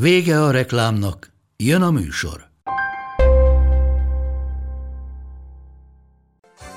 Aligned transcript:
Vége 0.00 0.42
a 0.42 0.50
reklámnak, 0.50 1.32
jön 1.56 1.82
a 1.82 1.90
műsor. 1.90 2.46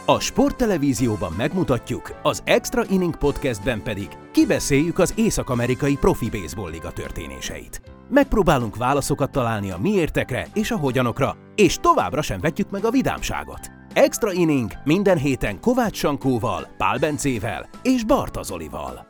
A 0.06 0.20
sporttelevízióban 0.20 1.34
megmutatjuk, 1.38 2.20
az 2.24 2.42
Extra 2.46 2.84
Inning 2.90 3.18
Podcastben 3.18 3.84
pedig 3.84 4.08
kibeszéljük 4.32 5.00
az 5.00 5.14
észak-amerikai 5.16 5.98
profi 5.98 6.30
baseball 6.30 6.70
liga 6.70 6.92
történéseit. 6.92 7.82
Megpróbálunk 8.10 8.76
válaszokat 8.76 9.32
találni 9.32 9.72
a 9.72 9.78
miértekre 9.78 10.48
és 10.54 10.72
a 10.72 10.78
hogyanokra, 10.78 11.36
és 11.56 11.78
továbbra 11.82 12.22
sem 12.22 12.40
vetjük 12.40 12.70
meg 12.70 12.86
a 12.86 12.92
vidámságot. 12.92 13.72
Extra 13.94 14.32
Inning 14.32 14.72
minden 14.84 15.18
héten 15.18 15.60
Kovács 15.60 15.98
Sankóval, 15.98 16.68
Pál 16.78 16.98
Bencével 16.98 17.70
és 17.82 18.04
Barta 18.04 18.44
Zolival. 18.44 19.09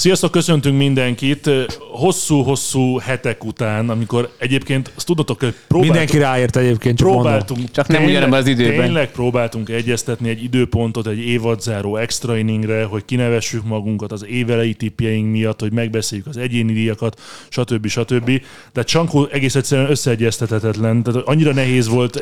Sziasztok, 0.00 0.30
köszöntünk 0.30 0.76
mindenkit. 0.76 1.50
Hosszú-hosszú 1.92 2.98
hetek 2.98 3.44
után, 3.44 3.90
amikor 3.90 4.30
egyébként 4.38 4.92
azt 4.96 5.06
tudnotok, 5.06 5.40
hogy 5.40 5.54
próbáltunk, 5.68 5.92
Mindenki 5.92 6.18
ráért 6.18 6.56
egyébként, 6.56 6.98
csak 6.98 7.06
mondom. 7.06 7.24
próbáltunk, 7.24 7.70
Csak 7.70 7.88
nem 7.88 8.04
ugyanebben 8.04 8.40
az 8.40 8.46
időben. 8.46 8.84
Tényleg 8.84 9.10
próbáltunk 9.10 9.68
egyeztetni 9.68 10.28
egy 10.28 10.42
időpontot 10.42 11.06
egy 11.06 11.18
évadzáró 11.18 11.96
extra 11.96 12.36
inningre, 12.36 12.84
hogy 12.84 13.04
kinevessük 13.04 13.64
magunkat 13.64 14.12
az 14.12 14.26
évelei 14.26 14.74
tippjeink 14.74 15.30
miatt, 15.30 15.60
hogy 15.60 15.72
megbeszéljük 15.72 16.26
az 16.26 16.36
egyéni 16.36 16.72
díjakat, 16.72 17.20
stb. 17.48 17.86
stb. 17.86 18.42
De 18.72 18.82
Csankó 18.82 19.26
egész 19.26 19.54
egyszerűen 19.54 19.90
összeegyeztethetetlen. 19.90 21.02
Tehát 21.02 21.22
annyira 21.24 21.52
nehéz 21.52 21.88
volt. 21.88 22.20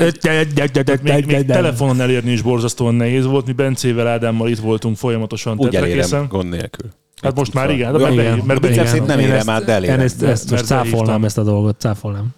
Még, 1.03 1.27
még 1.27 1.45
telefonon 1.45 2.01
elérni 2.01 2.33
is 2.33 2.43
borzasztóan 2.43 2.95
nehéz 2.95 3.25
volt. 3.25 3.47
Mi 3.47 3.53
Bencével, 3.53 4.07
Ádámmal 4.07 4.49
itt 4.49 4.59
voltunk 4.59 4.97
folyamatosan 4.97 5.59
Úgy 5.59 5.75
elérem, 5.75 6.27
gond 6.29 6.49
nélkül. 6.49 6.91
Hát 7.23 7.35
most 7.35 7.55
már 7.55 7.71
igen, 7.71 7.93
de 7.93 7.99
mert, 7.99 8.13
igen. 8.13 8.43
mert 8.47 8.61
behívtam. 8.61 9.05
nem 9.05 9.19
érem 9.19 9.51
át, 9.51 9.65
de 9.65 9.73
elérem. 9.73 9.99
Én 9.99 10.05
ezt, 10.05 10.23
ezt 10.23 10.51
Mert 10.51 10.63
most 10.63 10.65
cáfolnám 10.65 11.25
ezt 11.25 11.39
a 11.39 11.43
dolgot, 11.43 11.81
cáfolnám. 11.81 12.35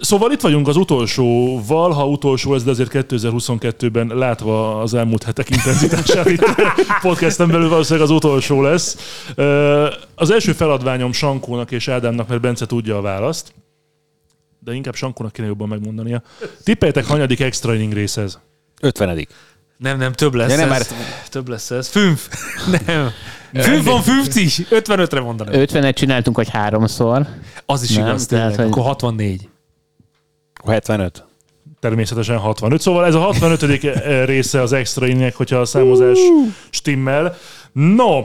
Szóval 0.00 0.32
itt 0.32 0.40
vagyunk 0.40 0.68
az 0.68 0.76
utolsóval, 0.76 1.90
ha 1.90 2.06
utolsó 2.08 2.54
ez, 2.54 2.64
de 2.64 2.70
azért 2.70 2.90
2022-ben 2.92 4.06
látva 4.06 4.80
az 4.80 4.94
elmúlt 4.94 5.22
hetek 5.22 5.50
intenzitását 5.50 6.30
itt 6.30 6.44
podcasten 7.02 7.48
belül 7.48 7.68
valószínűleg 7.68 8.08
az 8.08 8.14
utolsó 8.14 8.62
lesz. 8.62 8.96
Az 10.14 10.30
első 10.30 10.52
feladványom 10.52 11.12
Sankónak 11.12 11.70
és 11.70 11.88
Ádámnak, 11.88 12.28
mert 12.28 12.40
Bence 12.40 12.66
tudja 12.66 12.96
a 12.96 13.00
választ, 13.00 13.52
de 14.58 14.74
inkább 14.74 14.94
Sankónak 14.94 15.32
kéne 15.32 15.46
jobban 15.48 15.68
megmondania. 15.68 16.22
Tippeljetek, 16.64 17.04
hanyadik 17.06 17.40
extra 17.40 17.74
inning 17.74 17.92
rész 17.92 18.16
ez? 18.16 18.38
50 18.80 19.26
Nem, 19.76 19.98
nem, 19.98 20.12
több 20.12 20.34
lesz 20.34 20.50
Ja, 20.50 20.56
nem, 20.56 20.72
ez. 20.72 20.90
már- 20.90 21.28
Több 21.30 21.48
lesz 21.48 21.70
ez. 21.70 21.88
Fünf. 21.88 22.28
Nem. 22.86 23.10
Fünf 23.52 23.84
van 23.84 24.02
50. 24.24 24.46
55-re 24.70 25.20
mondanám. 25.20 25.54
50-et 25.66 25.94
csináltunk, 25.94 26.36
hogy 26.36 26.48
háromszor. 26.48 27.26
Az 27.66 27.82
is 27.82 27.96
Nem, 27.96 28.06
igaz, 28.06 28.26
tehát, 28.26 28.56
hogy- 28.56 28.64
Akkor 28.66 28.82
64. 28.82 29.48
75. 30.66 31.24
Természetesen 31.80 32.36
65. 32.38 32.80
Szóval 32.80 33.06
ez 33.06 33.14
a 33.14 33.18
65. 33.18 34.24
része 34.24 34.60
az 34.60 34.72
extra 34.72 35.06
inningnek, 35.06 35.34
hogyha 35.36 35.56
a 35.56 35.64
számozás 35.64 36.18
stimmel. 36.70 37.36
No, 37.72 38.24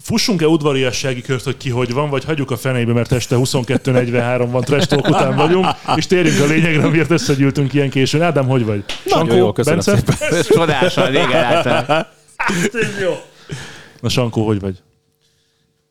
fussunk-e 0.00 0.46
udvariassági 0.46 1.20
kört, 1.20 1.44
hogy 1.44 1.56
ki 1.56 1.70
hogy 1.70 1.92
van, 1.92 2.10
vagy 2.10 2.24
hagyjuk 2.24 2.50
a 2.50 2.56
fenébe, 2.56 2.92
mert 2.92 3.12
este 3.12 3.36
22.43 3.38 4.48
van, 4.50 4.62
trash 4.62 4.86
talk 4.86 5.08
után 5.08 5.36
vagyunk, 5.36 5.66
és 5.96 6.06
térjünk 6.06 6.40
a 6.40 6.46
lényegre, 6.46 6.88
miért 6.88 7.10
összegyűltünk 7.10 7.72
ilyen 7.74 7.90
későn. 7.90 8.22
Ádám, 8.22 8.46
hogy 8.46 8.64
vagy? 8.64 8.84
Nagyon 9.04 9.36
jó, 9.36 9.52
köszönöm 9.52 9.80
Bence? 9.84 10.14
szépen. 10.18 10.42
Csodásan, 10.42 11.06
régen 11.06 11.28
láttam. 11.28 12.06
Na 14.02 14.08
Sankó, 14.08 14.46
hogy 14.46 14.60
vagy? 14.60 14.82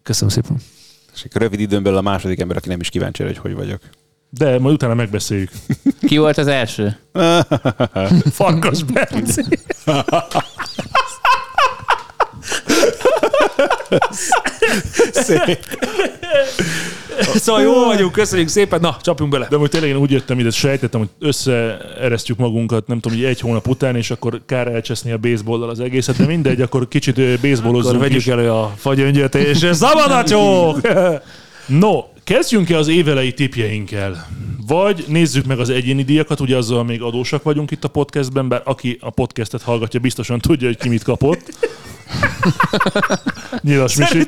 Köszönöm 0.03 0.29
szépen. 0.29 0.57
És 1.13 1.23
akkor 1.23 1.41
rövid 1.41 1.59
időn 1.59 1.83
belül 1.83 1.97
a 1.97 2.01
második 2.01 2.39
ember, 2.39 2.57
aki 2.57 2.67
nem 2.67 2.79
is 2.79 2.89
kíváncsi, 2.89 3.23
hogy 3.23 3.37
hogy 3.37 3.53
vagyok. 3.53 3.81
De 4.29 4.59
majd 4.59 4.73
utána 4.73 4.93
megbeszéljük. 4.93 5.51
Ki 6.01 6.17
volt 6.17 6.37
az 6.37 6.47
első? 6.47 6.97
Farkas 8.39 8.83
Szóval 17.35 17.61
jó 17.61 17.85
vagyunk, 17.85 18.11
köszönjük 18.11 18.47
szépen. 18.47 18.79
Na, 18.79 18.97
csapjunk 19.01 19.31
bele. 19.31 19.47
De 19.49 19.57
most 19.57 19.71
tényleg 19.71 19.89
én 19.89 19.95
úgy 19.95 20.11
jöttem 20.11 20.39
ide, 20.39 20.49
sejtettem, 20.49 20.99
hogy 20.99 21.09
összeeresztjük 21.19 22.37
magunkat, 22.37 22.87
nem 22.87 22.99
tudom, 22.99 23.17
hogy 23.17 23.27
egy 23.27 23.39
hónap 23.39 23.67
után, 23.67 23.95
és 23.95 24.11
akkor 24.11 24.41
kár 24.45 24.67
elcseszni 24.67 25.11
a 25.11 25.17
baseballlal 25.17 25.69
az 25.69 25.79
egészet, 25.79 26.17
de 26.17 26.25
mindegy, 26.25 26.61
akkor 26.61 26.87
kicsit 26.87 27.17
ö, 27.17 27.33
Akkor 27.33 27.49
baseballozzunk 27.49 27.99
vegyük 27.99 28.17
is. 28.17 28.27
elő 28.27 28.51
a 28.51 28.73
fagyöngyöt, 28.77 29.35
és 29.35 29.57
szabad 29.71 30.11
a 30.11 30.23
csók! 30.23 30.81
No, 31.65 32.03
kezdjünk-e 32.23 32.77
az 32.77 32.87
évelei 32.87 33.33
tipjeinkkel? 33.33 34.27
Vagy 34.67 35.05
nézzük 35.07 35.45
meg 35.45 35.59
az 35.59 35.69
egyéni 35.69 36.03
díjakat, 36.03 36.39
ugye 36.39 36.57
azzal 36.57 36.83
még 36.83 37.01
adósak 37.01 37.43
vagyunk 37.43 37.71
itt 37.71 37.83
a 37.83 37.87
podcastben, 37.87 38.47
bár 38.47 38.61
aki 38.65 38.97
a 39.01 39.09
podcastet 39.09 39.61
hallgatja, 39.61 39.99
biztosan 39.99 40.39
tudja, 40.39 40.67
hogy 40.67 40.77
ki 40.77 40.89
mit 40.89 41.03
kapott. 41.03 41.51
Nyilas 43.61 43.95
Misi. 43.95 44.25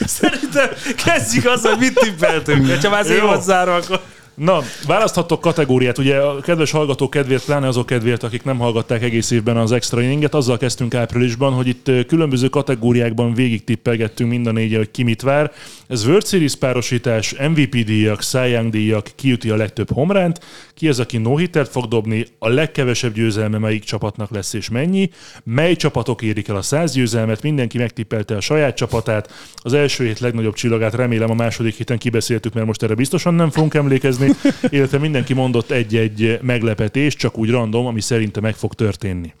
Szerintem 0.00 0.68
kezdjük 1.04 1.46
azzal, 1.46 1.70
hogy 1.70 1.80
mit 1.80 1.94
tippeltünk. 1.94 2.82
Ha 2.82 2.90
már 2.90 3.06
Jó. 3.06 3.40
záró, 3.40 3.72
akkor... 3.72 4.00
Na, 4.34 4.60
választhattok 4.86 5.40
kategóriát. 5.40 5.98
Ugye 5.98 6.16
a 6.16 6.40
kedves 6.40 6.70
hallgatók 6.70 7.10
kedvéért, 7.10 7.44
pláne 7.44 7.66
azok 7.66 7.86
kedvéért, 7.86 8.22
akik 8.22 8.42
nem 8.42 8.58
hallgatták 8.58 9.02
egész 9.02 9.30
évben 9.30 9.56
az 9.56 9.72
extra 9.72 10.02
inninget, 10.02 10.34
azzal 10.34 10.56
kezdtünk 10.56 10.94
áprilisban, 10.94 11.52
hogy 11.52 11.66
itt 11.66 11.90
különböző 12.06 12.48
kategóriákban 12.48 13.34
végig 13.34 13.64
tippelgettünk 13.64 14.30
mind 14.30 14.46
a 14.46 14.52
négyen, 14.52 14.78
hogy 14.78 14.90
ki 14.90 15.02
mit 15.02 15.22
vár. 15.22 15.52
Ez 15.86 16.06
World 16.06 16.26
Series 16.26 16.54
párosítás, 16.54 17.34
MVP 17.48 17.84
díjak, 17.84 18.22
Cy 18.22 18.50
Young 18.50 18.70
díjak, 18.70 19.10
ki 19.14 19.30
üti 19.30 19.50
a 19.50 19.56
legtöbb 19.56 19.92
homránt, 19.92 20.40
ki 20.74 20.88
az, 20.88 21.00
aki 21.00 21.18
no 21.18 21.36
fog 21.70 21.86
dobni, 21.86 22.26
a 22.38 22.48
legkevesebb 22.48 23.14
győzelme 23.14 23.58
melyik 23.58 23.84
csapatnak 23.84 24.30
lesz 24.30 24.52
és 24.52 24.68
mennyi, 24.68 25.10
mely 25.44 25.76
csapatok 25.76 26.22
érik 26.22 26.48
el 26.48 26.56
a 26.56 26.62
száz 26.62 26.92
győzelmet, 26.92 27.42
mindenki 27.42 27.78
megtippelte 27.78 28.36
a 28.36 28.40
saját 28.40 28.76
csapatát, 28.76 29.32
az 29.56 29.72
első 29.72 30.04
hét 30.04 30.18
legnagyobb 30.18 30.54
csillagát, 30.54 30.94
remélem 30.94 31.30
a 31.30 31.34
második 31.34 31.74
héten 31.74 31.98
kibeszéltük, 31.98 32.52
mert 32.54 32.66
most 32.66 32.82
erre 32.82 32.94
biztosan 32.94 33.34
nem 33.34 33.50
fogunk 33.50 33.74
emlékezni, 33.74 34.23
illetve 34.68 34.98
mindenki 34.98 35.34
mondott 35.34 35.70
egy-egy 35.70 36.38
meglepetés, 36.42 37.14
csak 37.14 37.38
úgy 37.38 37.50
random, 37.50 37.86
ami 37.86 38.00
szerinte 38.00 38.40
meg 38.40 38.54
fog 38.54 38.74
történni. 38.74 39.32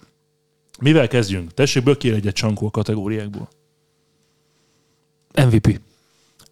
Mivel 0.80 1.08
kezdjünk? 1.08 1.54
Tessék, 1.54 1.82
bökél 1.82 2.14
egyet 2.14 2.34
csankó 2.34 2.70
kategóriákból. 2.70 3.48
MVP. 5.34 5.80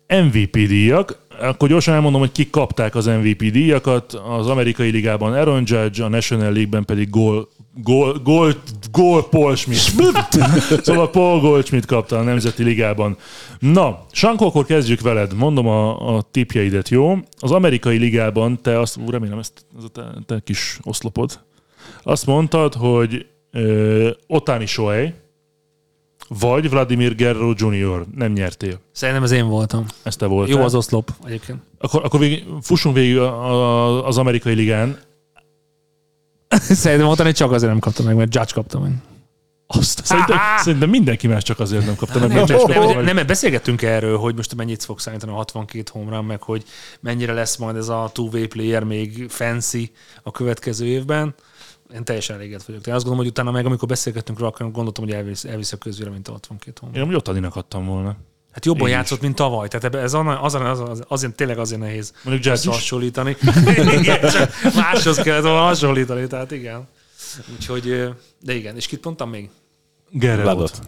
MVP 0.08 0.52
díjak. 0.52 1.26
Akkor 1.40 1.68
gyorsan 1.68 1.94
elmondom, 1.94 2.20
hogy 2.20 2.32
kik 2.32 2.50
kapták 2.50 2.94
az 2.94 3.06
MVP 3.06 3.50
díjakat. 3.50 4.12
Az 4.12 4.48
amerikai 4.48 4.90
ligában 4.90 5.32
Aaron 5.32 5.62
Judge, 5.66 6.04
a 6.04 6.08
National 6.08 6.52
League-ben 6.52 6.84
pedig 6.84 7.10
Gol, 7.10 7.48
Gol, 7.74 8.18
Gol, 8.22 8.54
Gol 8.90 9.28
Paul 9.28 9.56
Schmidt. 9.56 9.80
szóval 10.84 11.10
Paul 11.10 11.40
Goldschmidt 11.40 11.86
kapta 11.86 12.18
a 12.18 12.22
Nemzeti 12.22 12.62
Ligában. 12.62 13.16
Na, 13.58 14.04
Sankó, 14.12 14.46
akkor 14.46 14.64
kezdjük 14.64 15.00
veled. 15.00 15.34
Mondom 15.34 15.66
a, 15.66 16.16
a 16.16 16.22
tipjeidet, 16.30 16.88
jó? 16.88 17.18
Az 17.38 17.50
amerikai 17.50 17.96
ligában 17.96 18.62
te 18.62 18.80
azt, 18.80 18.96
ú, 18.96 19.10
remélem 19.10 19.38
ezt, 19.38 19.66
ez 19.78 19.84
a 19.84 19.88
te, 19.88 20.02
te 20.26 20.40
kis 20.44 20.78
oszlopod, 20.82 21.40
azt 22.02 22.26
mondtad, 22.26 22.74
hogy 22.74 23.26
ö, 23.50 24.10
Otani 24.26 24.66
Shohei, 24.66 25.12
vagy 26.28 26.70
Vladimir 26.70 27.16
Guerrero 27.16 27.52
Jr. 27.56 28.04
nem 28.14 28.32
nyertél. 28.32 28.80
Szerintem 28.92 29.24
ez 29.24 29.30
én 29.30 29.48
voltam. 29.48 29.86
Ezt 30.02 30.18
te 30.18 30.26
voltál. 30.26 30.56
Jó 30.56 30.62
az 30.62 30.74
oszlop 30.74 31.10
egyébként. 31.24 31.58
Akkor, 31.78 32.04
akkor 32.04 32.20
végig, 32.20 32.44
fussunk 32.60 32.94
végig 32.94 33.18
az 34.04 34.18
amerikai 34.18 34.54
ligán. 34.54 34.98
Szerintem 36.82 37.06
mondani, 37.06 37.32
csak 37.32 37.52
azért 37.52 37.70
nem 37.70 37.80
kaptam 37.80 38.04
meg, 38.04 38.16
mert 38.16 38.34
Judge 38.34 38.52
kapta 38.52 38.80
meg. 38.80 38.92
Azt, 39.66 40.04
szerintem, 40.04 40.36
szerintem 40.64 40.90
mindenki 40.90 41.26
más 41.26 41.42
csak 41.42 41.60
azért 41.60 41.86
nem 41.86 41.96
kapta 41.96 42.18
meg. 42.18 42.28
Nem, 42.28 42.44
nem, 42.66 43.04
nem, 43.04 43.14
nem, 43.14 43.26
beszélgettünk 43.26 43.82
erről, 43.82 44.18
hogy 44.18 44.34
most 44.34 44.54
mennyit 44.54 44.84
fog 44.84 45.00
számítani 45.00 45.32
a 45.32 45.34
62 45.34 45.90
home 45.92 46.20
meg 46.20 46.42
hogy 46.42 46.64
mennyire 47.00 47.32
lesz 47.32 47.56
majd 47.56 47.76
ez 47.76 47.88
a 47.88 48.10
two-way 48.12 48.46
player 48.46 48.84
még 48.84 49.26
fancy 49.28 49.92
a 50.22 50.30
következő 50.30 50.86
évben. 50.86 51.34
Én 51.94 52.04
teljesen 52.04 52.36
elégedett 52.36 52.62
vagyok. 52.62 52.86
Én 52.86 52.94
azt 52.94 53.04
gondolom, 53.04 53.24
hogy 53.26 53.38
utána 53.38 53.50
meg, 53.50 53.66
amikor 53.66 53.88
beszélgettünk 53.88 54.38
róla, 54.38 54.50
akkor 54.50 54.70
gondoltam, 54.70 55.04
hogy 55.04 55.12
elvisz, 55.12 55.44
elvisz 55.44 55.72
a 55.72 55.76
közvéleményt 55.76 56.28
a 56.28 56.32
62 56.32 56.78
home 56.80 56.96
Én 56.96 57.02
amúgy 57.02 57.14
Otaninak 57.14 57.56
adtam 57.56 57.86
volna. 57.86 58.16
Hát 58.52 58.64
jobban 58.64 58.82
Én 58.82 58.88
is. 58.88 58.92
játszott, 58.94 59.20
mint 59.20 59.34
tavaly. 59.34 59.68
Tehát 59.68 59.94
ez 59.94 60.14
az, 60.14 60.26
az, 60.40 60.54
az, 60.54 60.80
az, 60.80 61.02
azért, 61.08 61.34
tényleg 61.34 61.58
azért 61.58 61.80
nehéz 61.80 62.12
Mondjuk 62.24 62.54
is. 62.54 62.66
hasonlítani. 62.66 63.36
igen, 64.00 64.20
csak 64.20 64.52
máshoz 64.74 65.16
kellett 65.16 65.42
volna 65.42 65.60
hasonlítani, 65.60 66.26
tehát 66.26 66.50
igen. 66.50 66.88
Úgyhogy, 67.52 68.14
de 68.40 68.54
igen, 68.54 68.76
és 68.76 68.86
kit 68.86 69.04
mondtam 69.04 69.30
még? 69.30 69.50
Gerrardot. 70.10 70.80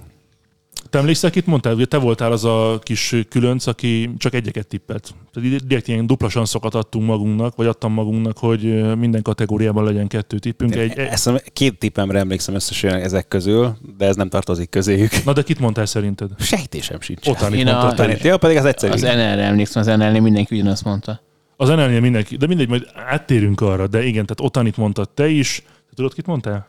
Te 0.94 1.00
emlékszel, 1.00 1.30
kit 1.30 1.46
mondtál? 1.46 1.74
Ugye 1.74 1.84
te 1.84 1.96
voltál 1.96 2.32
az 2.32 2.44
a 2.44 2.78
kis 2.82 3.16
különc, 3.28 3.66
aki 3.66 4.10
csak 4.18 4.34
egyeket 4.34 4.66
tippelt. 4.66 5.14
Tehát 5.32 5.66
direkt 5.66 5.88
ilyen 5.88 6.06
dupla 6.06 6.28
sanszokat 6.28 6.74
adtunk 6.74 7.06
magunknak, 7.06 7.56
vagy 7.56 7.66
adtam 7.66 7.92
magunknak, 7.92 8.38
hogy 8.38 8.96
minden 8.98 9.22
kategóriában 9.22 9.84
legyen 9.84 10.06
kettő 10.06 10.38
tippünk. 10.38 10.74
Egy, 10.74 10.98
egy... 10.98 11.06
Ezt 11.06 11.26
a 11.26 11.40
két 11.52 11.78
tippemre 11.78 12.18
emlékszem 12.18 12.54
összesen 12.54 12.94
ezek 12.94 13.28
közül, 13.28 13.76
de 13.98 14.06
ez 14.06 14.16
nem 14.16 14.28
tartozik 14.28 14.70
közéjük. 14.70 15.24
Na 15.24 15.32
de 15.32 15.42
kit 15.42 15.58
mondtál 15.58 15.86
szerinted? 15.86 16.30
Sejtésem 16.38 17.00
sincs. 17.00 17.26
Ottanit 17.28 17.58
Én 17.58 17.68
a- 17.68 18.08
is. 18.08 18.22
Ja, 18.22 18.36
pedig 18.36 18.56
az 18.56 18.64
egyszerű. 18.64 18.92
Az 18.92 19.00
NL-re 19.02 19.42
emlékszem, 19.44 19.82
az 19.82 19.88
NL-nél 19.98 20.20
mindenki 20.20 20.54
ugyanazt 20.54 20.84
mondta. 20.84 21.20
Az 21.56 21.68
NL-nél 21.68 22.00
mindenki, 22.00 22.36
de 22.36 22.46
mindegy, 22.46 22.68
majd 22.68 22.86
áttérünk 23.08 23.60
arra, 23.60 23.86
de 23.86 24.04
igen, 24.04 24.26
tehát 24.26 24.40
Otanit 24.40 24.76
mondtad 24.76 25.10
te 25.10 25.28
is. 25.28 25.62
Te 25.66 25.94
tudod, 25.94 26.14
kit 26.14 26.26
mondtál? 26.26 26.68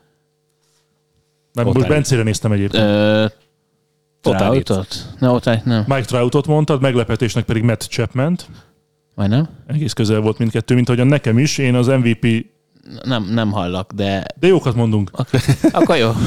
Nem, 1.54 1.66
most. 1.66 1.88
Bencére 1.88 2.24
néztem 2.24 2.52
egyébként. 2.52 2.84
Ö, 2.84 3.26
Troutot? 4.34 4.88
Na, 5.20 5.32
Otanit 5.32 5.66
nem. 5.66 5.84
Mike 5.88 6.06
Troutot 6.06 6.48
mondtad, 6.48 6.82
meglepetésnek 6.82 7.44
pedig 7.46 7.64
Matt 7.64 7.82
chapman 7.82 8.38
Vagy 9.16 9.30
nem? 9.30 9.50
Egész 9.68 9.94
közel 9.94 10.20
volt 10.20 10.38
mindkettő, 10.38 10.76
mint 10.76 10.88
ahogyan 10.90 11.08
nekem 11.08 11.38
is. 11.40 11.58
Én 11.58 11.76
az 11.76 11.88
MVP, 11.88 12.46
Nem, 13.04 13.24
nem 13.24 13.52
hallak, 13.52 13.92
de 13.92 14.26
de 14.40 14.48
jókat 14.48 14.76
mondunk. 14.76 15.12
akkor 15.72 15.98
jó. 15.98 16.12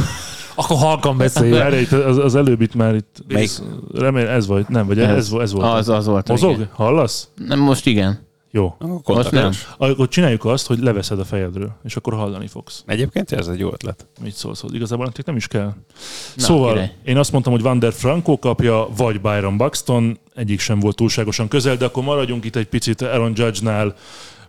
Akkor 0.55 0.77
halkan 0.77 1.17
beszélj. 1.17 1.59
Erre 1.59 1.81
itt 1.81 1.93
az, 1.93 2.17
az 2.19 2.35
előbb 2.35 2.61
itt 2.61 2.75
már 2.75 2.95
itt, 2.95 3.23
Melyik? 3.29 3.50
remélem 3.95 4.35
ez 4.35 4.47
vagy, 4.47 4.65
nem, 4.69 4.87
vagy 4.87 4.99
ez, 4.99 5.17
ez, 5.17 5.33
ez 5.41 5.53
volt. 5.53 5.73
Az, 5.73 5.89
az 5.89 6.06
volt. 6.06 6.29
Mozog? 6.29 6.51
igen. 6.55 6.69
Hallasz? 6.73 7.29
Nem, 7.47 7.59
most 7.59 7.87
igen. 7.87 8.28
Jó. 8.50 8.77
Most 9.05 9.31
nem. 9.31 9.53
Akkor 9.77 10.09
csináljuk 10.09 10.45
azt, 10.45 10.67
hogy 10.67 10.79
leveszed 10.79 11.19
a 11.19 11.25
fejedről, 11.25 11.71
és 11.85 11.97
akkor 11.97 12.15
hallani 12.15 12.47
fogsz. 12.47 12.83
Egyébként 12.87 13.33
ez 13.33 13.47
egy 13.47 13.59
jó 13.59 13.69
ötlet. 13.73 14.06
Mit 14.23 14.35
szólsz? 14.35 14.65
Igazából 14.73 15.05
nektek 15.05 15.25
nem 15.25 15.37
is 15.37 15.47
kell. 15.47 15.65
Na, 15.67 16.43
szóval 16.43 16.73
király. 16.73 16.93
én 17.05 17.17
azt 17.17 17.33
mondtam, 17.33 17.53
hogy 17.53 17.62
Van 17.62 17.79
der 17.79 17.93
Franco 17.93 18.39
kapja, 18.39 18.89
vagy 18.97 19.21
Byron 19.21 19.56
Buxton, 19.56 20.19
egyik 20.35 20.61
sem 20.61 20.81
volt 20.81 20.97
túlságosan 20.97 21.49
közel, 21.49 21.77
de 21.77 21.85
akkor 21.85 22.03
maradjunk 22.03 22.45
itt 22.45 22.56
egy 22.56 22.69
picit 22.69 23.03
Aaron 23.03 23.33
Judge-nál. 23.35 23.95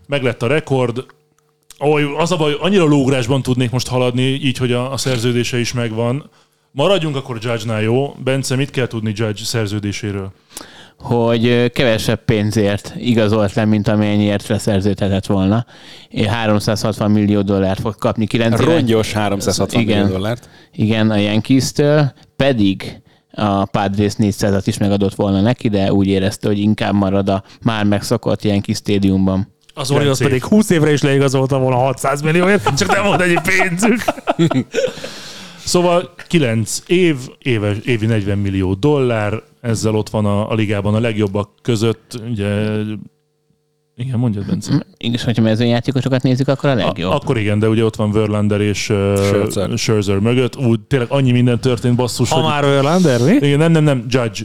Meg 0.08 0.24
lett 0.24 0.42
a 0.42 0.48
rekord. 0.48 1.06
Oly, 1.80 2.04
az 2.18 2.32
a 2.32 2.38
baj, 2.38 2.58
annyira 2.60 2.84
lógrásban 2.84 3.42
tudnék 3.42 3.72
most 3.72 3.88
haladni, 3.88 4.22
így, 4.22 4.58
hogy 4.58 4.72
a, 4.72 4.92
a 4.92 4.98
szerződése 4.98 5.60
is 5.60 5.74
megvan. 5.74 6.30
Maradjunk 6.72 7.16
akkor 7.16 7.38
Judge-nál, 7.42 7.82
jó? 7.82 8.16
Bence, 8.24 8.56
mit 8.56 8.70
kell 8.70 8.88
tudni 8.88 9.14
Judge 9.16 9.44
szerződéséről? 9.44 10.32
Hogy 11.00 11.72
kevesebb 11.72 12.26
pénzért 12.26 12.94
igazolt 12.98 13.54
le, 13.54 13.66
mint 13.66 13.88
amennyiért 13.88 14.48
leszerződhetett 14.48 15.26
volna. 15.26 15.66
Én 16.10 16.28
360 16.28 17.12
millió 17.12 17.42
dollárt 17.42 17.80
fog 17.80 17.96
kapni 17.96 18.26
9 18.26 18.60
éven. 18.60 18.74
Rongyos 18.74 19.14
360 19.14 19.82
Igen. 19.82 19.98
millió 19.98 20.14
dollárt. 20.14 20.50
Igen, 20.72 21.12
a 21.12 21.16
Yankees-től, 21.16 22.14
pedig 22.36 23.02
a 23.32 23.66
Padres 23.66 24.14
400-at 24.18 24.64
is 24.66 24.78
megadott 24.78 25.16
volna 25.16 25.42
neki, 25.42 25.70
de 25.70 25.94
úgy 25.94 26.08
érezte, 26.08 26.48
hogy 26.48 26.60
inkább 26.60 26.94
marad 26.94 27.30
a 27.30 27.44
már 27.62 27.84
megszokott 27.86 28.44
Yankee 28.44 28.76
stadiumban. 28.76 29.54
Az 29.74 29.92
Orioles 29.92 30.18
pedig 30.18 30.44
20 30.44 30.70
évre 30.70 30.92
is 30.92 31.02
leigazolta 31.02 31.60
volna 31.60 31.78
600 31.78 32.22
millióért, 32.22 32.78
csak 32.78 32.92
nem 32.94 33.04
volt 33.04 33.22
ennyi 33.22 33.38
pénzük. 33.44 34.04
Szóval 35.70 36.14
9 36.28 36.84
év, 36.88 37.16
éves, 37.42 37.78
évi 37.78 38.06
40 38.06 38.38
millió 38.38 38.74
dollár, 38.74 39.44
ezzel 39.62 39.96
ott 39.96 40.10
van 40.10 40.26
a, 40.26 40.52
a 40.52 40.54
ligában 40.54 40.96
a 40.96 41.00
legjobbak 41.00 41.50
között. 41.62 42.22
Ugye, 42.30 42.80
igen, 43.96 44.20
mondjad, 44.20 44.46
Bence. 44.46 44.86
És 44.98 45.24
hogyha 45.24 45.42
mezőjátékosokat 45.42 46.24
nézzük, 46.24 46.48
akkor 46.48 46.70
a 46.70 46.74
legjobb. 46.74 47.12
A, 47.12 47.16
akkor 47.16 47.38
igen, 47.38 47.60
de 47.60 47.70
ugye 47.70 47.84
ott 47.84 47.96
van 47.96 48.12
Verlander 48.12 48.62
és 48.62 48.90
uh, 48.90 48.98
Scherzer. 49.16 49.78
Scherzer 49.78 50.20
mögött. 50.20 50.58
Úgy 50.58 50.80
tényleg 50.80 51.12
annyi 51.12 51.32
minden 51.32 51.60
történt, 51.60 51.96
basszus, 51.96 52.30
Ha 52.30 52.36
hogy... 52.36 52.44
már 52.44 52.64
Verlander, 52.64 53.22
mi? 53.22 53.34
Igen, 53.48 53.58
nem, 53.58 53.72
nem, 53.72 53.84
nem, 53.84 54.06
Judge. 54.08 54.44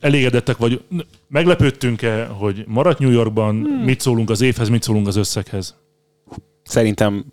Elégedettek 0.00 0.56
vagy. 0.56 0.80
Meglepődtünk-e, 1.28 2.24
hogy 2.26 2.64
maradt 2.66 2.98
New 2.98 3.10
Yorkban? 3.10 3.54
Hmm. 3.54 3.84
Mit 3.84 4.00
szólunk 4.00 4.30
az 4.30 4.40
évhez, 4.40 4.68
mit 4.68 4.82
szólunk 4.82 5.06
az 5.06 5.16
összeghez? 5.16 5.74
Szerintem 6.62 7.24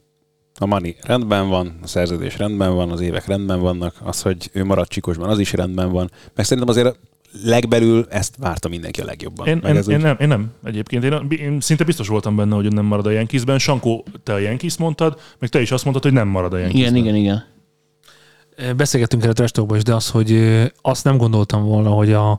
a 0.61 0.65
money 0.65 0.95
rendben 1.01 1.49
van, 1.49 1.77
a 1.81 1.87
szerződés 1.87 2.37
rendben 2.37 2.75
van, 2.75 2.91
az 2.91 2.99
évek 3.01 3.25
rendben 3.25 3.59
vannak, 3.59 3.95
az, 4.03 4.21
hogy 4.21 4.49
ő 4.53 4.63
marad 4.63 4.87
Csikosban, 4.87 5.29
az 5.29 5.39
is 5.39 5.53
rendben 5.53 5.91
van. 5.91 6.11
Meg 6.35 6.45
szerintem 6.45 6.69
azért 6.75 6.99
legbelül 7.43 8.05
ezt 8.09 8.35
várta 8.39 8.69
mindenki 8.69 9.01
a 9.01 9.05
legjobban. 9.05 9.47
Én, 9.47 9.61
én, 9.65 9.75
ez 9.75 9.87
én, 9.87 9.95
úgy- 9.95 10.01
nem, 10.03 10.15
én 10.19 10.27
nem 10.27 10.51
egyébként. 10.63 11.03
Én, 11.03 11.27
én 11.29 11.59
szinte 11.59 11.83
biztos 11.83 12.07
voltam 12.07 12.35
benne, 12.35 12.55
hogy 12.55 12.73
nem 12.73 12.85
marad 12.85 13.05
a 13.05 13.09
Yankeesben. 13.09 13.59
Sankó, 13.59 14.05
te 14.23 14.33
a 14.33 14.37
Yankees 14.37 14.77
mondtad, 14.77 15.19
meg 15.39 15.49
te 15.49 15.61
is 15.61 15.71
azt 15.71 15.83
mondtad, 15.83 16.03
hogy 16.03 16.13
nem 16.13 16.27
marad 16.27 16.53
a 16.53 16.57
Yankeesben. 16.57 16.95
igen, 16.95 17.15
igen, 17.15 17.15
igen. 17.15 18.75
Beszélgettünk 18.75 19.21
erről 19.21 19.33
a 19.33 19.37
testokban 19.37 19.77
is, 19.77 19.83
de 19.83 19.95
az, 19.95 20.09
hogy 20.09 20.61
azt 20.81 21.03
nem 21.03 21.17
gondoltam 21.17 21.63
volna, 21.63 21.89
hogy 21.89 22.13
a, 22.13 22.31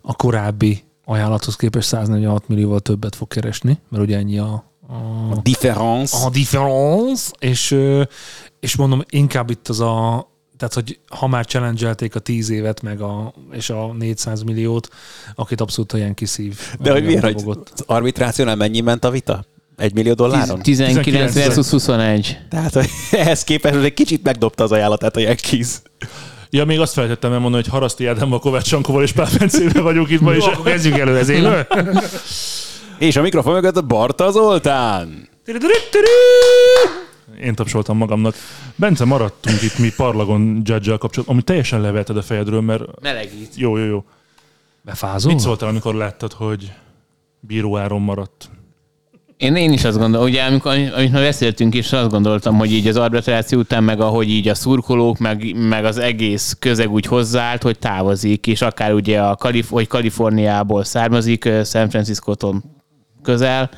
a 0.00 0.14
korábbi 0.16 0.82
ajánlathoz 1.04 1.56
képest 1.56 1.88
146 1.88 2.48
millióval 2.48 2.80
többet 2.80 3.14
fog 3.14 3.28
keresni, 3.28 3.78
mert 3.88 4.02
ugye 4.02 4.16
ennyi 4.16 4.38
a, 4.38 4.64
a, 4.88 5.40
Difference. 5.42 6.16
a 6.16 6.30
difference, 6.30 7.30
és, 7.38 7.78
és 8.60 8.76
mondom, 8.76 9.02
inkább 9.08 9.50
itt 9.50 9.68
az 9.68 9.80
a, 9.80 10.28
tehát, 10.56 10.74
hogy 10.74 10.98
ha 11.08 11.26
már 11.26 11.46
challenge 11.46 11.94
a 12.12 12.18
10 12.18 12.50
évet, 12.50 12.82
meg 12.82 13.00
a, 13.00 13.34
és 13.52 13.70
a 13.70 13.92
400 13.98 14.42
milliót, 14.42 14.88
akit 15.34 15.60
abszolút 15.60 15.92
olyan 15.92 16.14
kiszív. 16.14 16.58
De 16.80 16.92
hogy 16.92 17.04
miért, 17.04 17.22
hogy 17.22 17.42
az 17.46 17.82
arbitrációnál 17.86 18.56
mennyi 18.56 18.80
ment 18.80 19.04
a 19.04 19.10
vita? 19.10 19.44
Egy 19.76 19.94
millió 19.94 20.12
dolláron? 20.12 20.62
19 20.62 21.04
19 21.04 21.34
versus 21.34 21.68
21. 21.68 22.38
Tehát 22.50 22.72
hogy 22.74 22.88
ehhez 23.20 23.44
képest 23.44 23.74
egy 23.74 23.94
kicsit 23.94 24.22
megdobta 24.22 24.64
az 24.64 24.72
ajánlatát 24.72 25.16
a 25.16 25.20
Yankees. 25.20 25.68
Ja, 26.50 26.64
még 26.64 26.80
azt 26.80 26.92
feltettem 26.92 27.32
elmondani, 27.32 27.62
hogy 27.62 27.72
Haraszti 27.72 28.06
Ádámmal, 28.06 28.38
Kovács 28.38 28.66
Sankóval 28.66 29.02
és 29.02 29.12
Pál 29.12 29.28
Bencével 29.38 29.82
vagyunk 29.82 30.10
itt 30.10 30.20
ma, 30.20 30.34
és 30.34 30.44
akkor 30.44 30.64
kezdjük 30.64 30.98
elő, 30.98 31.18
ez 31.18 31.28
élő. 31.28 31.66
És 32.98 33.16
a 33.16 33.22
mikrofon 33.22 33.52
mögött 33.52 33.76
a 33.76 33.82
Barta 33.82 34.30
Zoltán. 34.30 35.28
én 37.42 37.54
tapsoltam 37.54 37.96
magamnak. 37.96 38.34
Bence, 38.76 39.04
maradtunk 39.04 39.62
itt 39.62 39.78
mi 39.78 39.90
parlagon 39.96 40.62
judge 40.64 40.96
kapcsolatban, 40.96 41.36
ami 41.36 41.42
teljesen 41.42 41.80
levelted 41.80 42.16
a 42.16 42.22
fejedről, 42.22 42.60
mert 42.60 43.00
Melegít. 43.00 43.56
jó, 43.56 43.76
jó, 43.76 43.84
jó. 43.84 44.04
Befázol? 44.82 45.32
Mit 45.32 45.40
szóltál, 45.40 45.68
amikor 45.68 45.94
láttad, 45.94 46.32
hogy 46.32 46.72
bíróáron 47.40 48.00
maradt? 48.00 48.50
Én, 49.36 49.56
én 49.56 49.72
is 49.72 49.84
azt 49.84 49.98
gondolom, 49.98 50.26
ugye 50.26 50.42
amikor, 50.42 50.72
amit 50.72 51.12
már 51.12 51.22
beszéltünk 51.22 51.74
is, 51.74 51.92
azt 51.92 52.10
gondoltam, 52.10 52.58
hogy 52.58 52.72
így 52.72 52.88
az 52.88 52.96
arbitráció 52.96 53.58
után, 53.58 53.84
meg 53.84 54.00
ahogy 54.00 54.28
így 54.28 54.48
a 54.48 54.54
szurkolók, 54.54 55.18
meg, 55.18 55.56
meg 55.56 55.84
az 55.84 55.98
egész 55.98 56.56
közeg 56.58 56.90
úgy 56.90 57.06
hozzáállt, 57.06 57.62
hogy 57.62 57.78
távozik, 57.78 58.46
és 58.46 58.62
akár 58.62 58.92
ugye 58.92 59.20
a 59.20 59.36
Kalif- 59.36 59.68
hogy 59.68 59.86
Kaliforniából 59.86 60.84
származik, 60.84 61.48
San 61.64 61.90
Francisco-tól 61.90 62.62
közel, 63.24 63.70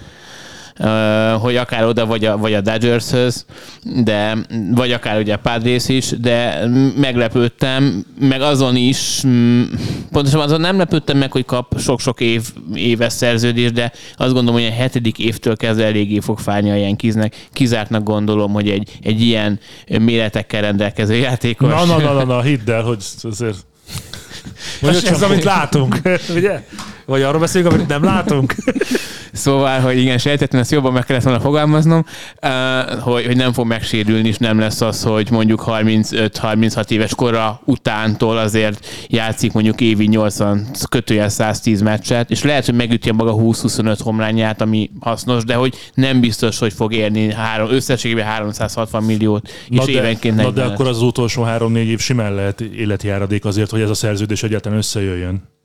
hogy 1.40 1.56
akár 1.56 1.84
oda, 1.84 2.06
vagy 2.06 2.24
a, 2.24 2.36
vagy 2.36 2.54
a 2.54 2.60
Dodgershöz, 2.60 3.44
de, 3.82 4.36
vagy 4.74 4.92
akár 4.92 5.18
ugye 5.18 5.34
a 5.34 5.38
Padres 5.38 5.88
is, 5.88 6.08
de 6.08 6.66
meglepődtem, 6.96 8.04
meg 8.20 8.40
azon 8.40 8.76
is, 8.76 9.22
mm, 9.26 9.62
pontosabban 10.12 10.46
azon 10.46 10.60
nem 10.60 10.76
lepődtem 10.78 11.18
meg, 11.18 11.32
hogy 11.32 11.44
kap 11.44 11.80
sok-sok 11.80 12.20
év, 12.20 12.42
éves 12.74 13.12
szerződést, 13.12 13.72
de 13.72 13.92
azt 14.16 14.32
gondolom, 14.32 14.60
hogy 14.60 14.70
a 14.70 14.74
hetedik 14.74 15.18
évtől 15.18 15.56
kezdve 15.56 15.84
eléggé 15.84 16.20
fog 16.20 16.38
fájni 16.38 16.70
a 16.70 16.74
Yankeesnek. 16.74 17.46
Kizártnak 17.52 18.02
gondolom, 18.02 18.52
hogy 18.52 18.70
egy, 18.70 18.98
egy 19.02 19.20
ilyen 19.20 19.60
méretekkel 20.00 20.60
rendelkező 20.60 21.14
játékos. 21.14 21.68
Na, 21.68 21.84
na, 21.84 21.98
na, 21.98 22.12
na, 22.12 22.24
na, 22.24 22.40
hidd 22.40 22.70
el, 22.70 22.82
hogy 22.82 23.04
azért... 23.22 23.56
Ez, 24.82 25.04
ez 25.04 25.22
amit 25.22 25.44
látunk, 25.44 25.96
ugye? 26.36 26.64
Vagy 27.06 27.22
arról 27.22 27.40
beszélünk, 27.40 27.72
amit 27.72 27.88
nem 27.88 28.04
látunk? 28.04 28.54
Szóval, 29.36 29.80
hogy 29.80 29.98
igen, 29.98 30.18
sejtettem, 30.18 30.60
ezt 30.60 30.70
jobban 30.70 30.92
meg 30.92 31.04
kellett 31.04 31.22
volna 31.22 31.40
fogalmaznom, 31.40 32.04
hogy, 33.00 33.26
hogy 33.26 33.36
nem 33.36 33.52
fog 33.52 33.66
megsérülni, 33.66 34.28
és 34.28 34.36
nem 34.36 34.58
lesz 34.58 34.80
az, 34.80 35.02
hogy 35.02 35.30
mondjuk 35.30 35.64
35-36 35.66 36.90
éves 36.90 37.14
kora 37.14 37.60
utántól 37.64 38.38
azért 38.38 38.86
játszik 39.08 39.52
mondjuk 39.52 39.80
évi 39.80 40.06
80 40.06 40.66
kötőjel 40.88 41.28
110 41.28 41.82
meccset, 41.82 42.30
és 42.30 42.42
lehet, 42.42 42.64
hogy 42.64 42.74
megüti 42.74 43.08
a 43.08 43.12
maga 43.12 43.34
20-25 43.36 43.98
homlányát, 44.02 44.60
ami 44.60 44.90
hasznos, 45.00 45.44
de 45.44 45.54
hogy 45.54 45.74
nem 45.94 46.20
biztos, 46.20 46.58
hogy 46.58 46.72
fog 46.72 46.92
érni 46.92 47.32
három, 47.32 47.70
összességében 47.70 48.24
360 48.24 49.02
milliót, 49.02 49.48
és 49.68 49.76
Na 49.76 49.84
de, 49.84 49.92
évenként 49.92 50.36
na 50.36 50.42
40 50.42 50.66
de 50.66 50.72
akkor 50.72 50.86
az 50.86 51.02
utolsó 51.02 51.42
három-négy 51.42 51.88
év 51.88 52.00
simán 52.00 52.34
lehet 52.34 52.60
életjáradék 52.60 53.44
azért, 53.44 53.70
hogy 53.70 53.80
ez 53.80 53.90
a 53.90 53.94
szerződés 53.94 54.42
egyáltalán 54.42 54.78
összejöjjön. 54.78 55.55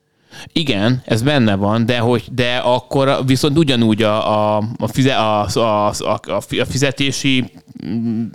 Igen, 0.54 1.02
ez 1.06 1.22
benne 1.22 1.56
van, 1.56 1.86
de, 1.86 2.00
hogy, 2.00 2.24
de 2.32 2.56
akkor 2.56 3.26
viszont 3.26 3.58
ugyanúgy 3.58 4.04
a, 4.04 4.56
a, 4.58 4.64
a, 4.78 4.88
fize, 4.88 5.16
a, 5.16 5.48
a, 5.54 5.88
a, 5.88 6.20
a 6.60 6.66
fizetési 6.66 7.52
mm, 7.86 8.26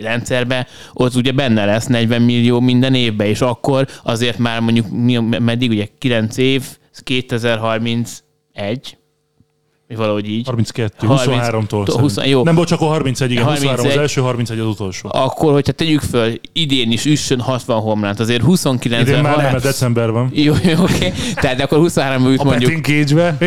rendszerbe, 0.00 0.66
ott 0.92 1.14
ugye 1.14 1.32
benne 1.32 1.64
lesz 1.64 1.86
40 1.86 2.22
millió 2.22 2.60
minden 2.60 2.94
évben, 2.94 3.26
és 3.26 3.40
akkor 3.40 3.86
azért 4.02 4.38
már 4.38 4.60
mondjuk 4.60 4.86
meddig 5.38 5.70
ugye 5.70 5.86
9 5.98 6.36
év, 6.36 6.64
2031, 7.02 8.16
vagy 8.54 8.96
valahogy 9.94 10.28
így. 10.28 10.46
32, 10.46 11.06
30 11.06 11.46
23-tól. 11.48 11.82
20 11.86 11.96
20, 11.96 12.16
jó. 12.26 12.42
Nem, 12.44 12.54
bocs, 12.54 12.70
akkor 12.72 12.88
31, 12.88 13.30
igen, 13.30 13.44
23 13.44 13.74
az 13.74 13.80
31. 13.80 13.98
első, 14.02 14.20
31 14.20 14.58
az 14.58 14.66
utolsó. 14.66 15.08
Akkor, 15.12 15.52
hogyha 15.52 15.72
tegyük 15.72 16.00
föl, 16.00 16.32
idén 16.52 16.90
is 16.90 17.04
üssön 17.04 17.40
60 17.40 17.80
homlánt, 17.80 18.20
azért 18.20 18.42
29 18.42 19.08
Idén 19.08 19.22
már 19.22 19.36
nem, 19.36 19.50
mert 19.50 19.62
december 19.62 20.10
van. 20.10 20.30
Jó, 20.32 20.54
jó, 20.64 20.82
oké. 20.82 21.12
Tehát 21.34 21.60
akkor 21.60 21.78
23 21.78 22.26
üt 22.26 22.40
A 22.40 22.44
mondjuk 22.44 22.72
betting 22.72 23.08
cage-be. 23.08 23.46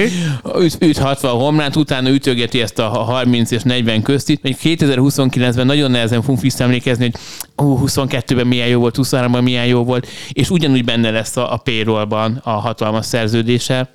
üt, 0.59 0.77
üt 0.79 0.97
60 0.97 1.31
homlánt, 1.31 1.75
utána 1.75 2.09
ütögeti 2.09 2.61
ezt 2.61 2.79
a 2.79 2.87
30 2.87 3.51
és 3.51 3.61
40 3.63 4.01
köztit. 4.01 4.43
Mondjuk 4.43 4.79
2029-ben 4.79 5.65
nagyon 5.65 5.91
nehezen 5.91 6.21
fogunk 6.21 6.41
visszaemlékezni, 6.41 7.03
hogy 7.03 7.65
ó, 7.65 7.79
22-ben 7.85 8.47
milyen 8.47 8.67
jó 8.67 8.79
volt, 8.79 8.95
23-ban 9.01 9.43
milyen 9.43 9.65
jó 9.65 9.83
volt, 9.83 10.07
és 10.31 10.49
ugyanúgy 10.49 10.85
benne 10.85 11.11
lesz 11.11 11.37
a, 11.37 11.53
a 11.53 11.57
payrollban 11.57 12.41
a 12.43 12.49
hatalmas 12.49 13.05
szerződése. 13.05 13.89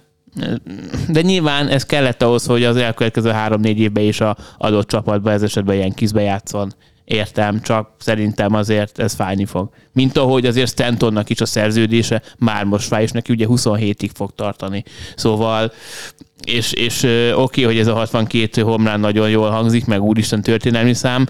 De 1.09 1.21
nyilván 1.21 1.69
ez 1.69 1.85
kellett 1.87 2.23
ahhoz, 2.23 2.47
hogy 2.47 2.65
az 2.65 2.77
elkövetkező 2.77 3.31
három-négy 3.31 3.79
évben 3.79 4.05
is 4.05 4.21
a 4.21 4.37
adott 4.59 4.89
csapatban 4.89 5.33
ez 5.33 5.43
esetben 5.43 5.77
ilyen 5.77 5.93
kizbe 5.93 6.23
játszon. 6.23 6.75
Értem, 7.05 7.61
csak 7.61 7.91
szerintem 7.99 8.55
azért 8.55 8.99
ez 8.99 9.15
fájni 9.15 9.45
fog. 9.45 9.69
Mint 9.93 10.17
ahogy 10.17 10.47
azért 10.47 10.71
Stantonnak 10.71 11.31
is 11.31 11.41
a 11.41 11.47
szerződése 11.47 12.23
már 12.39 12.65
most 12.65 12.87
fáj, 12.87 13.03
és 13.03 13.11
neki 13.11 13.33
ugye 13.33 13.47
27-ig 13.49 14.11
fog 14.15 14.31
tartani. 14.35 14.85
Szóval, 15.17 15.73
és, 16.45 16.73
és 16.73 17.07
oké, 17.35 17.63
hogy 17.63 17.79
ez 17.79 17.87
a 17.87 17.95
62 17.95 18.63
homlán 18.63 19.01
nagyon 19.01 19.31
jól 19.31 19.51
hangzik, 19.51 19.87
meg 19.87 20.03
úristen 20.03 20.43
történelmi 20.43 20.95
szám, 20.95 21.27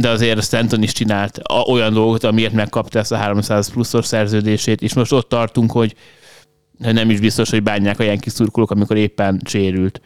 de 0.00 0.08
azért 0.08 0.42
Stanton 0.42 0.82
is 0.82 0.92
csinált 0.92 1.40
olyan 1.66 1.92
dolgot, 1.92 2.24
amiért 2.24 2.52
megkapta 2.52 2.98
ezt 2.98 3.12
a 3.12 3.16
300 3.16 3.70
pluszos 3.70 4.06
szerződését, 4.06 4.82
és 4.82 4.94
most 4.94 5.12
ott 5.12 5.28
tartunk, 5.28 5.72
hogy 5.72 5.94
nem 6.78 7.10
is 7.10 7.20
biztos, 7.20 7.50
hogy 7.50 7.62
bánják 7.62 7.98
a 7.98 8.02
Yankees 8.02 8.32
szurkolók, 8.32 8.70
amikor 8.70 8.96
éppen 8.96 9.40
sérült. 9.44 10.00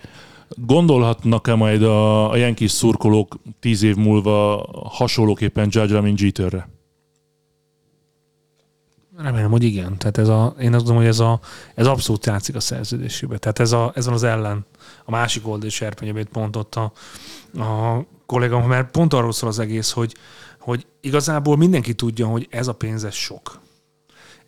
Gondolhatnak-e 0.48 1.54
majd 1.54 1.82
a, 1.82 2.30
a 2.30 2.36
Yankees 2.36 2.70
szurkolók 2.70 3.38
tíz 3.60 3.82
év 3.82 3.96
múlva 3.96 4.68
hasonlóképpen 4.90 5.68
Judge-ra, 5.70 6.00
mint 6.00 6.20
Jeterre? 6.20 6.68
Remélem, 9.16 9.50
hogy 9.50 9.62
igen. 9.62 9.98
Tehát 9.98 10.18
ez 10.18 10.28
a, 10.28 10.54
én 10.60 10.74
azt 10.74 10.84
gondolom, 10.84 10.96
hogy 10.96 11.06
ez, 11.06 11.18
a, 11.18 11.40
ez 11.74 11.86
abszolút 11.86 12.26
játszik 12.26 12.54
a 12.54 12.60
szerződésébe. 12.60 13.38
Tehát 13.38 13.58
ez, 13.58 13.72
a, 13.72 13.92
ez 13.94 14.04
van 14.04 14.14
az 14.14 14.22
ellen, 14.22 14.66
a 15.04 15.10
másik 15.10 15.48
oldali 15.48 15.70
serpeny, 15.70 16.10
amit 16.10 16.28
pont 16.28 16.56
ott 16.56 16.74
a, 16.74 16.92
a 17.62 18.04
kollégám, 18.26 18.62
mert 18.62 18.90
pont 18.90 19.12
arról 19.12 19.32
szól 19.32 19.48
az 19.48 19.58
egész, 19.58 19.90
hogy, 19.90 20.14
hogy 20.58 20.86
igazából 21.00 21.56
mindenki 21.56 21.94
tudja, 21.94 22.26
hogy 22.26 22.46
ez 22.50 22.68
a 22.68 22.74
pénz, 22.74 23.04
ez 23.04 23.14
sok. 23.14 23.60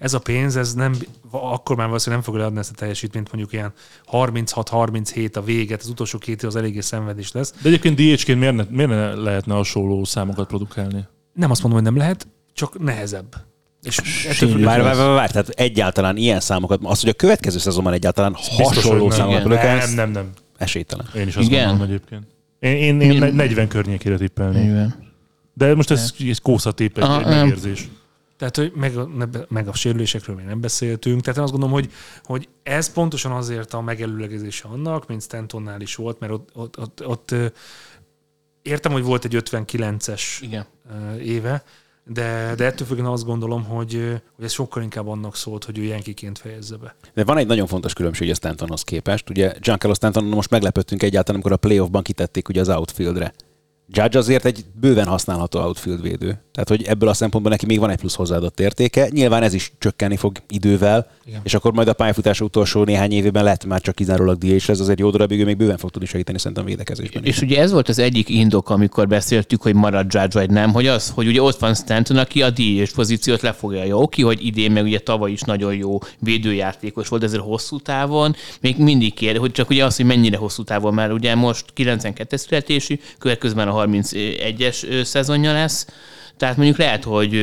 Ez 0.02 0.14
a 0.14 0.18
pénz, 0.18 0.56
ez 0.56 0.74
nem, 0.74 0.94
akkor 1.30 1.76
már 1.76 1.86
valószínűleg 1.86 2.22
nem 2.24 2.32
fogja 2.32 2.46
adni 2.46 2.58
ezt 2.58 2.70
a 2.70 2.74
teljesítményt, 2.74 3.32
mondjuk 3.32 3.52
ilyen 3.52 3.72
36-37 4.12 5.36
a 5.36 5.42
véget, 5.42 5.80
az 5.80 5.88
utolsó 5.88 6.18
két 6.18 6.42
év 6.42 6.48
az 6.48 6.56
eléggé 6.56 6.80
szenvedés 6.80 7.32
lesz. 7.32 7.52
De 7.62 7.68
egyébként 7.68 7.96
DH-ként 7.96 8.38
miért 8.38 8.54
ne, 8.54 8.64
miért 8.70 8.90
ne 8.90 9.14
lehetne 9.14 9.54
hasonló 9.54 10.04
számokat 10.04 10.46
produkálni? 10.46 11.04
Nem 11.32 11.50
azt 11.50 11.62
mondom, 11.62 11.82
hogy 11.82 11.90
nem 11.92 12.00
lehet, 12.00 12.26
csak 12.52 12.78
nehezebb. 12.78 13.34
És 13.82 14.00
Várj, 14.40 14.82
várj, 14.82 14.98
várj, 14.98 15.32
tehát 15.32 15.48
egyáltalán 15.48 16.16
ilyen 16.16 16.40
számokat, 16.40 16.80
az, 16.82 17.00
hogy 17.00 17.10
a 17.10 17.14
következő 17.14 17.58
szezonban 17.58 17.92
egyáltalán 17.92 18.34
hasonló 18.34 19.00
hogy 19.00 19.08
nem. 19.08 19.18
számokat 19.18 19.40
Igen. 19.40 19.42
produkálsz, 19.48 19.86
Nem, 19.86 19.94
nem, 19.94 20.10
nem. 20.10 20.30
esélytelen. 20.56 21.06
Én 21.14 21.26
is 21.26 21.36
azt 21.36 21.46
Igen? 21.48 21.66
gondolom 21.68 21.90
egyébként. 21.90 22.26
Én, 22.58 22.76
én, 22.76 23.00
én 23.00 23.20
Mi- 23.20 23.30
40 23.30 23.68
környékére 23.68 24.16
tippelnék. 24.16 24.64
Igen. 24.64 24.94
De 25.54 25.74
most 25.74 25.90
ez 25.90 26.12
egy 26.18 26.40
kószatép, 26.42 26.98
egy, 26.98 27.24
megérzés. 27.24 27.88
Tehát, 28.42 28.56
hogy 28.56 28.72
meg, 28.74 28.92
meg 29.48 29.68
a 29.68 29.74
sérülésekről 29.74 30.36
még 30.36 30.44
nem 30.44 30.60
beszéltünk. 30.60 31.20
Tehát 31.20 31.36
én 31.36 31.42
azt 31.42 31.52
gondolom, 31.52 31.74
hogy, 31.74 31.92
hogy 32.24 32.48
ez 32.62 32.92
pontosan 32.92 33.32
azért 33.32 33.74
a 33.74 33.80
megelőlegezése 33.80 34.68
annak, 34.68 35.06
mint 35.06 35.22
Stantonnál 35.22 35.80
is 35.80 35.94
volt, 35.94 36.20
mert 36.20 36.32
ott, 36.32 36.50
ott, 36.54 36.78
ott, 36.80 37.06
ott 37.06 37.34
értem, 38.62 38.92
hogy 38.92 39.02
volt 39.02 39.24
egy 39.24 39.36
59-es 39.36 40.22
Igen. 40.40 40.64
éve, 41.20 41.62
de, 42.04 42.54
de 42.56 42.64
ettől 42.64 42.86
függően 42.86 43.06
azt 43.06 43.24
gondolom, 43.24 43.64
hogy, 43.64 44.20
hogy 44.34 44.44
ez 44.44 44.52
sokkal 44.52 44.82
inkább 44.82 45.08
annak 45.08 45.36
szólt, 45.36 45.64
hogy 45.64 45.78
ő 45.78 45.82
Yankeeként 45.82 46.38
fejezze 46.38 46.76
be. 46.76 46.94
De 47.14 47.24
van 47.24 47.36
egy 47.36 47.46
nagyon 47.46 47.66
fontos 47.66 47.92
különbség 47.92 48.30
a 48.30 48.34
Stantonhoz 48.34 48.82
képest. 48.82 49.30
Ugye 49.30 49.54
Giancarlo 49.60 49.94
Stantonon 49.94 50.30
most 50.30 50.50
meglepődtünk 50.50 51.02
egyáltalán, 51.02 51.34
amikor 51.34 51.52
a 51.52 51.66
playoffban 51.66 52.02
kitették 52.02 52.48
ugye 52.48 52.60
az 52.60 52.68
outfieldre. 52.68 53.32
Judge 53.94 54.18
azért 54.18 54.44
egy 54.44 54.64
bőven 54.80 55.06
használható 55.06 55.60
outfield 55.60 56.02
védő. 56.02 56.26
Tehát, 56.52 56.68
hogy 56.68 56.82
ebből 56.82 57.08
a 57.08 57.14
szempontból 57.14 57.52
neki 57.52 57.66
még 57.66 57.78
van 57.78 57.90
egy 57.90 57.98
plusz 57.98 58.14
hozzáadott 58.14 58.60
értéke. 58.60 59.08
Nyilván 59.10 59.42
ez 59.42 59.54
is 59.54 59.72
csökkenni 59.78 60.16
fog 60.16 60.36
idővel, 60.48 61.10
Igen. 61.26 61.40
És 61.42 61.54
akkor 61.54 61.72
majd 61.72 61.88
a 61.88 61.92
pályafutása 61.92 62.44
utolsó 62.44 62.84
néhány 62.84 63.12
évében 63.12 63.44
lehet 63.44 63.64
már 63.64 63.80
csak 63.80 63.94
kizárólag 63.94 64.38
DH 64.38 64.66
lesz, 64.68 64.80
azért 64.80 64.98
jó 64.98 65.10
darabig 65.10 65.40
ő 65.40 65.44
még 65.44 65.56
bőven 65.56 65.76
fog 65.76 65.90
tudni 65.90 66.06
segíteni 66.08 66.38
szerintem 66.38 66.64
védekezésben. 66.64 67.24
is. 67.24 67.36
És 67.36 67.42
ugye 67.42 67.60
ez 67.60 67.72
volt 67.72 67.88
az 67.88 67.98
egyik 67.98 68.28
indok, 68.28 68.70
amikor 68.70 69.08
beszéltük, 69.08 69.62
hogy 69.62 69.74
marad 69.74 70.14
Judge 70.14 70.38
vagy 70.38 70.50
nem, 70.50 70.72
hogy 70.72 70.86
az, 70.86 71.12
hogy 71.14 71.26
ugye 71.26 71.42
ott 71.42 71.58
van 71.58 71.74
Stanton, 71.74 72.16
aki 72.16 72.42
a 72.42 72.50
DH 72.50 72.94
pozíciót 72.94 73.40
lefoglalja. 73.40 73.98
Oké, 73.98 74.22
hogy 74.22 74.46
idén 74.46 74.72
meg 74.72 74.84
ugye 74.84 74.98
tavaly 74.98 75.30
is 75.30 75.40
nagyon 75.40 75.74
jó 75.74 75.98
védőjátékos 76.18 77.08
volt, 77.08 77.22
ezért 77.22 77.42
hosszú 77.42 77.78
távon 77.78 78.36
még 78.60 78.78
mindig 78.78 79.14
kér, 79.14 79.36
hogy 79.36 79.52
csak 79.52 79.70
ugye 79.70 79.84
az, 79.84 79.96
hogy 79.96 80.06
mennyire 80.06 80.36
hosszú 80.36 80.62
távon, 80.62 80.94
mert 80.94 81.12
ugye 81.12 81.34
most 81.34 81.64
92-es 81.76 82.36
születésű, 82.36 82.98
következőben 83.18 83.68
a 83.68 83.72
31-es 83.86 84.88
ö, 84.88 85.02
szezonja 85.02 85.52
lesz, 85.52 85.86
tehát 86.36 86.56
mondjuk 86.56 86.78
lehet, 86.78 87.04
hogy, 87.04 87.40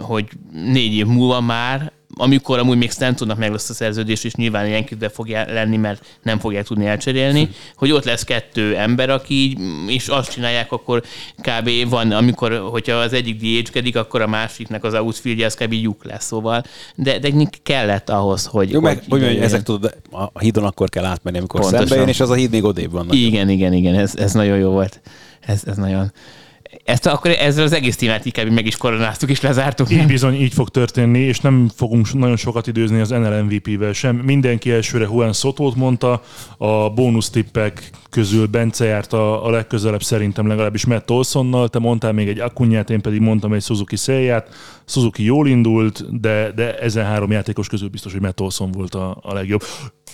hogy 0.00 0.26
négy 0.52 0.94
év 0.94 1.06
múlva 1.06 1.40
már, 1.40 1.92
amikor 2.16 2.58
amúgy 2.58 2.76
még 2.76 2.90
Stantonnak 2.90 3.38
meg 3.38 3.50
lesz 3.50 3.70
a 3.70 3.74
szerződés, 3.74 4.24
és 4.24 4.34
nyilván 4.34 4.66
ilyen 4.66 4.86
de 4.98 5.08
fog 5.08 5.28
lenni, 5.28 5.76
mert 5.76 6.04
nem 6.22 6.38
fogják 6.38 6.66
tudni 6.66 6.86
elcserélni, 6.86 7.48
hogy 7.76 7.90
ott 7.90 8.04
lesz 8.04 8.24
kettő 8.24 8.76
ember, 8.76 9.10
aki 9.10 9.34
így, 9.34 9.58
és 9.86 10.08
azt 10.08 10.32
csinálják, 10.32 10.72
akkor 10.72 11.02
kb. 11.36 11.70
van, 11.88 12.12
amikor, 12.12 12.68
hogyha 12.70 12.96
az 12.96 13.12
egyik 13.12 13.36
DH-kedik, 13.36 13.96
akkor 13.96 14.20
a 14.20 14.26
másiknak 14.26 14.84
az 14.84 14.94
outfieldje, 14.94 15.46
az 15.46 15.54
kb. 15.54 15.72
lyuk 15.72 16.04
lesz, 16.04 16.24
szóval. 16.24 16.62
De, 16.94 17.18
de 17.18 17.30
kellett 17.62 18.10
ahhoz, 18.10 18.46
hogy... 18.46 18.70
Jó, 18.70 18.80
meg, 18.80 19.02
hogy 19.08 19.24
hogy 19.24 19.36
ezek 19.36 19.62
tudod, 19.62 19.94
a 20.10 20.38
hídon 20.38 20.64
akkor 20.64 20.88
kell 20.88 21.04
átmenni, 21.04 21.38
amikor 21.38 21.64
szembe 21.64 21.94
jön, 21.94 22.08
és 22.08 22.20
az 22.20 22.30
a 22.30 22.34
híd 22.34 22.50
még 22.50 22.64
odébb 22.64 22.92
van. 22.92 23.06
Igen, 23.10 23.48
igen, 23.48 23.72
igen, 23.72 23.94
ez, 23.94 24.16
ez 24.16 24.32
nagyon 24.32 24.58
jó 24.58 24.70
volt. 24.70 25.00
Ez, 25.46 25.62
ez 25.64 25.76
nagyon... 25.76 26.12
Ezt 26.84 27.06
akkor 27.06 27.30
ezzel 27.30 27.64
az 27.64 27.72
egész 27.72 27.96
témát 27.96 28.24
inkább 28.24 28.50
meg 28.50 28.66
is 28.66 28.76
koronáztuk 28.76 29.30
és 29.30 29.40
lezártuk. 29.40 29.90
Így 29.90 30.06
bizony 30.06 30.34
így 30.34 30.52
fog 30.52 30.68
történni, 30.68 31.18
és 31.18 31.40
nem 31.40 31.70
fogunk 31.74 32.12
nagyon 32.12 32.36
sokat 32.36 32.66
időzni 32.66 33.00
az 33.00 33.08
NL 33.08 33.42
MVP-vel 33.42 33.92
sem. 33.92 34.16
Mindenki 34.16 34.70
elsőre 34.70 35.04
Juan 35.04 35.32
Sotót 35.32 35.74
mondta, 35.74 36.22
a 36.58 36.90
bónusztippek 36.90 37.90
közül 38.10 38.46
Bence 38.46 38.84
járt 38.84 39.12
a, 39.12 39.46
a 39.46 39.50
legközelebb 39.50 40.02
szerintem 40.02 40.46
legalábbis 40.46 40.86
Matt 40.86 41.10
Olsonnal, 41.10 41.68
te 41.68 41.78
mondtál 41.78 42.12
még 42.12 42.28
egy 42.28 42.40
Akunyát, 42.40 42.90
én 42.90 43.00
pedig 43.00 43.20
mondtam 43.20 43.52
egy 43.52 43.62
Suzuki 43.62 43.96
Szelját. 43.96 44.48
Suzuki 44.84 45.24
jól 45.24 45.48
indult, 45.48 46.20
de, 46.20 46.52
de 46.54 46.78
ezen 46.78 47.04
három 47.04 47.30
játékos 47.30 47.68
közül 47.68 47.88
biztos, 47.88 48.12
hogy 48.12 48.20
Matt 48.20 48.40
Olson 48.40 48.70
volt 48.70 48.94
a, 48.94 49.18
a 49.22 49.34
legjobb. 49.34 49.62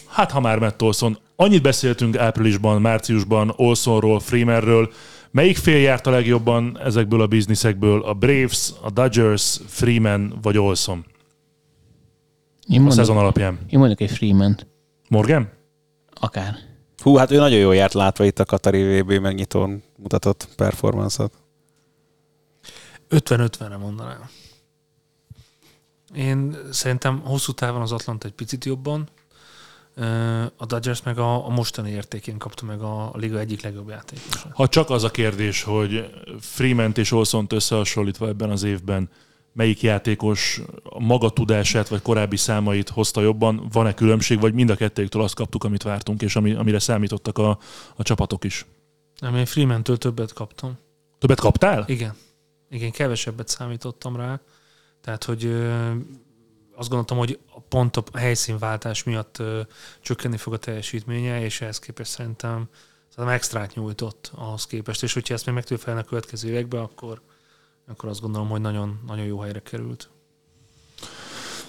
Hát 0.08 0.30
ha 0.30 0.40
már 0.40 0.58
Matt 0.58 0.82
Olson. 0.82 1.18
Annyit 1.37 1.62
beszéltünk 1.62 2.16
áprilisban, 2.16 2.80
márciusban 2.80 3.52
Olsonról, 3.56 4.20
Freemanről, 4.20 4.90
Melyik 5.30 5.56
fél 5.56 5.78
járt 5.78 6.06
a 6.06 6.11
legjobban 6.11 6.78
ezekből 6.78 7.20
a 7.20 7.26
bizniszekből? 7.26 8.02
A 8.02 8.14
Braves, 8.14 8.70
a 8.82 8.90
Dodgers, 8.90 9.61
Freeman 9.66 10.38
vagy 10.42 10.58
Olson 10.58 11.04
Én 12.68 12.76
a 12.76 12.78
mondok, 12.78 12.92
szezon 12.92 13.16
alapján? 13.16 13.58
én 13.68 13.78
mondok 13.78 14.00
egy 14.00 14.11
Freeman 14.11 14.58
Morgan? 15.08 15.50
akár. 16.20 16.54
Hú, 17.02 17.14
hát 17.14 17.30
ő 17.30 17.37
nagyon 17.37 17.58
jól 17.58 17.75
járt 17.75 17.92
látva 17.92 18.25
itt 18.25 18.38
a 18.38 18.44
Katari 18.44 19.00
VB 19.00 19.12
megnyitón 19.12 19.82
mutatott 19.97 20.49
performance-ot. 20.56 21.32
50-50-re 23.11 23.76
mondanám. 23.76 24.28
Én 26.14 26.56
szerintem 26.70 27.20
hosszú 27.25 27.52
távon 27.52 27.80
az 27.80 27.92
Atlanta 27.92 28.26
egy 28.26 28.32
picit 28.35 28.64
jobban, 28.64 29.08
a 30.57 30.67
Dodgers 30.67 31.02
meg 31.02 31.19
a, 31.19 31.47
a 31.47 31.49
mostani 31.49 31.90
értékén 31.90 32.38
kapta 32.38 32.64
meg 32.64 32.81
a, 32.81 33.02
a 33.02 33.17
liga 33.17 33.38
egyik 33.38 33.62
legjobb 33.62 33.88
játékosát. 33.88 34.52
Ha 34.52 34.69
csak 34.69 34.90
az 34.90 35.05
a 35.05 35.11
kérdés, 35.11 35.62
hogy 35.62 36.11
freeman 36.40 36.93
és 36.95 37.12
Olsont 37.12 37.52
összehasonlítva 37.52 38.28
ebben 38.28 38.50
az 38.50 38.62
évben 38.62 39.11
melyik 39.52 39.83
játékos 39.83 40.61
a 40.83 41.00
maga 41.00 41.31
tudását 41.31 41.88
vagy 41.88 42.02
korábbi 42.02 42.37
számait 42.37 42.88
hozta 42.88 43.21
jobban, 43.21 43.69
van-e 43.73 43.95
különbség, 43.95 44.40
vagy 44.40 44.55
mind 44.55 44.71
a 44.71 44.76
kettőjüktől 44.76 45.23
azt 45.23 45.35
kaptuk, 45.35 45.64
amit 45.64 45.83
vártunk, 45.83 46.23
és 46.23 46.37
ami, 46.37 46.52
amire 46.52 46.78
számítottak 46.78 47.38
a, 47.38 47.59
a 47.97 48.02
csapatok 48.02 48.45
is? 48.45 48.67
Nem, 49.21 49.37
én 49.37 49.47
Freeman-től 49.47 49.99
többet 49.99 50.33
kaptam. 50.33 50.78
Többet 51.19 51.40
kaptál? 51.40 51.85
Igen. 51.87 52.14
Igen, 52.71 52.90
kevesebbet 52.90 53.49
számítottam 53.49 54.17
rá. 54.17 54.40
Tehát, 55.00 55.25
hogy 55.25 55.45
azt 56.78 56.88
gondoltam, 56.88 57.18
hogy 57.18 57.38
a 57.54 57.61
pont 57.61 57.97
a 57.97 58.02
helyszínváltás 58.18 59.02
miatt 59.02 59.38
ö, 59.38 59.61
csökkenni 60.00 60.37
fog 60.37 60.52
a 60.52 60.56
teljesítménye, 60.56 61.44
és 61.44 61.61
ehhez 61.61 61.78
képest 61.78 62.11
szerintem, 62.11 62.68
tehát 63.14 63.32
extrát 63.32 63.75
nyújtott 63.75 64.30
ahhoz 64.35 64.66
képest, 64.66 65.02
és 65.02 65.12
hogyha 65.12 65.35
ezt 65.35 65.47
még 65.47 65.54
meg 65.54 65.64
tudja 65.64 65.85
felelni 65.85 66.04
a 66.06 66.08
következő 66.08 66.49
években, 66.49 66.80
akkor, 66.80 67.20
akkor 67.88 68.08
azt 68.08 68.20
gondolom, 68.20 68.49
hogy 68.49 68.61
nagyon, 68.61 69.00
nagyon 69.06 69.25
jó 69.25 69.38
helyre 69.38 69.62
került. 69.62 70.08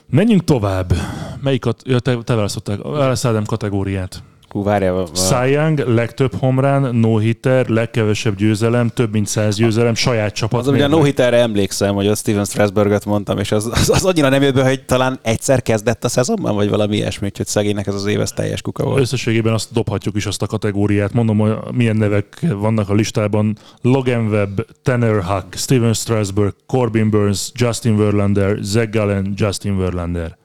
Menjünk 0.06 0.44
tovább. 0.44 0.94
Melyik 1.42 1.66
ja, 1.84 2.00
te, 2.00 2.18
te 2.24 2.36
választottál, 2.36 2.78
választál 2.78 3.44
kategóriát. 3.46 4.24
Hú, 4.50 4.64
várjál. 4.64 5.08
Young, 5.48 5.80
legtöbb 5.88 6.36
homrán, 6.36 6.96
no 6.96 7.18
hitter, 7.18 7.68
legkevesebb 7.68 8.36
győzelem, 8.36 8.88
több 8.88 9.12
mint 9.12 9.28
száz 9.28 9.56
győzelem, 9.56 9.96
saját 9.96 10.34
csapat. 10.34 10.60
Az, 10.60 10.68
ugye 10.68 10.84
a 10.84 10.88
no 10.88 11.04
hiterre 11.04 11.38
emlékszem, 11.38 11.96
hogy 11.96 12.08
a 12.08 12.16
Steven 12.16 12.46
Strasberget 12.46 13.06
mondtam, 13.06 13.38
és 13.38 13.52
az, 13.52 13.70
az, 13.72 13.90
az 13.90 14.06
annyira 14.06 14.30
nem 14.30 14.42
jött 14.42 14.54
be, 14.54 14.64
hogy 14.64 14.86
talán 14.86 15.20
egyszer 15.22 15.62
kezdett 15.62 16.04
a 16.04 16.08
szezonban, 16.08 16.56
vagy 16.56 16.70
valami 16.70 16.96
ilyesmi, 16.96 17.28
úgyhogy 17.28 17.46
szegénynek 17.46 17.88
ez 17.88 17.94
az 17.94 18.06
éves 18.06 18.34
teljes 18.34 18.62
kuka 18.62 18.84
volt. 18.84 19.00
Összességében 19.00 19.54
azt 19.54 19.74
dobhatjuk 19.74 20.16
is 20.16 20.26
azt 20.26 20.42
a 20.42 20.48
kategóriát. 20.48 21.14
Mondom, 21.14 21.38
hogy 21.38 21.58
milyen 21.72 21.96
nevek 21.96 22.46
vannak 22.56 22.90
a 22.90 22.94
listában. 22.94 23.58
Logan 23.82 24.28
Webb, 24.28 24.66
Tanner 24.84 25.24
Huck, 25.24 25.56
Steven 25.56 25.94
Strasberg, 25.94 26.54
Corbin 26.68 27.10
Burns, 27.10 27.52
Justin 27.54 27.98
Verlander, 27.98 28.58
Zach 28.62 28.90
Gallen, 28.90 29.34
Justin 29.36 29.78
Verlander. 29.78 30.38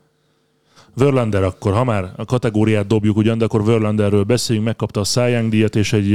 Verlander 0.96 1.42
akkor, 1.42 1.72
ha 1.72 1.84
már 1.84 2.12
a 2.16 2.24
kategóriát 2.24 2.86
dobjuk 2.86 3.16
ugyan, 3.16 3.38
de 3.38 3.44
akkor 3.44 3.64
Verlanderről 3.64 4.22
beszéljünk, 4.22 4.66
megkapta 4.66 5.00
a 5.00 5.26
Young 5.26 5.50
díjat 5.50 5.76
és 5.76 5.92
egy 5.92 6.08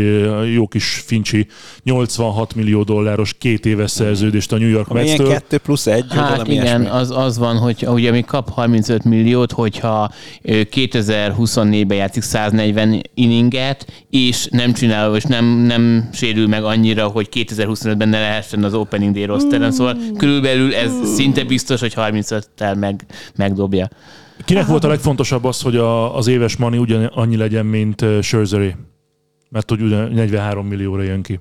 jó 0.53 0.67
kis 0.67 1.03
fincsi 1.05 1.47
86 1.83 2.55
millió 2.55 2.83
dolláros 2.83 3.33
két 3.37 3.65
éves 3.65 3.91
szerződést 3.91 4.51
a 4.51 4.57
New 4.57 4.69
York 4.69 4.93
Mets-től. 4.93 5.27
kettő 5.29 5.57
plusz 5.57 5.87
egy, 5.87 6.05
Hát 6.09 6.47
igen, 6.47 6.85
az, 6.85 7.11
az 7.11 7.37
van, 7.37 7.57
hogy 7.57 7.85
ugye 7.87 8.11
mi 8.11 8.21
kap 8.21 8.49
35 8.49 9.03
milliót, 9.03 9.51
hogyha 9.51 10.11
ö, 10.41 10.61
2024-ben 10.71 11.97
játszik 11.97 12.23
140 12.23 13.01
inninget, 13.13 13.85
és 14.09 14.47
nem 14.51 14.73
csinál, 14.73 15.15
és 15.15 15.23
nem, 15.23 15.45
nem 15.45 16.09
sérül 16.13 16.47
meg 16.47 16.63
annyira, 16.63 17.07
hogy 17.07 17.29
2025-ben 17.31 18.09
ne 18.09 18.19
lehessen 18.19 18.63
az 18.63 18.73
opening 18.73 19.13
day 19.13 19.25
rosteren, 19.25 19.71
szóval 19.71 19.97
körülbelül 20.17 20.75
ez 20.75 20.91
szinte 21.15 21.43
biztos, 21.43 21.79
hogy 21.79 21.93
35-tel 21.95 22.79
meg, 22.79 23.05
megdobja. 23.35 23.89
Kinek 24.45 24.65
volt 24.65 24.83
a 24.83 24.87
legfontosabb 24.87 25.45
az, 25.45 25.61
hogy 25.61 25.75
a, 25.75 26.15
az 26.15 26.27
éves 26.27 26.57
money 26.57 26.79
ugyan 26.79 27.05
annyi 27.05 27.37
legyen, 27.37 27.65
mint 27.65 28.05
Scherzeré? 28.21 28.75
Mert 29.49 29.69
hogy 29.69 29.81
ugye 29.81 30.07
43 30.07 30.67
millióra 30.67 31.01
jön 31.01 31.21
ki. 31.21 31.39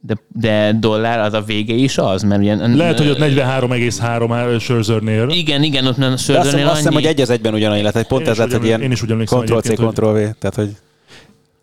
De, 0.00 0.14
de 0.28 0.72
dollár 0.80 1.18
az 1.18 1.32
a 1.32 1.40
vége 1.40 1.74
is 1.74 1.98
az, 1.98 2.22
mert 2.22 2.40
ugye... 2.40 2.56
Lehet, 2.56 2.98
hogy 2.98 3.08
ott 3.08 3.18
43,3 3.18 4.60
Scherzernél. 4.60 5.28
Igen, 5.28 5.62
igen, 5.62 5.86
ott 5.86 5.96
nem 5.96 6.14
De 6.26 6.38
azt 6.38 6.50
hiszem, 6.50 6.66
azt 6.66 6.76
hiszem, 6.76 6.92
hogy 6.92 7.04
egy 7.04 7.20
az 7.20 7.30
egyben 7.30 7.54
ugyanannyi 7.54 7.82
lett, 7.82 7.96
egy 7.96 8.06
pont 8.06 8.22
Én 8.22 8.28
ez 8.28 8.38
lett, 8.38 8.52
hogy 8.52 8.64
ilyen 8.64 8.90
Ctrl-C, 8.90 9.74
Ctrl-V, 9.74 10.14
tehát 10.14 10.54
hogy 10.54 10.76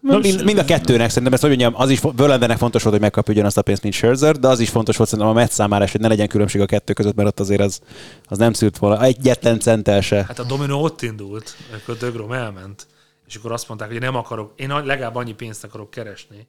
mind, 0.01 0.43
mind, 0.43 0.57
a 0.57 0.65
kettőnek 0.65 1.09
szerintem 1.09 1.33
ezt 1.33 1.41
hogy 1.41 1.57
mondjam, 1.57 1.81
az 1.81 1.89
is 1.89 1.99
Verlandernek 1.99 2.57
fontos 2.57 2.81
volt, 2.81 2.93
hogy 2.93 3.03
megkapja 3.03 3.33
ugyanazt 3.33 3.57
a 3.57 3.61
pénzt, 3.61 3.81
mint 3.81 3.93
Scherzer, 3.95 4.39
de 4.39 4.47
az 4.47 4.59
is 4.59 4.69
fontos 4.69 4.97
volt 4.97 5.09
szerintem 5.09 5.33
a 5.35 5.39
Mets 5.39 5.51
számára, 5.51 5.83
is, 5.83 5.91
hogy 5.91 6.01
ne 6.01 6.07
legyen 6.07 6.27
különbség 6.27 6.61
a 6.61 6.65
kettő 6.65 6.93
között, 6.93 7.15
mert 7.15 7.27
ott 7.27 7.39
azért 7.39 7.61
az, 7.61 7.81
az 8.25 8.37
nem 8.37 8.53
szült 8.53 8.77
volna 8.77 9.03
egyetlen 9.03 9.59
centel 9.59 10.01
se. 10.01 10.23
Hát 10.27 10.39
a 10.39 10.43
dominó 10.43 10.83
ott 10.83 11.01
indult, 11.01 11.55
amikor 11.71 11.97
Dögrom 11.97 12.31
elment, 12.31 12.87
és 13.27 13.35
akkor 13.35 13.51
azt 13.51 13.67
mondták, 13.67 13.91
hogy 13.91 13.99
nem 13.99 14.15
akarok, 14.15 14.53
én 14.55 14.67
legalább 14.67 15.15
annyi 15.15 15.33
pénzt 15.33 15.63
akarok 15.63 15.89
keresni, 15.89 16.47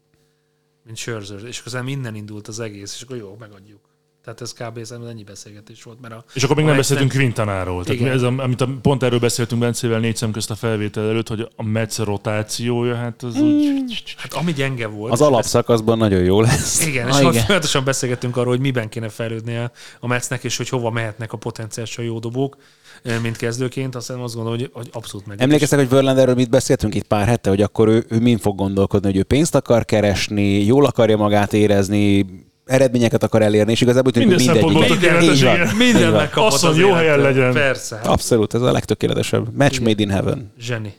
mint 0.85 0.97
Scherzer, 0.97 1.45
és 1.45 1.63
közben 1.63 1.85
minden 1.85 2.15
indult 2.15 2.49
az 2.49 2.61
egész, 2.61 2.95
és 2.97 3.03
akkor 3.03 3.17
jó, 3.17 3.37
megadjuk. 3.41 3.81
Tehát 4.25 4.41
ez 4.41 4.53
kb. 4.53 4.79
ez 4.79 4.91
ennyi 4.91 5.23
beszélgetés 5.23 5.83
volt, 5.83 6.01
mert 6.01 6.15
a, 6.15 6.25
És 6.35 6.43
akkor 6.43 6.57
még 6.57 6.65
a 6.65 6.69
nem 6.69 6.77
beszéltünk 6.77 7.13
Quintanáról. 7.13 7.85
Tehát 7.85 8.03
ez, 8.15 8.23
a- 8.23 8.35
amit 8.39 8.61
a, 8.61 8.69
pont 8.83 9.03
erről 9.03 9.19
beszéltünk 9.19 9.61
Bencével 9.61 10.01
négy 10.01 10.17
szem 10.17 10.31
közt 10.31 10.51
a 10.51 10.55
felvétel 10.55 11.09
előtt, 11.09 11.29
hogy 11.29 11.49
a 11.57 11.63
Metsz 11.63 11.99
rotációja, 11.99 12.95
hát 12.95 13.23
az 13.23 13.41
úgy... 13.41 14.15
Hát 14.17 14.33
ami 14.35 14.53
gyenge 14.53 14.87
volt. 14.87 15.13
Az 15.13 15.21
alapszakaszban 15.21 15.99
nagyon 15.99 16.23
jó 16.23 16.41
lesz. 16.41 16.87
Igen, 16.87 17.09
Ah, 17.09 17.15
és 17.15 17.21
igen. 17.21 17.33
folyamatosan 17.45 17.85
beszélgettünk 17.85 18.37
arról, 18.37 18.53
hogy 18.53 18.61
miben 18.61 18.89
kéne 18.89 19.09
fejlődnie 19.09 19.71
a 20.01 20.07
Metsznek, 20.07 20.45
és 20.45 20.57
hogy 20.57 20.69
hova 20.69 20.91
mehetnek 20.91 21.33
a 21.33 21.37
potenciálisan 21.37 22.05
jó 22.05 22.19
dobók, 22.19 22.57
eh, 23.03 23.21
mint 23.23 23.37
kezdőként. 23.37 23.95
Aztán 23.95 24.19
azt 24.19 24.35
gondolom, 24.35 24.59
hogy, 24.59 24.71
hogy 24.73 24.89
abszolút 24.93 25.27
meg. 25.27 25.41
Emlékeztek, 25.43 25.79
hogy 25.79 25.89
Verlanderről 25.89 26.35
mit 26.35 26.51
beszéltünk 26.51 26.95
itt 26.95 27.07
pár 27.07 27.27
hete, 27.27 27.49
hogy 27.49 27.63
akkor 27.63 27.89
ő, 27.89 28.05
ő 28.09 28.19
mind 28.21 28.41
fog 28.41 28.57
gondolkodni, 28.57 29.07
hogy 29.09 29.17
ő 29.19 29.23
pénzt 29.23 29.55
akar 29.55 29.85
keresni, 29.85 30.65
jól 30.65 30.85
akarja 30.87 31.17
magát 31.17 31.53
érezni, 31.53 32.27
eredményeket 32.65 33.23
akar 33.23 33.43
elérni, 33.43 33.73
és 33.73 33.81
igazából 33.81 34.13
úgy 34.17 34.23
tűnik, 34.23 34.29
hogy 34.29 34.47
Minden 34.47 34.63
mindegyik. 34.63 34.97
szempontból 35.01 35.11
megy. 35.13 35.25
tökéletes, 35.25 35.39
Így 35.39 35.45
van. 35.45 35.87
igen. 35.87 35.95
Minden 35.95 36.13
megkapott 36.13 36.53
Asszony, 36.53 36.77
jó 36.77 36.93
helyen 36.93 37.19
legyen. 37.19 37.53
Persze. 37.53 38.01
Abszolút, 38.05 38.55
ez 38.55 38.61
a 38.63 38.73
legtökéletesebb. 38.73 39.57
Match 39.57 39.81
made 39.81 40.03
in 40.03 40.11
heaven. 40.11 40.53
Zseni. 40.59 40.95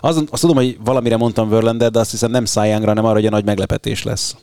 Azon, 0.00 0.28
azt 0.30 0.40
tudom, 0.40 0.56
hogy 0.56 0.76
valamire 0.84 1.16
mondtam 1.16 1.48
Verlander, 1.48 1.90
de 1.90 1.98
azt 1.98 2.10
hiszem 2.10 2.30
nem 2.30 2.44
Cy 2.44 2.58
Youngra, 2.68 2.86
hanem 2.88 3.04
arra, 3.04 3.14
hogy 3.14 3.26
a 3.26 3.30
nagy 3.30 3.44
meglepetés 3.44 4.02
lesz. 4.02 4.36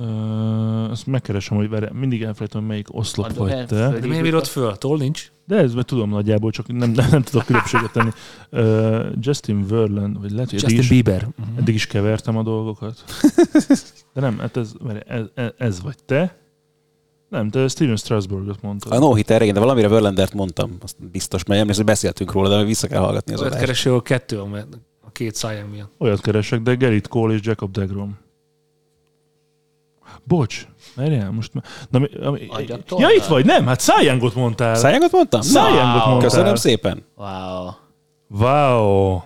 Uh, 0.00 0.90
azt 0.90 1.06
megkeresem, 1.06 1.56
hogy 1.56 1.68
várj, 1.68 1.86
mindig 1.92 2.22
elfelejtem, 2.22 2.60
hogy 2.60 2.68
melyik 2.68 2.94
oszlop 2.94 3.26
Adok 3.26 3.48
vagy 3.48 3.66
te. 3.66 3.88
De 3.88 4.06
miért 4.06 4.26
írod 4.26 4.46
föl? 4.46 4.76
Toll 4.76 4.98
nincs? 4.98 5.30
De 5.46 5.56
ez 5.56 5.74
mert 5.74 5.86
tudom 5.86 6.10
nagyjából, 6.10 6.50
csak 6.50 6.66
nem, 6.66 6.90
nem, 6.90 7.08
nem 7.10 7.22
tudok 7.22 7.46
különbséget 7.46 7.92
tenni. 7.92 8.10
Uh, 8.50 9.06
Justin 9.20 9.66
Verland, 9.66 10.20
vagy 10.20 10.30
lehet, 10.30 10.50
hogy 10.50 10.64
eddig 10.64 10.78
is, 10.78 10.88
Bieber. 10.88 11.28
eddig 11.58 11.74
is 11.74 11.86
kevertem 11.86 12.36
a 12.36 12.42
dolgokat. 12.42 13.04
De 14.14 14.20
nem, 14.20 14.38
hát 14.38 14.56
ez, 14.56 14.72
ez, 15.06 15.24
ez, 15.34 15.50
ez 15.56 15.82
vagy 15.82 15.96
te. 16.04 16.36
Nem, 17.28 17.50
te 17.50 17.68
Steven 17.68 17.96
Strasburgot 17.96 18.62
mondtad. 18.62 18.92
A 18.92 18.98
no 18.98 19.14
hitter, 19.14 19.42
igen, 19.42 19.54
de 19.54 19.60
valamire 19.60 19.88
Verlandert 19.88 20.34
mondtam, 20.34 20.76
azt 20.82 21.10
biztos, 21.10 21.44
mert 21.44 21.60
emlékszem, 21.60 21.84
hogy 21.84 21.92
beszéltünk 21.92 22.32
róla, 22.32 22.48
de 22.48 22.64
vissza 22.64 22.86
kell 22.86 23.00
hallgatni 23.00 23.32
az 23.32 23.40
Olyat 23.40 23.56
kereső 23.56 23.94
a 23.94 24.02
kettő, 24.02 24.40
a 24.40 24.66
a 25.00 25.10
két 25.12 25.34
száján 25.34 25.66
miatt. 25.66 25.92
Olyat 25.98 26.20
keresek, 26.20 26.60
de 26.60 26.74
Gerrit 26.74 27.08
Cole 27.08 27.34
és 27.34 27.40
Jacob 27.42 27.70
DeGrom. 27.70 28.18
Bocs, 30.24 30.66
merjál, 30.94 31.30
most... 31.30 31.50
már- 31.54 31.64
Na, 31.90 31.98
mi, 31.98 32.08
ami, 32.22 32.46
Adjak 32.48 32.80
ja, 32.98 33.08
itt 33.10 33.24
vagy, 33.24 33.44
nem, 33.44 33.66
hát 33.66 33.80
Szájángot 33.80 34.34
mondtál. 34.34 34.90
Youngot 34.90 35.12
mondtam? 35.12 35.40
Szájángot 35.40 36.00
Wow. 36.02 36.08
mondtál. 36.10 36.28
Köszönöm 36.30 36.54
szépen. 36.54 37.04
Wow. 37.16 37.70
Wow. 38.28 39.20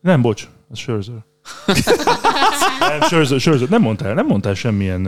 Nem, 0.00 0.22
bocs, 0.22 0.48
ez 0.72 0.78
Scherzer. 0.78 1.14
nem, 2.88 3.00
Scherzer, 3.00 3.40
Scherzer, 3.40 3.68
nem 3.68 3.80
mondtál, 3.82 4.14
nem 4.14 4.26
mondtál 4.26 4.54
semmilyen... 4.54 5.02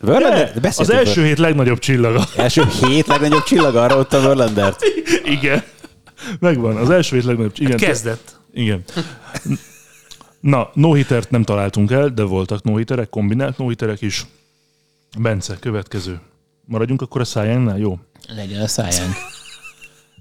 Verlander, 0.00 0.60
De, 0.60 0.72
az 0.76 0.90
első 0.90 1.24
hét 1.24 1.38
legnagyobb 1.38 1.78
csillaga. 1.78 2.24
Első 2.36 2.64
hét 2.86 3.06
legnagyobb 3.06 3.42
csillag 3.42 3.76
arra 3.76 3.96
ott 3.98 4.12
a 4.12 4.20
Verlandert. 4.20 4.80
Igen. 5.24 5.62
Megvan, 6.40 6.76
az 6.76 6.90
első 6.90 7.16
hét 7.16 7.24
legnagyobb 7.24 7.52
csillaga. 7.52 7.74
Igen, 7.76 7.88
Kezdett. 7.88 8.36
Igen. 8.52 8.84
Na, 10.40 10.70
no 10.74 10.92
nem 11.28 11.42
találtunk 11.42 11.90
el, 11.90 12.08
de 12.08 12.22
voltak 12.22 12.62
no 12.62 13.04
kombinált 13.10 13.58
no 13.58 13.70
is. 14.00 14.26
Bence, 15.18 15.56
következő. 15.60 16.20
Maradjunk 16.64 17.02
akkor 17.02 17.20
a 17.20 17.24
szájánynál, 17.24 17.78
jó? 17.78 17.98
Legyen 18.36 18.60
a 18.60 18.66
száján. 18.66 19.10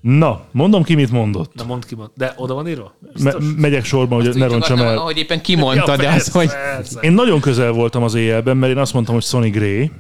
Na, 0.02 0.42
mondom 0.52 0.84
ki, 0.84 0.96
mit 0.96 1.12
mondott. 1.12 1.54
Na 1.54 1.64
mondd 1.64 1.82
ki, 1.88 1.96
mond. 1.96 2.10
de 2.16 2.34
oda 2.38 2.54
van 2.54 2.68
írva? 2.68 2.94
Me- 3.24 3.58
megyek 3.58 3.86
sorban, 3.86 4.22
hogy 4.22 4.36
ne 4.36 4.48
roncsam 4.48 4.80
el. 4.80 4.98
Ahogy 4.98 5.18
éppen 5.18 5.42
kimondtad, 5.42 6.00
de 6.00 6.08
az, 6.08 6.14
persze, 6.14 6.32
hogy... 6.32 6.48
persze. 6.48 7.00
Én 7.00 7.12
nagyon 7.12 7.40
közel 7.40 7.72
voltam 7.72 8.04
az 8.04 8.14
éjjelben, 8.14 8.58
mert 8.58 8.72
én 8.72 8.78
azt 8.78 8.94
mondtam, 8.94 9.16
hogy 9.16 9.24
Sonny 9.24 9.50
Gray, 9.50 9.92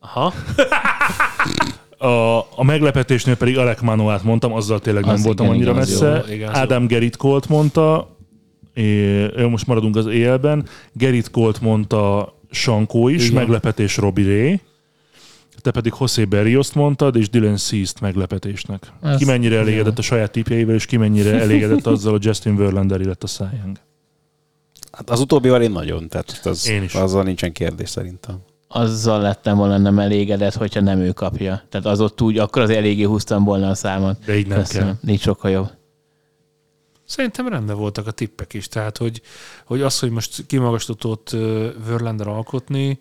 Aha. 0.00 0.32
a, 1.98 2.38
a 2.38 2.62
meglepetésnél 2.62 3.36
pedig 3.36 3.58
Alec 3.58 3.80
Manoát 3.80 4.22
mondtam, 4.22 4.52
azzal 4.52 4.80
tényleg 4.80 5.04
nem 5.04 5.14
Az 5.14 5.24
voltam 5.24 5.46
igen, 5.46 5.56
annyira 5.56 5.70
igen, 5.70 5.82
az 5.82 5.90
messze. 5.90 6.24
jó, 6.26 6.34
igen, 6.34 6.48
az 6.48 6.56
Ádám 6.56 6.86
Gerrit 6.86 7.16
Colt 7.16 7.48
mondta, 7.48 8.16
é, 8.78 9.44
most 9.50 9.66
maradunk 9.66 9.96
az 9.96 10.06
éjjelben. 10.06 10.66
Gerrit 10.92 11.30
Colt 11.30 11.60
mondta 11.60 12.32
Sankó 12.50 13.08
is, 13.08 13.24
Igen. 13.24 13.34
meglepetés 13.34 13.96
Robbie 13.96 14.26
Ray. 14.26 14.60
Te 15.60 15.70
pedig 15.70 15.92
José 16.00 16.24
Berrioszt 16.24 16.74
mondtad, 16.74 17.16
és 17.16 17.30
Dylan 17.30 17.56
Cease-t 17.56 18.00
meglepetésnek. 18.00 18.92
Ez- 19.02 19.16
ki 19.16 19.24
mennyire 19.24 19.58
elégedett 19.58 19.98
a 19.98 20.02
saját 20.02 20.30
típjeivel, 20.30 20.74
és 20.74 20.86
ki 20.86 20.96
mennyire 20.96 21.40
elégedett 21.40 21.86
azzal, 21.86 22.12
hogy 22.12 22.24
Justin 22.24 22.56
Verlander 22.56 23.00
lett 23.00 23.22
a 23.22 23.26
Cy 23.26 23.42
Young. 23.62 23.76
Hát 24.92 25.10
az 25.10 25.20
utóbbival 25.20 25.62
én 25.62 25.70
nagyon, 25.70 26.08
tehát 26.08 26.40
az, 26.44 26.68
Én 26.68 26.82
is. 26.82 26.94
azzal 26.94 27.22
nincsen 27.22 27.52
kérdés 27.52 27.88
szerintem. 27.88 28.36
Azzal 28.68 29.20
lettem 29.20 29.56
volna 29.56 29.78
nem 29.78 29.98
elégedett, 29.98 30.54
hogyha 30.54 30.80
nem 30.80 30.98
ő 31.00 31.10
kapja. 31.10 31.62
Tehát 31.68 31.86
az 31.86 32.00
ott 32.00 32.20
úgy, 32.22 32.38
akkor 32.38 32.62
az 32.62 32.70
eléggé 32.70 33.02
húztam 33.02 33.44
volna 33.44 33.68
a 33.68 33.74
számot. 33.74 34.24
De 34.24 34.36
így 34.38 34.46
nem 34.46 34.58
Köszönöm. 34.58 34.98
kell. 35.02 35.12
Így 35.14 35.20
sokkal 35.20 35.50
jobb. 35.50 35.70
Szerintem 37.08 37.48
rendben 37.48 37.76
voltak 37.76 38.06
a 38.06 38.10
tippek 38.10 38.54
is, 38.54 38.68
tehát 38.68 38.96
hogy, 38.96 39.22
hogy 39.64 39.82
az, 39.82 39.98
hogy 39.98 40.10
most 40.10 40.46
kimagaslatot 40.46 41.32
ö, 41.32 41.68
Verlander 41.86 42.26
alkotni, 42.26 42.98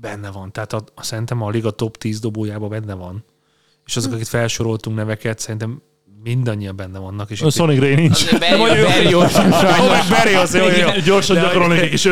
benne 0.00 0.30
van. 0.30 0.52
Tehát 0.52 0.72
a, 0.72 0.84
a, 0.94 1.02
szerintem 1.02 1.42
a 1.42 1.50
liga 1.50 1.70
top 1.70 1.96
10 1.96 2.20
dobójában 2.20 2.68
benne 2.68 2.94
van. 2.94 3.24
És 3.86 3.96
azok, 3.96 4.12
akik 4.12 4.26
felsoroltunk 4.26 4.96
neveket, 4.96 5.38
szerintem 5.38 5.82
mindannyian 6.22 6.76
benne 6.76 6.98
vannak. 6.98 7.30
És 7.30 7.40
A 7.40 7.50
Sonny 7.50 7.76
Gray 7.76 7.94
nincs. 7.94 8.24
Sajnos. 9.28 10.08
Berrios, 10.08 10.52
jó, 10.52 10.66
jó. 10.66 11.00
Gyorsan 11.04 11.36
gyakorolnék 11.36 11.80
egy 11.80 11.88
kis. 11.88 12.08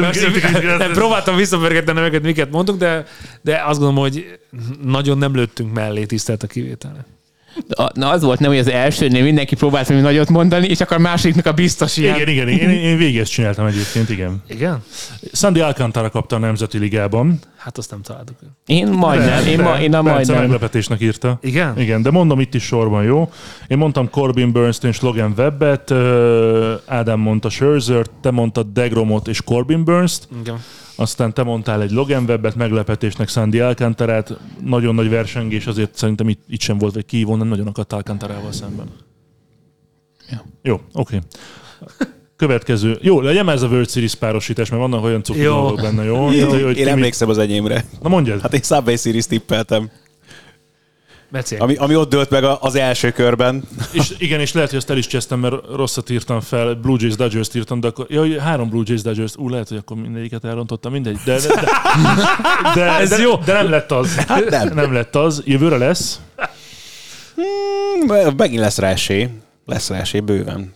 Próbáltam 0.92 1.37
visszapörgetni 1.37 1.90
a 1.90 1.94
neveket, 1.94 2.22
miket 2.22 2.50
mondtunk, 2.50 2.78
de, 2.78 3.06
de 3.40 3.62
azt 3.64 3.78
gondolom, 3.78 4.02
hogy 4.02 4.38
nagyon 4.82 5.18
nem 5.18 5.35
lőttünk 5.35 5.72
mellé 5.72 6.04
tisztelt 6.04 6.42
a 6.42 6.46
kivételnek. 6.46 7.04
A- 7.68 7.90
Na 7.94 8.09
az 8.11 8.22
volt 8.22 8.38
nem, 8.38 8.51
hogy 8.51 8.59
az 8.59 8.68
elsőnél 8.68 9.22
mindenki 9.22 9.55
próbált 9.55 9.87
valami 9.87 10.05
nagyot 10.05 10.29
mondani, 10.29 10.66
és 10.66 10.81
akkor 10.81 10.96
a 10.96 11.01
másodiknak 11.01 11.46
a 11.46 11.53
biztos 11.53 11.96
ilyen. 11.96 12.14
Igen, 12.14 12.29
igen, 12.29 12.48
én, 12.48 12.70
én 12.70 12.96
végig 12.96 13.18
ezt 13.18 13.31
csináltam 13.31 13.66
egyébként, 13.66 14.11
igen. 14.11 14.42
Igen? 14.48 14.83
Sandy 15.33 15.61
Alcantara 15.61 16.11
kapta 16.11 16.37
a 16.37 16.38
Nemzeti 16.38 16.79
Ligában. 16.79 17.38
Hát 17.57 17.79
azt 17.79 17.90
nem 17.90 18.03
találtuk. 18.03 18.37
Én 18.66 18.87
majdnem, 18.88 19.46
én, 19.46 19.61
ma, 19.61 19.81
én 19.81 19.94
a 19.94 20.03
majdnem. 20.03 20.38
meglepetésnek 20.40 21.01
írta. 21.01 21.38
Igen? 21.42 21.79
Igen, 21.79 22.03
de 22.03 22.11
mondom 22.11 22.40
itt 22.40 22.55
is 22.55 22.62
sorban, 22.64 23.05
jó? 23.05 23.33
Én 23.66 23.79
mondtam 23.79 24.11
Corbin 24.11 24.53
Burns-t 24.53 24.85
és 24.85 25.01
Logan 25.01 25.35
Webbet, 25.37 25.90
Ádám 26.87 27.20
mondta 27.20 27.48
Scherzer, 27.48 28.07
te 28.20 28.31
mondtad 28.31 28.66
Degromot 28.72 29.29
és 29.29 29.42
Corbin 29.42 29.85
Burns-t, 29.85 30.29
Igen. 30.40 30.57
Aztán 30.96 31.35
te 31.35 31.42
mondtál 31.42 31.83
egy 31.83 31.90
Logan 31.90 32.24
Webbet, 32.24 32.55
meglepetésnek 32.55 33.28
Sandy 33.28 33.61
Alcantarát, 33.61 34.38
nagyon 34.64 34.94
nagy 34.94 35.09
versengés, 35.09 35.66
azért 35.66 35.96
szerintem 35.96 36.28
itt, 36.28 36.40
itt 36.48 36.61
sem 36.61 36.78
volt, 36.78 36.94
vagy 36.94 37.07
kívon, 37.07 37.38
nem 37.38 37.48
nagyon 37.48 37.66
akadt 37.66 37.92
Alcantarával 37.92 38.52
szemben. 38.52 38.87
Ja. 40.31 40.44
Jó, 40.62 40.81
oké. 40.92 41.18
Következő. 42.37 42.98
Jó, 43.00 43.20
legyen 43.20 43.48
ez 43.48 43.62
a 43.62 43.68
World 43.68 43.90
Series 43.90 44.14
párosítás, 44.14 44.70
mert 44.70 44.83
vannak 44.83 45.05
olyan 45.05 45.22
cuki 45.22 45.40
Jó. 45.40 45.52
dolgok 45.52 45.81
benne, 45.81 46.05
jó? 46.05 46.31
Jó, 46.31 46.48
Tehát, 46.48 46.64
hogy 46.64 46.76
én 46.76 46.88
emlékszem 46.88 47.28
az 47.28 47.38
enyémre. 47.38 47.85
Na 48.02 48.09
mondjad. 48.09 48.40
Hát 48.40 48.55
én 48.55 48.61
Subway 48.62 48.96
Series 48.96 49.26
tippeltem. 49.26 49.90
Becél. 51.32 51.60
Ami, 51.60 51.74
ami 51.74 51.96
ott 51.96 52.10
dőlt 52.10 52.30
meg 52.30 52.44
az 52.44 52.74
első 52.74 53.10
körben. 53.10 53.62
És 53.92 54.14
igen, 54.18 54.40
és 54.40 54.52
lehet, 54.52 54.68
hogy 54.70 54.78
ezt 54.78 54.90
el 54.90 54.96
is 54.96 55.06
csesztem, 55.06 55.38
mert 55.38 55.54
rosszat 55.74 56.10
írtam 56.10 56.40
fel, 56.40 56.74
Blue 56.74 56.96
Jays 57.00 57.14
Dodgers 57.14 57.48
írtam, 57.54 57.80
de 57.80 57.86
akkor, 57.88 58.06
ja, 58.08 58.40
három 58.40 58.68
Blue 58.68 58.82
Jays 58.86 59.02
Dodgers, 59.02 59.36
ú, 59.36 59.48
lehet, 59.48 59.68
hogy 59.68 59.76
akkor 59.76 59.96
mindegyiket 59.96 60.44
elrontottam, 60.44 60.92
mindegy. 60.92 61.18
De, 61.24 61.38
de, 61.40 61.48
de, 61.48 61.64
de, 62.74 62.84
Ez 62.98 63.08
de, 63.08 63.18
jó. 63.18 63.36
de 63.36 63.52
nem 63.52 63.70
lett 63.70 63.90
az. 63.92 64.14
Hát 64.16 64.50
nem. 64.50 64.74
nem 64.74 64.92
lett 64.92 65.16
az. 65.16 65.42
Jövőre 65.44 65.76
lesz. 65.76 66.20
Hmm, 67.34 68.34
Megint 68.36 68.60
lesz 68.60 68.78
rá 68.78 68.88
esély. 68.88 69.28
Lesz 69.66 69.88
rá 69.88 69.98
esély 70.00 70.20
bőven. 70.20 70.72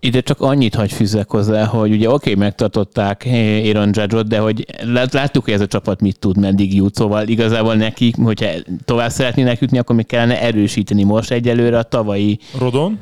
Ide 0.00 0.20
csak 0.20 0.40
annyit 0.40 0.74
hagy 0.74 0.92
fűzzek 0.92 1.30
hozzá, 1.30 1.64
hogy 1.64 1.92
ugye 1.92 2.10
oké, 2.10 2.34
megtartották 2.34 3.26
Aaron 3.64 3.90
judge 3.92 4.22
de 4.22 4.38
hogy 4.38 4.66
lát- 4.82 5.12
láttuk, 5.12 5.44
hogy 5.44 5.52
ez 5.52 5.60
a 5.60 5.66
csapat 5.66 6.00
mit 6.00 6.18
tud, 6.18 6.38
meddig 6.38 6.74
jut, 6.74 6.94
szóval 6.94 7.28
igazából 7.28 7.74
nekik, 7.74 8.16
hogyha 8.22 8.46
tovább 8.84 9.10
szeretnének 9.10 9.60
jutni, 9.60 9.78
akkor 9.78 9.96
még 9.96 10.06
kellene 10.06 10.42
erősíteni 10.42 11.02
most 11.02 11.30
egyelőre 11.30 11.78
a 11.78 11.82
tavalyi, 11.82 12.38
Rodon. 12.58 12.98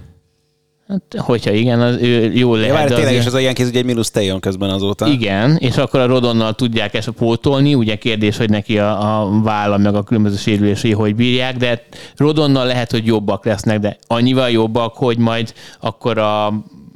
hát, 0.88 1.02
hogyha 1.18 1.50
igen, 1.52 1.80
az 1.80 1.96
ő 2.00 2.32
jó 2.32 2.54
Ja, 2.56 2.60
lehet. 2.60 2.76
de 2.88 2.94
tényleg 2.94 3.04
azért- 3.04 3.20
is 3.20 3.26
az 3.26 3.34
a 3.34 3.40
ilyen 3.40 3.54
kéz, 3.54 3.66
hogy 3.66 3.76
egy 3.76 3.84
mínusz 3.84 4.10
tejon 4.10 4.40
közben 4.40 4.70
azóta. 4.70 5.06
Igen, 5.06 5.56
és 5.56 5.76
akkor 5.76 6.00
a 6.00 6.06
Rodonnal 6.06 6.52
tudják 6.54 6.94
ezt 6.94 7.10
pótolni, 7.10 7.74
ugye 7.74 7.96
kérdés, 7.96 8.36
hogy 8.36 8.50
neki 8.50 8.78
a, 8.78 9.20
a 9.22 9.40
válla 9.42 9.76
meg 9.78 9.94
a 9.94 10.02
különböző 10.02 10.36
sérülései 10.36 10.92
hogy 10.92 11.14
bírják, 11.14 11.56
de 11.56 11.82
Rodonnal 12.16 12.66
lehet, 12.66 12.90
hogy 12.90 13.06
jobbak 13.06 13.44
lesznek, 13.44 13.78
de 13.78 13.96
annyival 14.06 14.50
jobbak, 14.50 14.94
hogy 14.94 15.18
majd 15.18 15.52
akkor 15.80 16.18
a, 16.18 16.46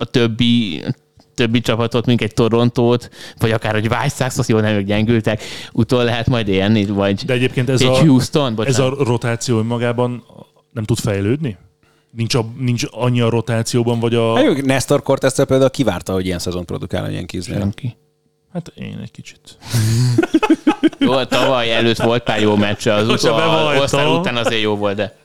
a 0.01 0.05
többi 0.05 0.83
többi 1.35 1.61
csapatot, 1.61 2.07
mint 2.07 2.21
egy 2.21 2.35
Torontót, 2.35 3.11
vagy 3.39 3.51
akár 3.51 3.75
egy 3.75 3.87
White 3.87 4.09
Sox, 4.09 4.39
azt 4.39 4.49
jó, 4.49 4.59
nem 4.59 4.75
ők 4.75 4.87
gyengültek, 4.87 5.43
utol 5.73 6.05
lehet 6.05 6.27
majd 6.27 6.49
élni, 6.49 6.87
vagy 6.87 7.25
De 7.25 7.33
egyébként 7.33 7.69
ez 7.69 7.81
egy 7.81 7.87
a, 7.87 7.99
Houston, 7.99 8.49
ez 8.49 8.55
bocsánat. 8.55 8.99
a 8.99 9.05
rotáció 9.05 9.59
önmagában 9.59 10.25
nem 10.73 10.85
tud 10.85 10.99
fejlődni? 10.99 11.57
Nincs, 12.11 12.35
a, 12.35 12.47
nincs 12.59 12.85
annyi 12.91 13.21
a 13.21 13.29
rotációban, 13.29 14.01
vagy 14.01 14.15
a... 14.15 14.35
Hát 14.35 14.45
jó, 14.45 14.53
Nestor 14.53 15.03
Cortez 15.03 15.45
például 15.45 15.71
kivárta, 15.71 16.13
hogy 16.13 16.27
ilyen 16.27 16.39
szezon 16.39 16.65
produkál 16.65 17.05
a 17.05 17.11
ilyen 17.11 17.27
kéznél. 17.27 17.59
Senki. 17.59 17.97
Hát 18.53 18.73
én 18.75 18.99
egy 19.03 19.11
kicsit. 19.11 19.41
Jó, 20.99 21.25
tavaly 21.25 21.73
előtt 21.73 21.97
volt 21.97 22.23
pár 22.23 22.41
jó 22.41 22.57
meccse, 22.57 22.95
az 22.95 23.09
utol, 23.09 23.41
aztán 23.81 24.09
után 24.09 24.37
azért 24.37 24.63
jó 24.63 24.77
volt, 24.77 24.97
de 24.97 25.17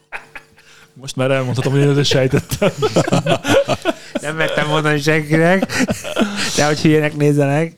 Most 0.94 1.16
már 1.16 1.32
elmondhatom, 1.32 1.72
hogy 1.72 1.82
én 1.82 1.98
ezt 1.98 2.10
sejtettem. 2.10 2.72
Nem 4.26 4.36
mertem 4.36 4.68
mondani 4.68 5.00
senkinek, 5.00 5.84
de 6.56 6.66
hogy 6.66 6.82
hülyenek 6.82 7.16
nézzenek. 7.16 7.76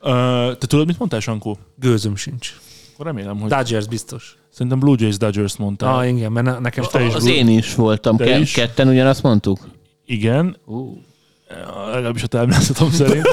Ö, 0.00 0.52
te 0.58 0.66
tudod, 0.66 0.86
mit 0.86 0.98
mondtál, 0.98 1.20
Sankó? 1.20 1.58
Gőzöm 1.76 2.16
sincs. 2.16 2.52
Akkor 2.94 3.06
remélem, 3.06 3.38
hogy... 3.40 3.50
Dodgers 3.50 3.86
biztos. 3.86 4.36
Szerintem 4.50 4.78
Blue 4.78 4.96
Jays 4.98 5.16
Dodgers 5.16 5.56
mondtál. 5.56 5.94
Ah, 5.94 6.08
igen, 6.08 6.32
mert 6.32 6.46
ne- 6.46 6.58
nekem 6.58 6.84
te 6.84 7.02
is 7.04 7.14
az 7.14 7.22
Blue- 7.24 7.36
én 7.38 7.48
is 7.48 7.74
voltam, 7.74 8.16
Te 8.16 8.24
Ke- 8.24 8.38
is? 8.40 8.52
ketten 8.52 8.88
ugyanazt 8.88 9.22
mondtuk. 9.22 9.58
Igen, 10.06 10.56
Uh. 10.66 10.96
legalábbis 11.92 12.22
a 12.22 12.26
táblázatom 12.26 12.90
szerint. 12.90 13.26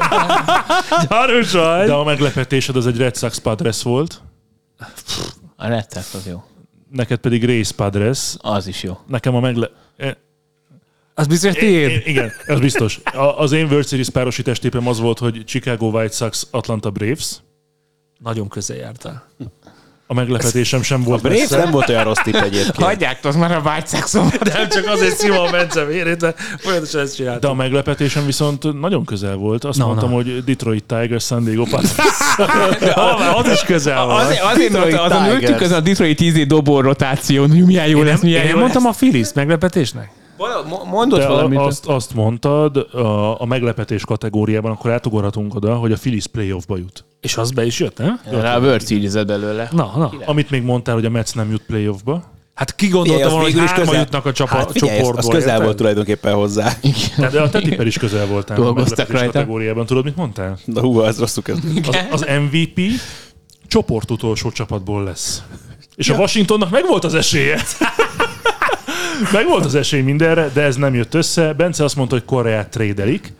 Gyanús 1.09 1.51
vagy. 1.51 1.85
De 1.85 1.93
a 1.93 2.03
meglepetésed 2.03 2.75
az 2.75 2.87
egy 2.87 2.97
Red 2.97 3.17
Sox 3.17 3.37
Padres 3.37 3.83
volt, 3.83 4.21
A 5.55 5.67
Red 5.67 5.85
Sox 5.93 6.13
az 6.13 6.25
jó. 6.27 6.43
neked 6.91 7.19
pedig 7.19 7.45
Race 7.45 7.73
Padres. 7.75 8.35
Az 8.37 8.67
is 8.67 8.83
jó. 8.83 8.97
Nekem 9.07 9.35
a 9.35 9.39
megle... 9.39 9.69
Az 11.21 11.27
biztos, 11.27 11.53
tiéd. 11.53 12.01
Igen, 12.05 12.31
ez 12.45 12.59
biztos. 12.59 12.99
A, 13.13 13.39
az 13.39 13.51
én 13.51 13.65
World 13.65 13.87
Series 13.87 14.09
párosítás 14.09 14.59
tippem 14.59 14.87
az 14.87 14.99
volt, 14.99 15.19
hogy 15.19 15.43
Chicago 15.45 15.85
White 15.85 16.13
Sox, 16.15 16.47
Atlanta 16.51 16.89
Braves. 16.89 17.31
Nagyon 18.19 18.47
közel 18.47 18.77
jártál. 18.77 19.27
A 20.07 20.13
meglepetésem 20.13 20.81
sem 20.81 21.01
A 21.01 21.03
volt 21.03 21.21
Braves 21.21 21.39
messze. 21.39 21.57
nem 21.57 21.71
volt 21.71 21.89
olyan 21.89 22.03
rossz 22.03 22.21
tipp 22.23 22.33
egyébként. 22.35 22.75
Hagyják, 22.75 23.25
az 23.25 23.35
már 23.35 23.51
a 23.51 23.61
White 23.65 23.85
Sox 23.97 24.13
De 24.13 24.53
nem 24.59 24.69
csak 24.69 24.87
azért 24.87 25.17
szívom 25.17 25.37
a 25.45 25.49
Bence 25.51 25.85
vérét, 25.85 26.17
de 26.17 26.33
folyamatosan 26.57 27.01
ezt 27.01 27.09
De 27.11 27.15
csináltam. 27.23 27.51
a 27.51 27.53
meglepetésem 27.53 28.25
viszont 28.25 28.79
nagyon 28.79 29.05
közel 29.05 29.35
volt. 29.35 29.63
Azt 29.63 29.77
Na, 29.77 29.85
mondtam, 29.85 30.09
na. 30.09 30.15
hogy 30.15 30.43
Detroit 30.43 30.83
Tigers, 30.83 31.25
San 31.25 31.43
Diego 31.43 31.63
Padres. 31.63 31.91
Az 33.43 33.51
is 33.51 33.61
közel 33.63 34.05
volt. 34.05 34.23
Azért, 34.25 34.41
azért 34.41 34.71
Detroit 34.71 34.95
mondta, 34.95 35.15
azon 35.15 35.23
Tigers. 35.23 35.41
ültük 35.41 35.61
az 35.61 35.71
a 35.71 35.79
Detroit 35.79 36.17
10 36.17 36.45
dobó 36.47 36.81
rotáción, 36.81 37.49
hogy 37.49 37.65
milyen 37.65 37.87
jó 37.87 38.01
lesz, 38.03 38.21
milyen 38.21 38.43
Én 38.45 38.49
jó 38.49 38.57
mondtam 38.57 38.83
lesz. 38.83 38.93
a 38.95 38.97
Phillies 38.97 39.33
meglepetésnek? 39.33 40.11
Mondott 40.85 41.19
De 41.19 41.27
valamit. 41.27 41.57
a, 41.59 41.65
azt, 41.65 41.85
azt 41.85 42.13
mondtad 42.13 42.77
a, 42.77 43.41
a 43.41 43.45
meglepetés 43.45 44.05
kategóriában, 44.05 44.71
akkor 44.71 44.91
átugorhatunk 44.91 45.55
oda, 45.55 45.75
hogy 45.75 45.91
a 45.91 45.95
Phillies 45.97 46.27
playoffba 46.27 46.77
jut. 46.77 47.05
És 47.21 47.37
az 47.37 47.51
be 47.51 47.65
is 47.65 47.79
jött, 47.79 47.97
nem? 47.97 48.19
Rá 48.31 48.55
a 48.55 48.59
World 48.59 48.87
series 48.87 49.11
belőle. 49.13 49.67
Na, 49.71 49.91
na. 49.97 50.11
Amit 50.25 50.49
még 50.49 50.63
mondtál, 50.63 50.93
hogy 50.95 51.05
a 51.05 51.09
Mets 51.09 51.35
nem 51.35 51.51
jut 51.51 51.61
playoffba. 51.67 52.23
Hát 52.53 52.75
ki 52.75 52.87
gondolta 52.87 53.29
volna, 53.29 53.43
hogy 53.43 53.57
hárma 53.59 53.75
közel- 53.75 53.95
jutnak 53.99 54.25
a 54.25 54.31
csapa, 54.31 54.55
hát 54.55 54.71
figyelj, 54.71 54.97
csoportból. 54.97 55.19
az 55.19 55.35
közel 55.35 55.49
érted? 55.49 55.63
volt 55.65 55.77
tulajdonképpen 55.77 56.33
hozzá. 56.33 56.73
De 57.31 57.41
a 57.41 57.49
te 57.49 57.59
tipper 57.61 57.85
is 57.87 57.97
közel 57.97 58.25
voltál 58.25 58.57
a 58.57 58.61
Dolgoztak 58.61 58.97
meglepetés 58.97 59.19
rajta. 59.21 59.31
kategóriában. 59.39 59.85
Tudod, 59.85 60.03
mit 60.03 60.15
mondtál? 60.15 60.57
Na 60.65 60.81
hú, 60.81 60.99
az 60.99 61.19
rosszul 61.19 61.43
kezdődött. 61.43 61.87
Az, 61.87 61.97
az 62.11 62.25
MVP 62.41 62.79
csoport 63.67 64.11
utolsó 64.11 64.51
csapatból 64.51 65.03
lesz. 65.03 65.43
És 65.95 66.09
a 66.09 66.15
Washingtonnak 66.15 66.69
meg 66.69 66.87
volt 66.87 67.03
az 67.03 67.13
esélye. 67.13 67.61
meg 69.31 69.45
volt 69.47 69.65
az 69.65 69.75
esély 69.75 70.01
mindenre, 70.01 70.49
de 70.53 70.61
ez 70.61 70.75
nem 70.75 70.93
jött 70.93 71.13
össze. 71.13 71.53
Bence 71.53 71.83
azt 71.83 71.95
mondta, 71.95 72.15
hogy 72.15 72.25
Koreát 72.25 72.69
trédelik. 72.69 73.33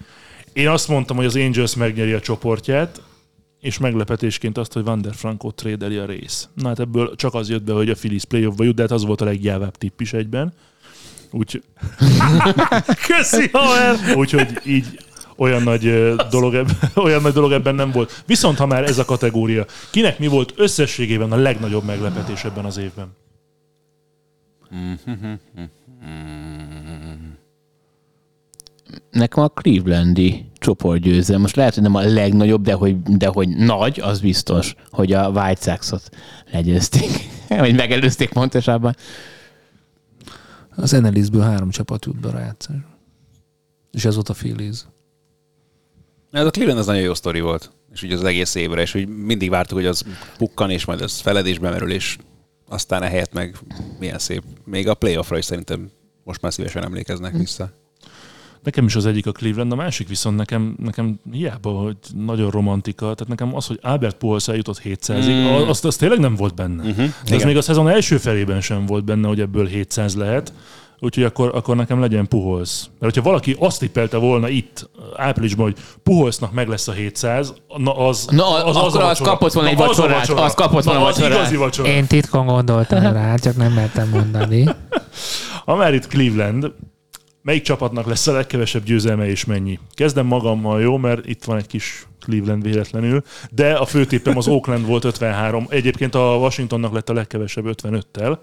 Én 0.53 0.67
azt 0.67 0.87
mondtam, 0.87 1.15
hogy 1.15 1.25
az 1.25 1.35
Angels 1.35 1.75
megnyeri 1.75 2.11
a 2.11 2.19
csoportját, 2.19 3.01
és 3.59 3.77
meglepetésként 3.77 4.57
azt, 4.57 4.73
hogy 4.73 4.83
Van 4.83 5.01
der 5.01 5.13
Franco 5.15 5.51
trédeli 5.51 5.97
a 5.97 6.05
rész. 6.05 6.49
Na 6.53 6.67
hát 6.67 6.79
ebből 6.79 7.15
csak 7.15 7.33
az 7.33 7.49
jött 7.49 7.63
be, 7.63 7.73
hogy 7.73 7.89
a 7.89 7.95
Phillies 7.95 8.25
playoffba 8.25 8.63
jut, 8.63 8.75
de 8.75 8.81
hát 8.81 8.91
az 8.91 9.05
volt 9.05 9.21
a 9.21 9.25
leggyávább 9.25 9.77
tipp 9.77 9.99
is 9.99 10.13
egyben. 10.13 10.53
Úgy... 11.31 11.63
Köszi, 13.07 13.49
haver! 13.51 14.15
Úgyhogy 14.15 14.47
így 14.65 14.99
olyan 15.35 15.63
nagy, 15.63 16.15
dolog 16.29 16.53
ebben, 16.53 16.75
olyan 17.05 17.21
nagy 17.21 17.33
dolog 17.33 17.51
ebben 17.51 17.75
nem 17.75 17.91
volt. 17.91 18.23
Viszont 18.25 18.57
ha 18.57 18.65
már 18.65 18.83
ez 18.83 18.97
a 18.97 19.05
kategória, 19.05 19.65
kinek 19.89 20.19
mi 20.19 20.27
volt 20.27 20.53
összességében 20.55 21.31
a 21.31 21.35
legnagyobb 21.35 21.83
meglepetés 21.83 22.43
ebben 22.43 22.65
az 22.65 22.77
évben? 22.77 23.15
Nekem 29.11 29.43
a 29.43 29.47
Clevelandi 29.47 30.45
csoportgyőzelem. 30.57 31.41
Most 31.41 31.55
lehet, 31.55 31.73
hogy 31.73 31.83
nem 31.83 31.95
a 31.95 32.01
legnagyobb, 32.01 32.63
de 32.63 32.73
hogy, 32.73 33.01
de 33.01 33.27
hogy 33.27 33.49
nagy, 33.49 33.99
az 33.99 34.19
biztos, 34.19 34.75
hogy 34.89 35.13
a 35.13 35.29
White 35.29 35.71
Sox-ot 35.71 36.09
legyőzték. 36.51 37.09
Vagy 37.47 37.75
megelőzték 37.75 38.29
pontosabban. 38.29 38.95
Az 40.75 40.91
NL-ből 40.91 41.41
három 41.41 41.69
csapat 41.69 42.05
jut 42.05 42.19
be 42.19 42.27
a 42.27 42.31
rájátszásba. 42.31 42.97
És 43.91 44.05
ez 44.05 44.13
volt 44.13 44.29
a 44.29 44.33
Phillies. 44.33 44.85
Ez 46.31 46.45
a 46.45 46.49
Cleveland 46.49 46.79
az 46.79 46.85
nagyon 46.85 47.01
jó 47.01 47.13
sztori 47.13 47.39
volt. 47.39 47.71
És 47.93 48.03
ugye 48.03 48.15
az 48.15 48.23
egész 48.23 48.55
évre, 48.55 48.81
és 48.81 48.95
úgy 48.95 49.07
mindig 49.07 49.49
vártuk, 49.49 49.77
hogy 49.77 49.85
az 49.85 50.03
pukkan, 50.37 50.69
és 50.69 50.85
majd 50.85 51.01
az 51.01 51.19
feledésbe 51.19 51.69
merül, 51.69 51.91
és 51.91 52.17
aztán 52.71 53.03
ehelyett 53.03 53.33
meg 53.33 53.57
milyen 53.99 54.19
szép. 54.19 54.43
Még 54.65 54.87
a 54.87 54.93
playoffra 54.93 55.37
is 55.37 55.45
szerintem 55.45 55.89
most 56.23 56.41
már 56.41 56.53
szívesen 56.53 56.83
emlékeznek 56.83 57.33
vissza. 57.33 57.69
Nekem 58.63 58.85
is 58.85 58.95
az 58.95 59.05
egyik 59.05 59.27
a 59.27 59.31
Cleveland, 59.31 59.71
a 59.71 59.75
másik 59.75 60.07
viszont 60.07 60.37
nekem, 60.37 60.75
nekem 60.79 61.19
hiába, 61.31 61.71
hogy 61.71 61.97
nagyon 62.15 62.49
romantika, 62.49 63.05
tehát 63.05 63.27
nekem 63.27 63.55
az, 63.55 63.65
hogy 63.65 63.79
Albert 63.81 64.17
Pujols 64.17 64.47
eljutott 64.47 64.81
700-ig, 64.83 65.63
mm. 65.63 65.69
azt, 65.69 65.85
azt 65.85 65.99
tényleg 65.99 66.19
nem 66.19 66.35
volt 66.35 66.55
benne. 66.55 66.83
Uh-huh. 66.83 67.09
De 67.25 67.35
ez 67.35 67.43
még 67.43 67.57
a 67.57 67.61
szezon 67.61 67.89
első 67.89 68.17
felében 68.17 68.61
sem 68.61 68.85
volt 68.85 69.03
benne, 69.03 69.27
hogy 69.27 69.39
ebből 69.39 69.65
700 69.65 70.15
lehet. 70.15 70.53
Úgyhogy 71.03 71.23
akkor, 71.23 71.51
akkor 71.55 71.75
nekem 71.75 71.99
legyen 71.99 72.27
Puholsz. 72.27 72.89
Mert 72.99 73.13
hogyha 73.13 73.29
valaki 73.29 73.55
azt 73.59 73.79
tippelte 73.79 74.17
volna 74.17 74.49
itt 74.49 74.89
áprilisban, 75.15 75.65
hogy 75.65 75.75
Puholsznak 76.03 76.51
meg 76.51 76.67
lesz 76.67 76.87
a 76.87 76.91
700, 76.91 77.53
na 77.77 77.97
az 78.07 78.25
Na, 78.31 78.63
az- 78.63 78.75
akkor 78.75 78.81
a 78.81 78.85
az 78.85 78.93
vacsora. 78.93 79.29
kapott 79.29 79.51
volna 79.53 79.69
egy 79.69 79.77
Na, 79.77 79.83
az 79.83 79.97
vacsorát, 79.97 80.19
vacsora. 80.19 80.41
az 80.41 80.53
kapott 80.53 80.83
volna 80.83 80.99
Na, 80.99 81.05
az 81.05 81.15
vacsorát. 81.15 81.37
igazi 81.37 81.55
vacsora. 81.55 81.87
Én 81.89 82.07
titkon 82.07 82.45
gondoltam 82.45 83.01
rá, 83.13 83.35
csak 83.35 83.55
nem 83.55 83.71
mertem 83.73 84.09
mondani. 84.09 84.67
Ha 85.65 85.75
már 85.75 85.93
itt 85.93 86.07
Cleveland, 86.07 86.71
melyik 87.41 87.61
csapatnak 87.61 88.05
lesz 88.05 88.27
a 88.27 88.31
legkevesebb 88.31 88.83
győzelme 88.83 89.27
és 89.27 89.45
mennyi? 89.45 89.79
Kezdem 89.93 90.25
magammal, 90.25 90.81
jó, 90.81 90.97
mert 90.97 91.27
itt 91.27 91.43
van 91.43 91.57
egy 91.57 91.67
kis 91.67 92.05
Cleveland 92.19 92.63
véletlenül, 92.63 93.23
de 93.51 93.73
a 93.73 93.85
főtippem 93.85 94.37
az 94.37 94.47
Oakland 94.47 94.85
volt 94.85 95.03
53. 95.03 95.65
Egyébként 95.69 96.15
a 96.15 96.37
Washingtonnak 96.37 96.93
lett 96.93 97.09
a 97.09 97.13
legkevesebb 97.13 97.65
55-tel, 97.67 98.37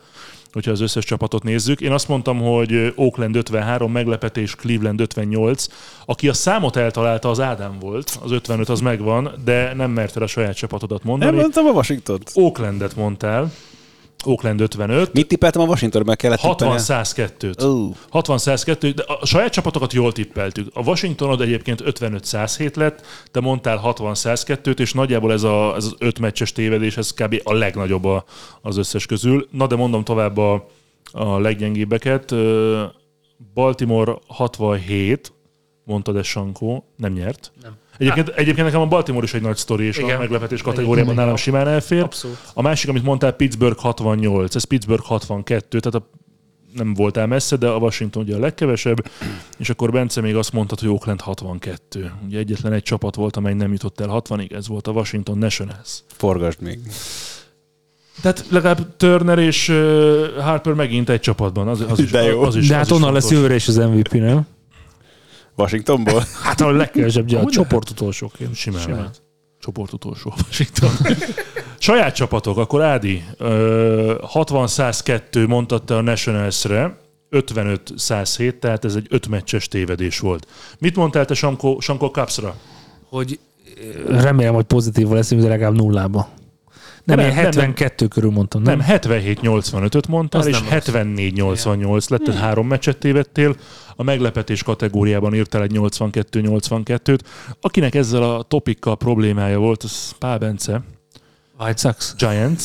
hogyha 0.52 0.70
az 0.70 0.80
összes 0.80 1.04
csapatot 1.04 1.42
nézzük. 1.42 1.80
Én 1.80 1.92
azt 1.92 2.08
mondtam, 2.08 2.38
hogy 2.40 2.92
Oakland 2.96 3.36
53, 3.36 3.92
meglepetés 3.92 4.54
Cleveland 4.54 5.00
58. 5.00 5.66
Aki 6.04 6.28
a 6.28 6.32
számot 6.32 6.76
eltalálta, 6.76 7.30
az 7.30 7.40
Ádám 7.40 7.78
volt, 7.78 8.18
az 8.22 8.30
55 8.30 8.68
az 8.68 8.80
megvan, 8.80 9.30
de 9.44 9.74
nem 9.74 9.90
merted 9.90 10.22
a 10.22 10.26
saját 10.26 10.56
csapatodat 10.56 11.02
Nem 11.02 11.10
mondani. 11.10 11.36
mondtam 11.36 11.66
a 11.66 11.70
Washington. 11.70 12.18
Oaklandet 12.34 12.96
mondtál, 12.96 13.52
Oakland 14.24 14.60
55. 14.60 15.12
Mit 15.12 15.28
tippeltem 15.28 15.62
a 15.62 15.64
Washington, 15.64 16.02
meg 16.06 16.16
kellett 16.16 16.40
tippelni? 16.40 16.74
60-102-t. 16.78 17.64
Ó. 17.64 17.92
60-102, 18.12 18.92
de 18.94 19.02
a 19.06 19.26
saját 19.26 19.52
csapatokat 19.52 19.92
jól 19.92 20.12
tippeltük. 20.12 20.70
A 20.74 20.82
Washingtonod 20.82 21.40
egyébként 21.40 21.82
55-107 21.84 22.76
lett, 22.76 23.06
te 23.30 23.40
mondtál 23.40 23.80
60-102-t, 23.84 24.78
és 24.78 24.92
nagyjából 24.92 25.32
ez, 25.32 25.42
a, 25.42 25.74
ez 25.76 25.84
az 25.84 25.94
öt 25.98 26.18
meccses 26.18 26.52
tévedés, 26.52 26.96
ez 26.96 27.12
kb. 27.12 27.40
a 27.44 27.52
legnagyobb 27.52 28.04
a, 28.04 28.24
az 28.62 28.76
összes 28.76 29.06
közül. 29.06 29.48
Na 29.50 29.66
de 29.66 29.76
mondom 29.76 30.04
tovább 30.04 30.36
a, 30.36 30.68
a 31.12 31.38
leggyengébbeket. 31.38 32.34
Baltimore 33.54 34.18
67, 34.26 35.32
mondta 35.84 36.12
de 36.12 36.22
Sankó, 36.22 36.84
nem 36.96 37.12
nyert. 37.12 37.52
Nem. 37.62 37.76
Egyébként, 37.98 38.28
egyébként 38.28 38.66
nekem 38.66 38.80
a 38.80 38.86
Baltimore 38.86 39.24
is 39.24 39.34
egy 39.34 39.42
nagy 39.42 39.56
sztori, 39.56 39.84
és 39.84 39.98
Igen. 39.98 40.16
a 40.16 40.18
meglepetés 40.18 40.62
kategóriában 40.62 41.14
nálam 41.14 41.36
simán 41.36 41.68
elfér. 41.68 42.02
Abszolút. 42.02 42.36
A 42.54 42.62
másik, 42.62 42.88
amit 42.90 43.02
mondtál, 43.02 43.32
Pittsburgh 43.32 43.78
68, 43.78 44.54
ez 44.54 44.64
Pittsburgh 44.64 45.04
62, 45.04 45.80
tehát 45.80 46.06
a, 46.06 46.10
nem 46.74 46.94
voltál 46.94 47.26
messze, 47.26 47.56
de 47.56 47.68
a 47.68 47.76
Washington 47.76 48.22
ugye 48.22 48.36
a 48.36 48.38
legkevesebb, 48.38 49.10
és 49.58 49.70
akkor 49.70 49.90
Bence 49.90 50.20
még 50.20 50.36
azt 50.36 50.52
mondta, 50.52 50.74
hogy 50.80 50.88
Oakland 50.88 51.20
62. 51.20 52.12
Ugye 52.26 52.38
egyetlen 52.38 52.72
egy 52.72 52.82
csapat 52.82 53.14
volt, 53.14 53.36
amely 53.36 53.54
nem 53.54 53.72
jutott 53.72 54.00
el 54.00 54.22
60-ig, 54.24 54.52
ez 54.52 54.68
volt 54.68 54.86
a 54.86 54.90
Washington 54.90 55.38
Nationals. 55.38 56.02
Forgasd 56.06 56.60
még. 56.60 56.78
Tehát 58.22 58.44
legalább 58.50 58.96
Turner 58.96 59.38
és 59.38 59.66
Harper 60.40 60.72
megint 60.72 61.08
egy 61.08 61.20
csapatban, 61.20 61.68
az, 61.68 61.84
az 61.88 61.98
is, 61.98 62.10
De 62.10 62.22
jó. 62.22 62.42
Az 62.42 62.56
is, 62.56 62.66
De 62.68 62.72
az 62.74 62.78
hát 62.78 62.86
is 62.90 62.92
onnan 62.96 63.12
lesz 63.12 63.22
fontos. 63.22 63.38
jövőre 63.38 63.54
is 63.54 63.68
az 63.68 63.76
MVP, 63.76 64.12
nem? 64.12 64.46
Washingtonból? 65.58 66.24
Hát 66.42 66.60
a 66.60 66.70
legkevesebb, 66.70 67.32
a 67.32 67.50
csoport 67.50 67.90
utolsóként. 67.90 68.54
Simán, 68.54 68.80
Simán. 68.80 68.98
lehet. 68.98 69.22
Csoport 69.60 69.92
utolsó 69.92 70.34
Washington. 70.46 70.90
Saját 71.78 72.14
csapatok, 72.14 72.58
akkor 72.58 72.82
Ádi, 72.82 73.24
ö, 73.38 74.14
60-102 74.34 75.48
mondtad 75.48 75.84
te 75.84 75.96
a 75.96 76.00
Nationals-re, 76.00 76.98
55-107, 77.30 78.58
tehát 78.58 78.84
ez 78.84 78.94
egy 78.94 79.06
öt 79.10 79.28
meccses 79.28 79.68
tévedés 79.68 80.18
volt. 80.18 80.46
Mit 80.78 80.96
mondtál 80.96 81.24
te 81.24 81.34
Sanko, 81.34 81.80
Sanko 81.80 82.06
Capsra? 82.10 82.54
Hogy 83.08 83.38
remélem, 84.06 84.54
hogy 84.54 84.64
pozitív 84.64 85.08
leszünk, 85.08 85.42
de 85.42 85.48
legalább 85.48 85.76
nullába. 85.76 86.28
Nem, 87.08 87.16
Nem, 87.16 87.26
én 87.28 87.34
nem, 87.34 87.44
72 87.44 88.06
körül 88.06 88.30
mondtam, 88.30 88.62
nem? 88.62 88.78
Nem, 88.78 88.86
77-85-öt 89.00 90.06
mondtál, 90.08 90.40
Az 90.40 90.46
és 90.46 90.60
nem 90.60 90.68
rossz. 90.70 90.88
74-88 90.88 92.10
lett, 92.10 92.22
tehát 92.24 92.40
három 92.40 92.66
meccset 92.66 92.98
tévedtél. 92.98 93.54
A 93.96 94.02
meglepetés 94.02 94.62
kategóriában 94.62 95.34
írtál 95.34 95.62
egy 95.62 95.70
82-82-t. 95.74 97.18
Akinek 97.60 97.94
ezzel 97.94 98.22
a 98.22 98.42
topikkal 98.42 98.96
problémája 98.96 99.58
volt, 99.58 99.82
az 99.82 100.12
Pál 100.18 100.38
Bence. 100.38 100.82
White 101.58 101.76
Sox. 101.76 102.14
Giants. 102.18 102.62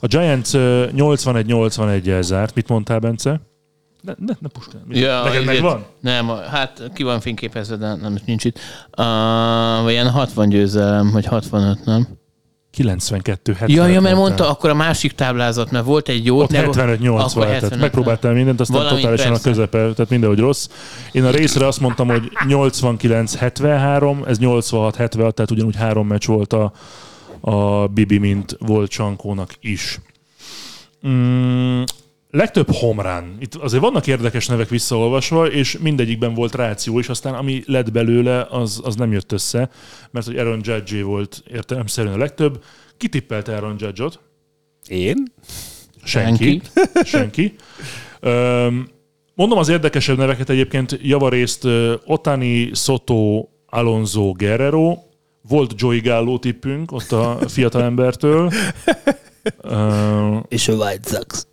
A 0.00 0.06
Giants 0.06 0.54
ö, 0.54 0.86
81-81-el 0.96 2.20
zárt. 2.22 2.54
Mit 2.54 2.68
mondtál, 2.68 2.98
Bence? 2.98 3.40
Ne, 4.00 4.12
ne, 4.18 4.32
ne 4.38 4.48
puskál. 4.48 4.80
Ja, 4.88 5.16
Neked 5.22 5.30
ezért- 5.32 5.46
megvan? 5.46 5.84
Nem, 6.00 6.28
hát 6.28 6.90
ki 6.94 7.02
van 7.02 7.20
fényképezve, 7.20 7.76
de 7.76 7.94
nem, 7.94 8.18
nincs 8.24 8.44
itt. 8.44 8.58
Uh, 8.98 9.90
ilyen 9.90 10.10
60 10.10 10.48
győzelem, 10.48 11.10
vagy 11.10 11.24
65, 11.26 11.84
nem? 11.84 12.06
92 12.74 13.52
70 13.52 13.76
Ja, 13.76 13.86
ja, 13.92 14.00
mert 14.00 14.16
mondta 14.16 14.48
akkor 14.48 14.70
a 14.70 14.74
másik 14.74 15.12
táblázat, 15.12 15.70
mert 15.70 15.84
volt 15.84 16.08
egy 16.08 16.24
jó... 16.24 16.38
Ott 16.40 16.52
75 16.52 17.00
80 17.00 17.26
Akkor 17.26 17.42
tehát 17.42 17.52
75. 17.52 17.80
megpróbáltál 17.80 18.32
mindent, 18.32 18.60
aztán 18.60 18.76
Valamit 18.76 19.00
totálisan 19.00 19.32
persze. 19.32 19.48
a 19.48 19.52
közepe, 19.52 19.78
tehát 19.78 20.10
mindenhogy 20.10 20.38
rossz. 20.38 20.68
Én 21.12 21.24
a 21.24 21.30
részre 21.30 21.66
azt 21.66 21.80
mondtam, 21.80 22.08
hogy 22.08 22.30
89-73, 22.48 24.26
ez 24.26 24.38
86-76, 24.40 25.10
tehát 25.10 25.50
ugyanúgy 25.50 25.76
három 25.76 26.06
meccs 26.06 26.26
volt 26.26 26.52
a, 26.52 26.72
a 27.40 27.86
Bibi, 27.86 28.18
mint 28.18 28.56
volt 28.60 28.90
Csankónak 28.90 29.54
is. 29.60 30.00
Mm, 31.08 31.82
legtöbb 32.34 32.70
homrán. 32.72 33.36
Itt 33.38 33.54
azért 33.54 33.82
vannak 33.82 34.06
érdekes 34.06 34.46
nevek 34.46 34.68
visszaolvasva, 34.68 35.46
és 35.46 35.78
mindegyikben 35.78 36.34
volt 36.34 36.54
ráció, 36.54 36.98
és 36.98 37.08
aztán 37.08 37.34
ami 37.34 37.62
lett 37.66 37.92
belőle, 37.92 38.46
az, 38.50 38.80
az 38.84 38.96
nem 38.96 39.12
jött 39.12 39.32
össze, 39.32 39.70
mert 40.10 40.26
hogy 40.26 40.36
Aaron 40.36 40.60
Judge 40.62 41.04
volt 41.04 41.42
értelemszerűen 41.50 42.14
a 42.14 42.18
legtöbb. 42.18 42.64
Ki 42.96 43.08
tippelte 43.08 43.54
Aaron 43.54 43.76
Judge-ot? 43.78 44.20
Én? 44.88 45.32
Senki. 46.04 46.60
Senki. 47.04 47.54
Öm, 48.20 48.88
mondom 49.34 49.58
az 49.58 49.68
érdekesebb 49.68 50.16
neveket 50.16 50.50
egyébként 50.50 50.98
javarészt 51.02 51.68
Otani, 52.04 52.70
Soto, 52.74 53.48
Alonso, 53.66 54.32
Guerrero, 54.32 54.96
volt 55.48 55.72
Joey 55.76 56.00
Gallo 56.00 56.38
tippünk 56.38 56.92
ott 56.92 57.12
a 57.12 57.38
fiatalembertől. 57.48 58.52
Öm, 59.60 60.44
És 60.48 60.68
a 60.68 60.72
White 60.72 61.08
Sox. 61.08 61.46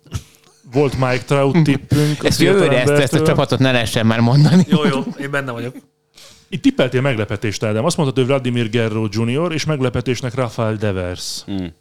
Volt 0.72 0.98
Mike 0.98 1.22
Trout 1.26 1.62
tippünk 1.62 2.24
Ezt 2.24 2.40
jövőre 2.40 2.80
ezt, 2.80 2.90
ezt 2.90 3.14
a 3.14 3.22
csapatot 3.22 3.58
ne 3.58 3.72
lehessen 3.72 4.06
már 4.06 4.20
mondani. 4.20 4.64
Jó, 4.68 4.84
jó, 4.84 5.04
én 5.20 5.30
benne 5.30 5.50
vagyok. 5.50 5.74
Itt 6.48 6.62
tippeltél 6.62 7.00
meglepetést, 7.00 7.62
Ádám. 7.62 7.84
Azt 7.84 7.96
mondtad, 7.96 8.18
hogy 8.18 8.26
Vladimir 8.26 8.70
Guerrero 8.70 9.06
Jr. 9.10 9.52
és 9.52 9.64
meglepetésnek 9.64 10.34
Rafael 10.34 10.74
Devers. 10.74 11.42
Hmm. 11.46 11.74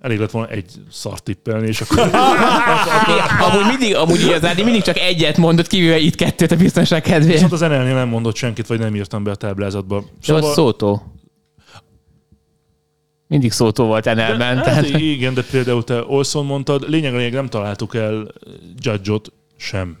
Elég 0.00 0.18
lett 0.18 0.30
volna 0.30 0.48
egy 0.48 0.70
szart 0.90 1.22
tippelni, 1.22 1.66
és 1.66 1.80
akkor 1.80 1.98
amúgy 3.40 3.66
mindig, 3.68 3.94
amúgy 3.96 4.22
az 4.22 4.44
Ádi 4.44 4.62
mindig 4.62 4.82
csak 4.82 4.98
egyet 4.98 5.36
mondott, 5.36 5.66
kivéve 5.66 5.98
itt 5.98 6.14
kettőt 6.14 6.50
a 6.50 6.56
biztonság 6.56 7.02
kedvéért. 7.02 7.32
Viszont 7.32 7.52
az 7.52 7.60
NL-nél 7.60 7.94
nem 7.94 8.08
mondott 8.08 8.36
senkit, 8.36 8.66
vagy 8.66 8.78
nem 8.78 8.94
írtam 8.94 9.24
be 9.24 9.30
a 9.30 9.34
táblázatba. 9.34 10.04
De 10.26 10.34
az 10.34 10.52
szótó. 10.52 11.15
Mindig 13.28 13.52
szótó 13.52 13.84
volt 13.84 14.06
Enelben. 14.06 14.56
Hát, 14.56 14.64
Tehát... 14.64 14.88
igen, 14.88 15.34
de 15.34 15.42
például 15.50 15.84
te 15.84 16.04
Olson 16.06 16.46
mondtad, 16.46 16.88
lényeg 16.88 17.14
a 17.14 17.16
lényeg 17.16 17.32
nem 17.32 17.48
találtuk 17.48 17.94
el 17.94 18.26
Judge-ot 18.78 19.32
sem. 19.56 19.96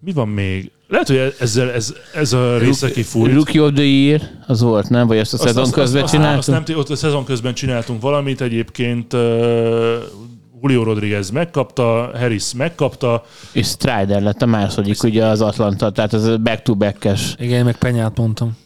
Mi 0.00 0.12
van 0.12 0.28
még? 0.28 0.70
Lehet, 0.88 1.06
hogy 1.06 1.34
ezzel 1.38 1.70
ez, 1.70 1.94
ez 2.14 2.32
a 2.32 2.58
része 2.58 2.90
kifújt. 2.90 3.34
Rookie 3.34 3.62
of 3.62 3.72
the 3.72 3.82
Year 3.82 4.20
az 4.46 4.60
volt, 4.60 4.88
nem? 4.88 5.06
Vagy 5.06 5.16
ezt 5.16 5.32
a 5.32 5.36
szezon 5.36 5.70
közben 5.70 6.02
azt, 6.02 6.12
csináltuk? 6.12 6.38
azt 6.38 6.66
nem, 6.66 6.78
ott 6.78 6.88
a 6.88 6.96
szezon 6.96 7.24
közben 7.24 7.54
csináltunk 7.54 8.02
valamit, 8.02 8.40
egyébként 8.40 9.12
uh, 9.12 9.20
Julio 10.62 10.82
Rodriguez 10.82 11.30
megkapta, 11.30 12.10
Harris 12.14 12.54
megkapta, 12.54 13.24
És 13.52 13.66
Strider 13.66 14.22
lett 14.22 14.42
a 14.42 14.46
második, 14.46 15.02
ugye 15.02 15.24
az 15.24 15.40
Atlanta, 15.40 15.90
tehát 15.90 16.12
az 16.12 16.36
back-to-back-es. 16.36 17.34
Igen, 17.38 17.64
meg 17.64 17.76
Penyát 17.76 18.16
mondtam. 18.16 18.56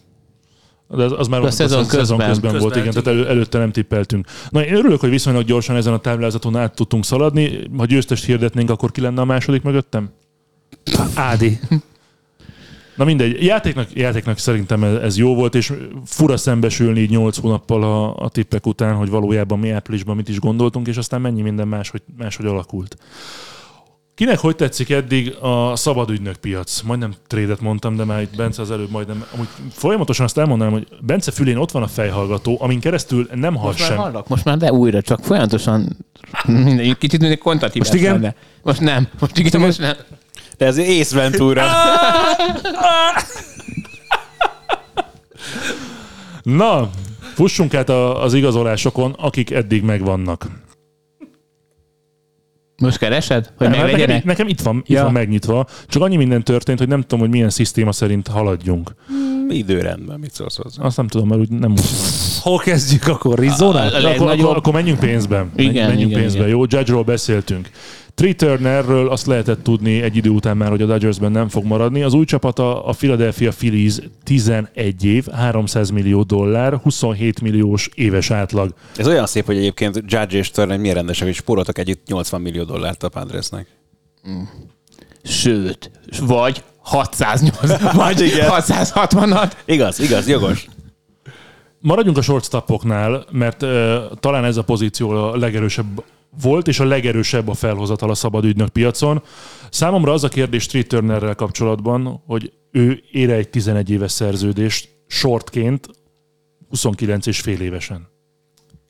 De 0.96 1.05
az, 1.05 1.12
az 1.16 1.29
már 1.29 1.40
A 1.40 1.44
a 1.44 1.50
szezon 1.50 1.85
szezon, 1.85 2.00
szezon 2.00 2.18
közben. 2.18 2.40
közben, 2.40 2.61
volt, 2.61 2.76
igen, 2.76 2.90
tehát 2.90 3.07
elő, 3.07 3.29
előtte 3.29 3.59
nem 3.59 3.72
tippeltünk. 3.72 4.26
Na, 4.48 4.64
én 4.64 4.74
örülök, 4.74 5.00
hogy 5.00 5.11
viszonylag 5.11 5.44
gyorsan 5.44 5.76
ezen 5.76 5.92
a 5.92 5.98
táblázaton 5.98 6.57
át 6.57 6.74
tudtunk 6.74 7.05
szaladni. 7.05 7.61
Ha 7.76 7.85
győztest 7.85 8.24
hirdetnénk, 8.24 8.70
akkor 8.70 8.90
ki 8.90 9.00
lenne 9.00 9.20
a 9.20 9.24
második 9.24 9.62
mögöttem? 9.62 10.11
Ádi. 11.14 11.59
Na 12.96 13.05
mindegy, 13.05 13.44
játéknak, 13.44 13.92
játéknak 13.94 14.38
szerintem 14.38 14.85
ez, 14.85 14.94
ez 14.94 15.16
jó 15.18 15.35
volt, 15.35 15.55
és 15.55 15.72
fura 16.05 16.37
szembesülni 16.37 17.00
így 17.00 17.11
8 17.11 17.38
hónappal 17.38 17.83
a, 17.83 18.16
a 18.16 18.29
tippek 18.29 18.66
után, 18.66 18.94
hogy 18.94 19.11
valójában 19.11 19.59
mi 19.59 19.70
áprilisban 19.70 20.16
mit 20.16 20.29
is 20.29 20.38
gondoltunk, 20.38 20.87
és 20.88 20.96
aztán 20.96 21.20
mennyi 21.20 21.42
minden 21.42 21.68
máshogy, 21.68 22.03
máshogy 22.18 22.46
alakult. 22.46 22.96
Kinek 24.20 24.38
hogy 24.38 24.56
tetszik 24.56 24.90
eddig 24.90 25.37
a 25.40 25.76
szabadügynök 25.76 26.37
piac? 26.37 26.80
Majdnem 26.80 27.14
trédet 27.26 27.61
mondtam, 27.61 27.96
de 27.96 28.04
már 28.04 28.20
itt 28.20 28.37
Bence 28.37 28.62
az 28.62 28.70
előbb 28.70 28.90
majdnem. 28.90 29.24
Amúgy 29.35 29.48
folyamatosan 29.72 30.24
azt 30.24 30.38
elmondanám, 30.38 30.72
hogy 30.72 30.87
Bence 31.00 31.30
fülén 31.30 31.56
ott 31.56 31.70
van 31.70 31.83
a 31.83 31.87
fejhallgató, 31.87 32.56
amin 32.61 32.80
keresztül 32.80 33.28
nem 33.35 33.54
hall 33.54 33.66
Most 33.66 33.78
már 33.78 33.88
sem. 33.88 33.98
hallak, 33.98 34.28
most 34.28 34.44
már 34.44 34.56
de 34.56 34.72
újra, 34.72 35.02
csak 35.02 35.24
folyamatosan 35.24 35.96
minden, 36.46 36.96
kicsit 36.98 37.20
mint 37.20 37.33
egy 37.33 37.38
kontatív. 37.38 37.83
Most 37.83 37.94
igen? 37.94 38.12
Lenne. 38.12 38.35
Most 38.62 38.80
nem, 38.80 39.09
most 39.20 39.38
igen, 39.38 39.61
most 39.61 39.78
nem. 39.78 39.96
De 40.56 40.66
ez 40.66 40.78
Ace 40.78 41.16
Ventura. 41.16 41.64
Na, 46.42 46.90
fussunk 47.35 47.74
át 47.74 47.88
a, 47.88 48.22
az 48.22 48.35
igazolásokon, 48.35 49.14
akik 49.18 49.50
eddig 49.50 49.83
megvannak. 49.83 50.46
Most 52.80 52.98
keresed? 52.98 53.52
Hogy 53.56 53.66
Nem, 53.68 53.68
hát 53.68 53.76
nekem, 53.76 53.90
meglegyenek? 53.90 54.24
nekem 54.24 54.48
itt 54.48 54.60
van, 54.60 54.76
itt 54.76 54.88
Ja. 54.96 55.02
van 55.02 55.12
megnyitva, 55.12 55.66
csak 55.88 56.02
annyi 56.02 56.16
minden 56.16 56.42
történt, 56.44 56.78
hogy 56.78 56.88
nem 56.88 57.00
tudom, 57.00 57.18
hogy 57.18 57.30
milyen 57.30 57.50
szisztéma 57.50 57.92
szerint 57.92 58.28
haladjunk. 58.28 58.94
Időrendben, 59.48 60.18
mit 60.20 60.32
szólsz 60.34 60.56
hozzá? 60.56 60.82
Azt 60.82 60.96
nem 60.96 61.06
tudom, 61.08 61.28
mert 61.28 61.40
úgy 61.40 61.48
nem 61.50 61.70
úgy. 61.70 61.80
Hol 62.40 62.58
kezdjük 62.58 63.06
akkor? 63.08 63.38
Rizona? 63.38 63.80
Akkor, 63.80 64.00
legnagyobb- 64.00 64.40
akkor, 64.40 64.56
akkor 64.56 64.72
menjünk 64.72 64.98
pénzben. 64.98 65.50
Igen, 65.56 65.88
menjünk 65.88 66.10
igen, 66.10 66.20
pénzben. 66.22 66.42
igen. 66.46 66.56
Jó, 66.56 66.64
Judge-ról 66.68 67.02
beszéltünk. 67.02 67.70
Trey 68.14 68.35
Turnerről 68.35 69.09
azt 69.09 69.27
lehetett 69.27 69.62
tudni 69.62 70.03
egy 70.03 70.16
idő 70.16 70.31
után 70.31 70.57
már, 70.57 70.70
hogy 70.70 70.83
a 70.83 70.87
Dodgersben 70.87 71.33
nem 71.33 71.49
fog 71.49 71.64
maradni. 71.64 72.03
Az 72.03 72.14
új 72.14 72.25
csapata 72.25 72.85
a 72.85 72.92
Philadelphia 72.92 73.51
Phillies 73.51 73.99
11 74.25 75.05
év, 75.05 75.27
300 75.27 75.90
millió 75.90 76.23
dollár, 76.23 76.75
27 76.75 77.40
milliós 77.40 77.88
éves 77.94 78.31
átlag. 78.31 78.75
Ez 78.96 79.07
olyan 79.07 79.27
szép, 79.27 79.46
hogy 79.46 79.57
egyébként 79.57 79.96
Judge 80.07 80.38
és 80.38 80.51
Turner 80.51 80.79
milyen 80.79 80.94
rendesek, 80.94 81.27
hogy 81.27 81.37
spóroltak 81.37 81.79
együtt 81.79 82.07
80 82.07 82.40
millió 82.40 82.64
dollárt 82.64 83.03
a 83.03 83.09
Padresnek. 83.09 83.66
Sőt, 85.23 85.90
vagy 86.20 86.62
608, 86.83 87.81
vagy 87.92 88.20
Igen. 88.20 88.49
660-at. 88.51 89.53
Igaz, 89.64 90.01
igaz, 90.01 90.29
jogos. 90.29 90.68
Maradjunk 91.79 92.16
a 92.18 92.23
shortstopoknál, 92.23 93.25
mert 93.31 93.62
uh, 93.62 93.70
talán 94.20 94.44
ez 94.44 94.57
a 94.57 94.62
pozíció 94.62 95.11
a 95.11 95.37
legerősebb 95.37 96.03
volt, 96.42 96.68
és 96.68 96.80
a 96.80 96.84
legerősebb 96.84 97.48
a 97.48 97.54
felhozatal 97.54 98.10
a 98.10 98.14
szabad 98.14 98.44
ügynök 98.44 98.68
piacon. 98.68 99.22
Számomra 99.70 100.12
az 100.12 100.24
a 100.24 100.28
kérdés 100.28 100.66
Trey 100.66 100.82
Turnerrel 100.82 101.34
kapcsolatban, 101.34 102.22
hogy 102.26 102.52
ő 102.70 103.02
ére 103.10 103.34
egy 103.34 103.48
11 103.48 103.90
éves 103.90 104.12
szerződést 104.12 104.88
shortként 105.06 105.88
29 106.68 107.26
és 107.26 107.40
fél 107.40 107.60
évesen. 107.60 108.08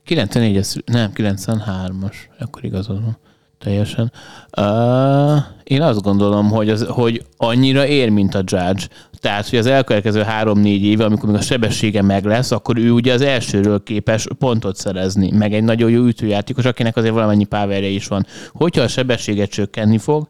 94-es, 0.06 0.84
nem, 0.84 1.12
93-as, 1.14 2.14
akkor 2.38 2.64
igazad 2.64 3.02
van. 3.02 3.18
Teljesen. 3.64 4.12
Uh, 4.58 5.42
én 5.64 5.82
azt 5.82 6.02
gondolom, 6.02 6.50
hogy, 6.50 6.68
az, 6.68 6.86
hogy 6.88 7.24
annyira 7.36 7.86
ér, 7.86 8.08
mint 8.08 8.34
a 8.34 8.42
Judge. 8.44 8.88
Tehát, 9.12 9.48
hogy 9.48 9.58
az 9.58 9.66
elkövetkező 9.66 10.22
három-négy 10.22 10.84
éve, 10.84 11.04
amikor 11.04 11.28
még 11.28 11.38
a 11.38 11.42
sebessége 11.42 12.02
meg 12.02 12.24
lesz, 12.24 12.50
akkor 12.50 12.78
ő 12.78 12.90
ugye 12.90 13.12
az 13.12 13.20
elsőről 13.20 13.82
képes 13.82 14.26
pontot 14.38 14.76
szerezni, 14.76 15.30
meg 15.30 15.54
egy 15.54 15.64
nagyon 15.64 15.90
jó 15.90 16.04
ütőjátékos, 16.04 16.64
akinek 16.64 16.96
azért 16.96 17.14
valamennyi 17.14 17.44
powerje 17.44 17.88
is 17.88 18.06
van. 18.06 18.26
Hogyha 18.52 18.82
a 18.82 18.88
sebessége 18.88 19.46
csökkenni 19.46 19.98
fog, 19.98 20.28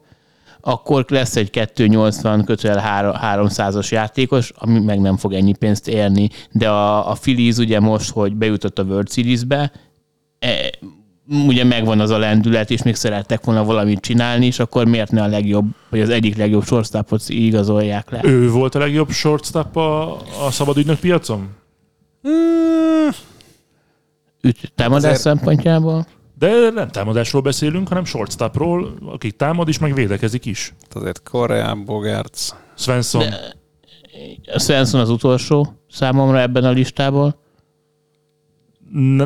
akkor 0.60 1.04
lesz 1.08 1.36
egy 1.36 1.50
280 1.50 2.44
kötőel 2.44 3.18
300-as 3.36 3.88
játékos, 3.88 4.52
ami 4.56 4.80
meg 4.80 5.00
nem 5.00 5.16
fog 5.16 5.32
ennyi 5.32 5.54
pénzt 5.54 5.88
érni. 5.88 6.28
De 6.52 6.68
a, 6.68 7.10
a 7.10 7.12
Phillies 7.12 7.56
ugye 7.56 7.80
most, 7.80 8.10
hogy 8.10 8.34
bejutott 8.34 8.78
a 8.78 8.82
World 8.82 9.10
Series-be, 9.10 9.72
e, 10.38 10.70
ugye 11.30 11.64
megvan 11.64 12.00
az 12.00 12.10
a 12.10 12.18
lendület, 12.18 12.70
és 12.70 12.82
még 12.82 12.94
szerettek 12.94 13.44
volna 13.44 13.64
valamit 13.64 14.00
csinálni, 14.00 14.46
és 14.46 14.58
akkor 14.58 14.86
miért 14.86 15.10
ne 15.10 15.22
a 15.22 15.26
legjobb, 15.26 15.66
vagy 15.88 16.00
az 16.00 16.08
egyik 16.08 16.36
legjobb 16.36 16.64
shortstopot 16.64 17.22
igazolják 17.28 18.10
le? 18.10 18.20
Ő 18.24 18.50
volt 18.50 18.74
a 18.74 18.78
legjobb 18.78 19.10
shortstop 19.10 19.76
a, 19.76 20.16
a 20.46 20.50
szabad 20.50 20.76
ügynök 20.76 20.98
piacon? 20.98 21.48
Üt, 24.42 24.72
támadás 24.74 25.02
Azért- 25.04 25.20
szempontjából? 25.20 26.06
De 26.38 26.70
nem 26.70 26.88
támadásról 26.88 27.42
beszélünk, 27.42 27.88
hanem 27.88 28.04
shortstopról, 28.04 28.94
aki 29.06 29.30
támad 29.32 29.68
is, 29.68 29.78
meg 29.78 29.94
védekezik 29.94 30.46
is. 30.46 30.74
Azért 30.90 31.22
Koreán, 31.22 31.84
Bogarts. 31.84 32.48
Svensson. 32.76 33.20
De- 33.20 34.58
Svensson 34.58 35.00
az 35.00 35.10
utolsó 35.10 35.72
számomra 35.90 36.40
ebben 36.40 36.64
a 36.64 36.70
listából. 36.70 37.40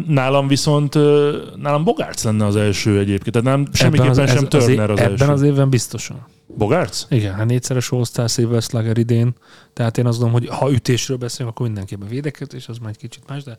Nálam 0.07 0.49
viszont, 0.49 0.95
nálam 1.57 1.85
Bogarts 1.85 2.23
lenne 2.23 2.45
az 2.47 2.57
első 2.57 2.99
egyébként, 2.99 3.37
tehát 3.45 3.57
nem, 3.57 3.67
semmiképpen 3.73 4.09
az- 4.09 4.17
sem 4.17 4.27
ez- 4.27 4.43
az, 4.43 4.49
Turner 4.49 4.91
az, 4.91 4.99
Ebben 4.99 5.21
első. 5.21 5.33
az 5.33 5.43
évben 5.43 5.69
biztosan. 5.71 6.27
Bogarts? 6.47 7.01
Igen, 7.09 7.35
hát 7.35 7.47
négyszeres 7.47 7.91
All-Star 7.91 8.29
Silver 8.29 8.63
Slugger 8.63 8.99
idén. 8.99 9.35
Tehát 9.73 9.99
én 9.99 10.07
azt 10.07 10.19
gondolom, 10.19 10.47
hogy 10.47 10.57
ha 10.59 10.73
ütésről 10.73 11.17
beszélünk, 11.17 11.51
akkor 11.55 11.67
mindenképpen 11.67 12.09
védekezés, 12.09 12.69
az 12.69 12.79
már 12.79 12.91
egy 12.91 12.97
kicsit 12.97 13.23
más, 13.29 13.43
de, 13.43 13.59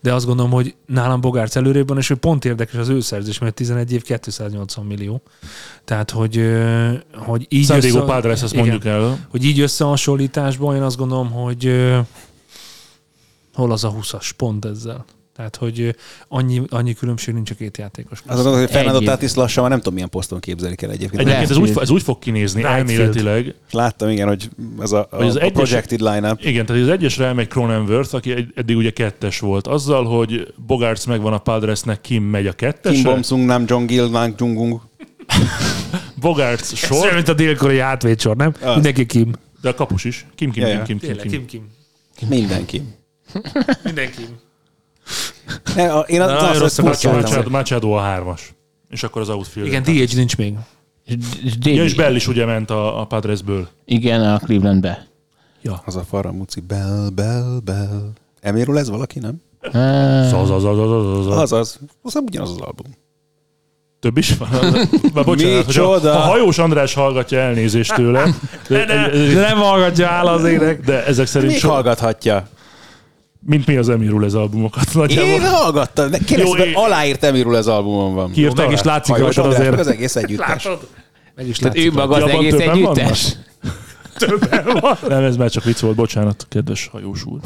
de 0.00 0.14
azt 0.14 0.26
gondolom, 0.26 0.50
hogy 0.50 0.74
nálam 0.86 1.20
Bogárc 1.20 1.56
előrébb 1.56 1.88
van, 1.88 1.96
és 1.98 2.10
ő 2.10 2.14
pont 2.14 2.44
érdekes 2.44 2.74
az 2.80 2.88
ő 2.88 3.00
szerzés, 3.00 3.38
mert 3.38 3.54
11 3.54 3.92
év 3.92 4.02
280 4.02 4.84
millió. 4.86 5.22
Tehát, 5.84 6.10
hogy, 6.10 6.42
hogy 7.14 7.46
így 7.48 7.64
San 7.66 7.80
Diego 7.80 7.96
össze- 7.96 8.06
Padres, 8.06 8.42
ezt 8.42 8.52
igen, 8.52 8.66
mondjuk 8.66 8.92
el. 8.92 9.18
hogy 9.28 9.44
így 9.44 9.60
összehasonlításban 9.60 10.76
én 10.76 10.82
azt 10.82 10.96
gondolom, 10.96 11.30
hogy 11.30 11.92
hol 13.54 13.72
az 13.72 13.84
a 13.84 13.92
20-as 13.92 14.30
pont 14.36 14.64
ezzel. 14.64 15.04
Tehát, 15.36 15.56
hogy 15.56 15.94
annyi, 16.28 16.62
annyi 16.68 16.94
különbség 16.94 17.34
nincs 17.34 17.50
a 17.50 17.54
két 17.54 17.78
játékos. 17.78 18.22
Az 18.26 18.46
az, 18.46 18.58
hogy 18.58 18.70
Fernando. 18.70 19.00
Tatis 19.00 19.34
lassan 19.34 19.60
már 19.62 19.70
nem 19.70 19.78
tudom 19.78 19.94
milyen 19.94 20.08
poszton 20.10 20.40
képzelik 20.40 20.82
el 20.82 20.90
egyébként. 20.90 21.20
Egyébként 21.20 21.50
ez 21.50 21.56
úgy, 21.56 21.72
ez 21.80 21.90
úgy 21.90 22.02
fog 22.02 22.18
kinézni 22.18 22.60
Right 22.60 22.74
elméletileg. 22.76 23.54
Láttam, 23.70 24.08
igen, 24.08 24.28
hogy 24.28 24.48
ez 24.80 24.92
a, 24.92 25.08
a, 25.10 25.16
Hogy 25.16 25.26
az 25.26 25.36
a 25.36 25.40
egyes- 25.40 25.52
projected 25.52 26.00
line-up. 26.00 26.44
Igen, 26.44 26.66
tehát 26.66 26.82
az 26.82 26.88
egyesre 26.88 27.24
elmegy 27.24 27.48
Cronenworth, 27.48 28.14
aki 28.14 28.48
eddig 28.54 28.76
ugye 28.76 28.90
kettes 28.90 29.38
volt. 29.40 29.66
Azzal, 29.66 30.04
hogy 30.04 30.54
Bogarts 30.66 31.06
megvan 31.06 31.32
a 31.32 31.38
Padresnek, 31.38 32.00
Kim 32.00 32.22
megy 32.22 32.46
a 32.46 32.52
Kim 32.52 32.68
kettesre. 32.68 33.10
Bomsung, 33.10 33.44
Nam 33.46 33.64
Jongil, 33.66 34.08
Nang 34.08 34.34
Jungung. 34.38 34.80
Bogarts 36.20 36.60
Ez 36.72 36.78
sor, 36.78 37.02
olyan, 37.02 37.14
mint 37.14 37.28
a 37.28 37.34
dél-koreai 37.34 37.78
átvédsor, 37.78 38.36
nem? 38.36 38.54
Az. 38.62 38.74
Mindenki 38.74 39.06
Kim. 39.06 39.32
de 39.60 39.68
a 39.68 39.74
kapus 39.74 40.04
is. 40.04 40.26
Kim, 40.34 40.50
Kim, 40.50 40.66
Ja, 40.66 40.82
Kim. 40.82 40.98
Kim, 40.98 41.16
Kim, 41.16 41.28
Kim. 41.28 41.46
Kim, 41.46 41.46
Kim. 42.16 42.28
Mindenki. 42.28 42.82
Mindenki. 43.84 44.22
Ne, 45.74 45.92
a- 45.92 46.00
Én 46.08 46.18
Na, 46.18 46.24
az, 46.24 46.30
nagyon 46.32 46.48
az, 46.48 46.58
rossz 46.58 46.78
az 46.78 46.84
a 46.84 46.88
furcsa 47.10 47.48
Machado. 47.50 47.90
a 47.92 48.00
hármas. 48.00 48.54
És 48.90 49.02
akkor 49.02 49.22
az 49.22 49.28
outfield. 49.28 49.68
Igen, 49.68 49.82
DH 49.82 50.14
nincs 50.16 50.36
még. 50.36 50.54
Ja, 51.62 51.82
és 51.84 51.94
Bell 51.94 52.14
is 52.14 52.28
ugye 52.28 52.44
ment 52.44 52.70
a, 52.70 53.00
a 53.00 53.04
Padresből. 53.04 53.68
Igen, 53.84 54.22
a 54.22 54.38
Clevelandbe. 54.38 55.06
Az 55.84 55.96
a 55.96 56.02
farra 56.08 56.32
muci. 56.32 56.60
Bell, 56.60 57.08
bell, 57.14 57.58
bell. 57.64 58.08
Eméről 58.40 58.78
ez 58.78 58.90
valaki, 58.90 59.18
nem? 59.18 59.42
Ah, 59.60 60.28
Szaz, 60.30 60.50
az, 60.50 60.64
az, 60.64 60.78
az, 60.78 60.90
az, 60.90 61.26
az. 61.26 61.36
Az 61.38 61.52
az. 61.52 61.78
Az 62.02 62.14
ugyanaz 62.26 62.50
az 62.50 62.60
album. 62.60 62.86
Több 64.00 64.16
is 64.16 64.36
van. 64.36 64.48
Már 65.14 65.24
bocsánat, 65.24 65.64
hogy 65.64 65.76
a, 65.76 65.92
a 65.94 66.18
hajós 66.18 66.58
András 66.58 66.94
hallgatja 66.94 67.38
elnézést 67.38 67.94
tőle. 67.94 68.22
De, 68.68 68.84
De, 68.84 69.08
de 69.10 69.40
nem 69.40 69.58
hallgatja 69.58 70.08
áll 70.08 70.26
az 70.26 70.44
ének. 70.44 70.80
de 70.80 71.04
ezek 71.06 71.26
szerint 71.26 71.50
Még 71.52 71.60
so, 71.60 71.68
hallgathatja. 71.68 72.48
Mint 73.40 73.66
mi 73.66 73.76
az 73.76 73.88
Emirul 73.88 74.24
ez 74.24 74.34
albumokat. 74.34 74.94
Nagyjából. 74.94 75.30
Én 75.32 75.40
hallgattam. 75.48 76.10
De 76.10 76.18
Kérdezd, 76.18 76.58
Jó, 76.58 76.64
én- 76.64 76.74
aláírt 76.74 77.24
Emirul 77.24 77.56
ez 77.56 77.66
albumon 77.66 78.14
van. 78.14 78.30
Ki 78.32 78.40
írta 78.40 78.62
Meg 78.62 78.72
is 78.72 78.82
látszik 78.82 79.14
Hajós 79.14 79.36
rajtad 79.36 79.58
meg 79.58 79.72
az 79.72 79.78
azért. 79.78 79.96
egész 79.96 80.16
együttes. 80.16 80.64
Látod? 80.64 80.86
Meg 81.36 81.46
is 81.48 81.58
tehát 81.58 81.76
ő 81.76 81.80
látszik. 81.80 81.94
maga 81.94 82.14
az 82.24 82.30
egész 82.30 82.50
többen 82.56 82.70
együttes? 82.76 83.36
Nem, 85.08 85.22
ez 85.24 85.36
már 85.36 85.50
csak 85.50 85.64
vicc 85.64 85.78
volt, 85.80 85.94
bocsánat, 85.96 86.46
kedves 86.48 86.86
hajós 86.92 87.24
úr. 87.24 87.38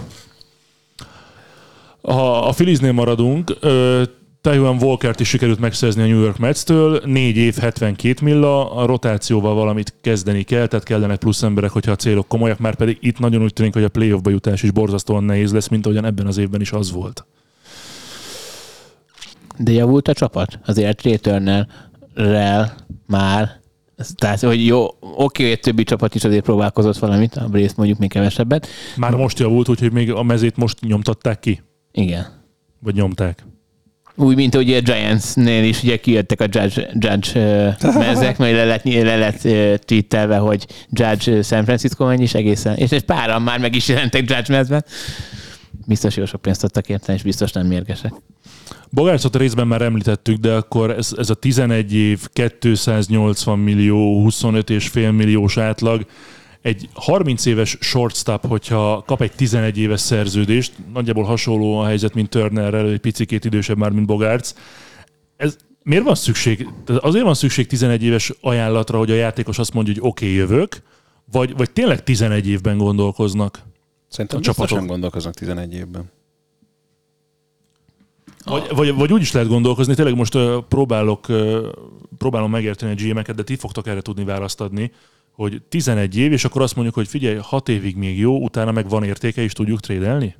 Ha 2.03 2.38
a 2.46 2.53
Filiznél 2.53 2.92
maradunk, 2.92 3.57
ö, 3.61 4.03
Taiwan 4.40 4.83
Walkert 4.83 5.20
is 5.20 5.29
sikerült 5.29 5.61
megszerzni 5.61 6.03
a 6.03 6.07
New 6.07 6.20
York 6.20 6.38
Mets-től, 6.38 7.03
4 7.05 7.37
év 7.37 7.57
72 7.57 8.24
milla, 8.24 8.74
a 8.74 8.87
rotációval 8.87 9.55
valamit 9.55 9.94
kezdeni 10.00 10.42
kell, 10.42 10.66
tehát 10.66 10.85
kellenek 10.85 11.18
plusz 11.18 11.42
emberek, 11.42 11.70
hogyha 11.70 11.92
a 11.92 11.96
célok 11.96 12.29
komolyak, 12.29 12.59
már 12.59 12.74
pedig 12.74 12.98
itt 13.00 13.18
nagyon 13.18 13.42
úgy 13.42 13.53
tűnik, 13.53 13.72
hogy 13.72 13.85
a 13.85 13.88
playoffba 13.88 14.31
jutás 14.31 14.62
is 14.62 14.70
borzasztóan 14.70 15.24
nehéz 15.24 15.53
lesz, 15.53 15.68
mint 15.68 15.87
ahogyan 15.87 16.05
ebben 16.05 16.26
az 16.26 16.38
évben 16.38 16.61
is 16.61 16.72
az 16.72 16.92
volt. 16.92 17.26
De 19.59 19.72
javult 19.72 20.09
a 20.09 20.12
csapat? 20.12 20.59
Azért 20.66 20.96
Trey 20.96 21.18
Turnerrel 21.18 22.74
már. 23.07 23.61
Tehát, 24.14 24.40
hogy 24.40 24.66
jó, 24.66 24.87
oké, 25.00 25.42
hogy 25.42 25.53
egy 25.53 25.61
többi 25.61 25.83
csapat 25.83 26.14
is 26.14 26.24
azért 26.24 26.44
próbálkozott 26.44 26.98
valamit, 26.98 27.35
a 27.35 27.48
Brace 27.48 27.74
mondjuk 27.76 27.98
még 27.98 28.09
kevesebbet. 28.09 28.66
Már 28.96 29.14
most 29.14 29.38
javult, 29.38 29.68
úgyhogy 29.68 29.92
még 29.92 30.12
a 30.12 30.22
mezét 30.22 30.57
most 30.57 30.81
nyomtatták 30.81 31.40
ki, 31.40 31.62
Igen. 31.92 32.26
vagy 32.79 32.94
nyomták. 32.94 33.44
Úgy, 34.14 34.37
mint 34.37 34.55
ugye 34.55 34.77
a 34.77 34.81
Giants-nél 34.81 35.64
is 35.64 35.83
ugye 35.83 35.96
kijöttek 35.96 36.40
a 36.40 36.46
Judge, 36.51 36.90
Judge 36.92 37.40
mezek, 37.99 38.38
majd 38.38 38.55
le 38.55 38.64
lett, 38.64 38.85
le 38.85 39.16
lett 39.16 39.40
tweetelve, 39.85 40.37
hogy 40.37 40.66
Judge 40.90 41.42
San 41.42 41.64
Francisco 41.64 42.05
menj 42.05 42.23
is 42.23 42.35
egészen. 42.35 42.77
És 42.77 42.90
egy 42.90 43.05
páran 43.05 43.42
már 43.42 43.59
meg 43.59 43.75
is 43.75 43.88
jelentek 43.88 44.31
Judge 44.31 44.53
mezben. 44.57 44.85
Biztos 45.87 46.16
jó 46.16 46.25
sok 46.25 46.42
pénzt 46.42 46.64
adtak 46.64 46.88
érte, 46.88 47.12
és 47.12 47.23
biztos 47.23 47.53
nem 47.53 47.66
mérgesek. 47.66 48.12
Bogárcot 48.90 49.37
részben 49.37 49.66
már 49.66 49.83
említettük, 49.83 50.37
de 50.37 50.53
akkor 50.53 50.90
ez, 50.90 51.12
ez 51.16 51.31
a 51.31 51.35
11 51.35 51.94
év, 51.94 52.29
280 52.33 53.59
millió, 53.59 54.23
25 54.23 54.70
és 54.70 54.88
fél 54.88 55.11
milliós 55.11 55.57
átlag, 55.57 56.07
egy 56.62 56.88
30 56.94 57.44
éves 57.46 57.77
shortstop, 57.81 58.46
hogyha 58.46 59.03
kap 59.07 59.23
egy 59.23 59.33
11 59.33 59.79
éves 59.79 60.01
szerződést, 60.01 60.73
nagyjából 60.92 61.25
hasonló 61.25 61.79
a 61.79 61.87
helyzet, 61.87 62.14
mint 62.14 62.29
Turnerrel, 62.29 62.88
egy 62.88 63.01
picikét 63.01 63.44
idősebb 63.44 63.77
már, 63.77 63.90
mint 63.90 64.07
Bogárc. 64.07 64.55
Ez 65.37 65.57
miért 65.83 66.05
van 66.05 66.14
szükség? 66.14 66.68
Azért 67.01 67.25
van 67.25 67.35
szükség 67.35 67.66
11 67.66 68.03
éves 68.03 68.33
ajánlatra, 68.40 68.98
hogy 68.98 69.11
a 69.11 69.15
játékos 69.15 69.58
azt 69.58 69.75
mondja, 69.75 69.92
hogy 69.92 70.02
oké, 70.02 70.25
okay, 70.25 70.37
jövök, 70.37 70.83
vagy, 71.33 71.56
vagy 71.56 71.71
tényleg 71.71 72.02
11 72.02 72.48
évben 72.48 72.79
gondolkoznak? 72.79 73.63
Szerintem 74.08 74.38
A 74.38 74.40
biztosan 74.40 74.67
csapatok. 74.67 74.88
gondolkoznak 74.88 75.35
11 75.35 75.75
évben. 75.75 76.11
Vagy, 78.44 78.69
vagy, 78.75 78.94
vagy 78.94 79.13
úgy 79.13 79.21
is 79.21 79.33
lehet 79.33 79.48
gondolkozni, 79.48 79.94
tényleg 79.94 80.15
most 80.15 80.35
uh, 80.35 80.65
próbálok, 80.69 81.29
uh, 81.29 81.67
próbálom 82.19 82.50
megérteni 82.50 82.92
a 82.92 82.94
GM-eket, 82.94 83.35
de 83.35 83.42
ti 83.42 83.56
fogtok 83.56 83.87
erre 83.87 84.00
tudni 84.00 84.25
választ 84.25 84.61
adni, 84.61 84.92
hogy 85.33 85.62
11 85.68 86.16
év, 86.16 86.33
és 86.33 86.44
akkor 86.44 86.62
azt 86.62 86.74
mondjuk, 86.74 86.94
hogy 86.96 87.08
figyelj, 87.08 87.37
6 87.42 87.68
évig 87.68 87.96
még 87.96 88.18
jó, 88.18 88.37
utána 88.42 88.70
meg 88.72 88.88
van 88.88 89.04
értéke, 89.04 89.42
és 89.42 89.52
tudjuk 89.52 89.81
trédelni? 89.81 90.35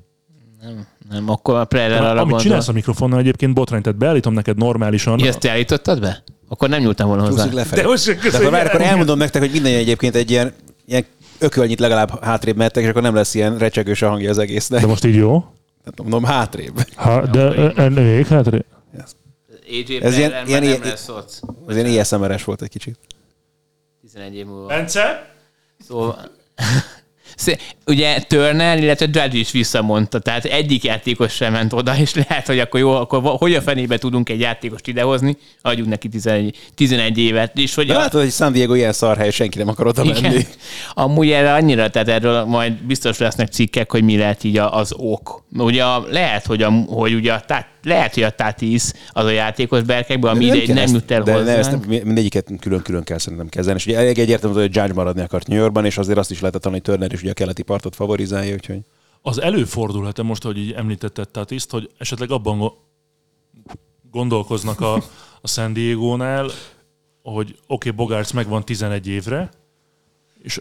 Nem, 0.61 0.87
nem, 1.09 1.29
akkor 1.29 1.55
a 1.55 1.65
Preller 1.65 1.97
Amit 1.99 2.09
arra 2.11 2.19
gondol. 2.21 2.39
csinálsz 2.39 2.67
a 2.67 2.71
mikrofonnal 2.71 3.19
egyébként 3.19 3.53
botrány, 3.53 3.81
tehát 3.81 3.97
beállítom 3.97 4.33
neked 4.33 4.57
normálisan. 4.57 5.19
Ja, 5.19 5.27
Ezt 5.27 5.39
te 5.39 5.49
állítottad 5.49 5.99
be? 5.99 6.23
Akkor 6.47 6.69
nem 6.69 6.81
nyúltam 6.81 7.07
volna 7.07 7.23
hozzá. 7.25 7.45
Lefelé. 7.51 7.81
De 7.81 7.87
most 7.87 8.05
De 8.31 8.37
akkor, 8.37 8.51
várj, 8.51 8.67
akkor 8.67 8.81
elmondom 8.81 9.17
nektek, 9.17 9.41
hogy 9.41 9.51
minden 9.51 9.73
egyébként 9.75 10.15
egy 10.15 10.31
ilyen, 10.31 10.53
ilyen 10.85 11.05
ökölnyit 11.39 11.79
legalább 11.79 12.23
hátrébb 12.23 12.55
mehettek, 12.55 12.83
és 12.83 12.89
akkor 12.89 13.01
nem 13.01 13.15
lesz 13.15 13.33
ilyen 13.35 13.57
recsegős 13.57 14.01
a 14.01 14.09
hangja 14.09 14.29
az 14.29 14.37
egésznek. 14.37 14.81
De 14.81 14.87
most 14.87 15.05
így 15.05 15.15
jó? 15.15 15.45
Hát 15.85 16.01
mondom, 16.01 16.23
hátrébb. 16.23 16.83
Ha, 16.95 17.25
de 17.25 17.89
még 17.89 18.27
hát... 18.27 18.47
AJ 18.47 19.97
Ez 20.01 20.17
ilyen- 20.17 20.47
ilyen- 20.47 20.63
ilyen-. 20.63 20.81
Az 21.65 21.75
ilyen 21.77 21.99
ASMR-es 21.99 22.43
volt 22.43 22.61
egy 22.61 22.69
kicsit. 22.69 22.99
11 24.13 24.35
év 24.35 24.45
múlva. 24.45 24.67
Bence? 24.67 25.29
Szóval... 25.87 26.31
Ugye 27.85 28.21
Turner, 28.21 28.77
illetve 28.79 29.05
Judge 29.05 29.37
is 29.37 29.51
visszamondta, 29.51 30.19
tehát 30.19 30.45
egyik 30.45 30.83
játékos 30.83 31.33
sem 31.33 31.51
ment 31.51 31.73
oda, 31.73 31.97
és 31.97 32.13
lehet, 32.13 32.47
hogy 32.47 32.59
akkor 32.59 32.79
jó, 32.79 32.91
akkor 32.91 33.21
hogy 33.23 33.55
a 33.55 33.61
fenébe 33.61 33.97
tudunk 33.97 34.29
egy 34.29 34.39
játékost 34.39 34.87
idehozni, 34.87 35.37
adjunk 35.61 35.89
neki 35.89 36.07
11, 36.09 36.57
11 36.75 37.17
évet, 37.17 37.57
és 37.57 37.75
hogy 37.75 37.87
De 37.87 37.95
a, 37.95 38.09
hogy 38.11 38.31
San 38.31 38.51
Diego 38.51 38.73
ilyen 38.73 38.93
szar 38.93 39.17
hely, 39.17 39.31
senki 39.31 39.57
nem 39.57 39.67
akar 39.67 39.87
oda 39.87 40.03
igen, 40.03 40.21
menni. 40.21 40.45
amúgy 40.93 41.31
erre 41.31 41.53
annyira, 41.53 41.89
tehát 41.89 42.07
erről 42.07 42.43
majd 42.43 42.73
biztos 42.73 43.17
lesznek 43.17 43.47
cikkek, 43.47 43.91
hogy 43.91 44.03
mi 44.03 44.17
lehet 44.17 44.43
így 44.43 44.57
a- 44.57 44.75
az 44.75 44.93
ok. 44.97 45.43
Ugye 45.57 45.83
lehet, 46.09 46.45
hogy, 46.45 46.61
a, 46.61 46.69
hogy 46.71 47.13
ugye 47.13 47.33
a, 47.33 47.39
tát, 47.39 47.67
lehet, 47.83 48.13
hogy 48.13 48.23
a 48.23 48.29
Tatis 48.29 48.91
az 49.09 49.25
a 49.25 49.29
játékos 49.29 49.81
berkekből, 49.81 50.29
ami 50.29 50.45
ideig 50.45 50.65
kell 50.65 50.75
nem 50.75 50.93
jut 50.93 51.11
el 51.11 51.23
de 51.23 51.33
ne, 51.33 51.39
ezt 51.39 51.69
hozzánk. 51.69 51.87
nem, 51.87 52.01
mindegyiket 52.03 52.51
külön-külön 52.59 53.03
kell 53.03 53.17
szerintem 53.17 53.49
kezelni. 53.49 53.79
És 53.79 53.85
ugye 53.85 53.97
elég 53.97 54.19
egyértelmű, 54.19 54.55
hogy 54.55 54.75
Judge 54.75 54.93
maradni 54.93 55.21
akart 55.21 55.47
New 55.47 55.57
Yorkban, 55.57 55.85
és 55.85 55.97
azért 55.97 56.17
azt 56.17 56.31
is 56.31 56.39
lehetett 56.39 56.61
tanulni, 56.61 56.83
hogy 56.85 56.93
Turner 56.95 57.13
is 57.13 57.21
ugye 57.21 57.31
a 57.31 57.33
keleti 57.33 57.63
partot 57.63 57.95
favorizálja, 57.95 58.53
úgyhogy... 58.53 58.79
Az 59.21 59.41
előfordulhat 59.41 60.23
most, 60.23 60.43
hogy 60.43 60.57
így 60.57 60.71
említetted 60.71 61.29
Tatiszt, 61.29 61.71
hogy 61.71 61.89
esetleg 61.97 62.31
abban 62.31 62.57
go- 62.57 62.77
gondolkoznak 64.11 64.81
a, 64.81 64.93
a 65.41 65.47
San 65.47 65.73
Diego-nál, 65.73 66.49
hogy 67.23 67.47
oké, 67.49 67.57
okay, 67.67 67.91
Bogarts 67.91 68.33
megvan 68.33 68.65
11 68.65 69.07
évre, 69.07 69.49
és 70.41 70.59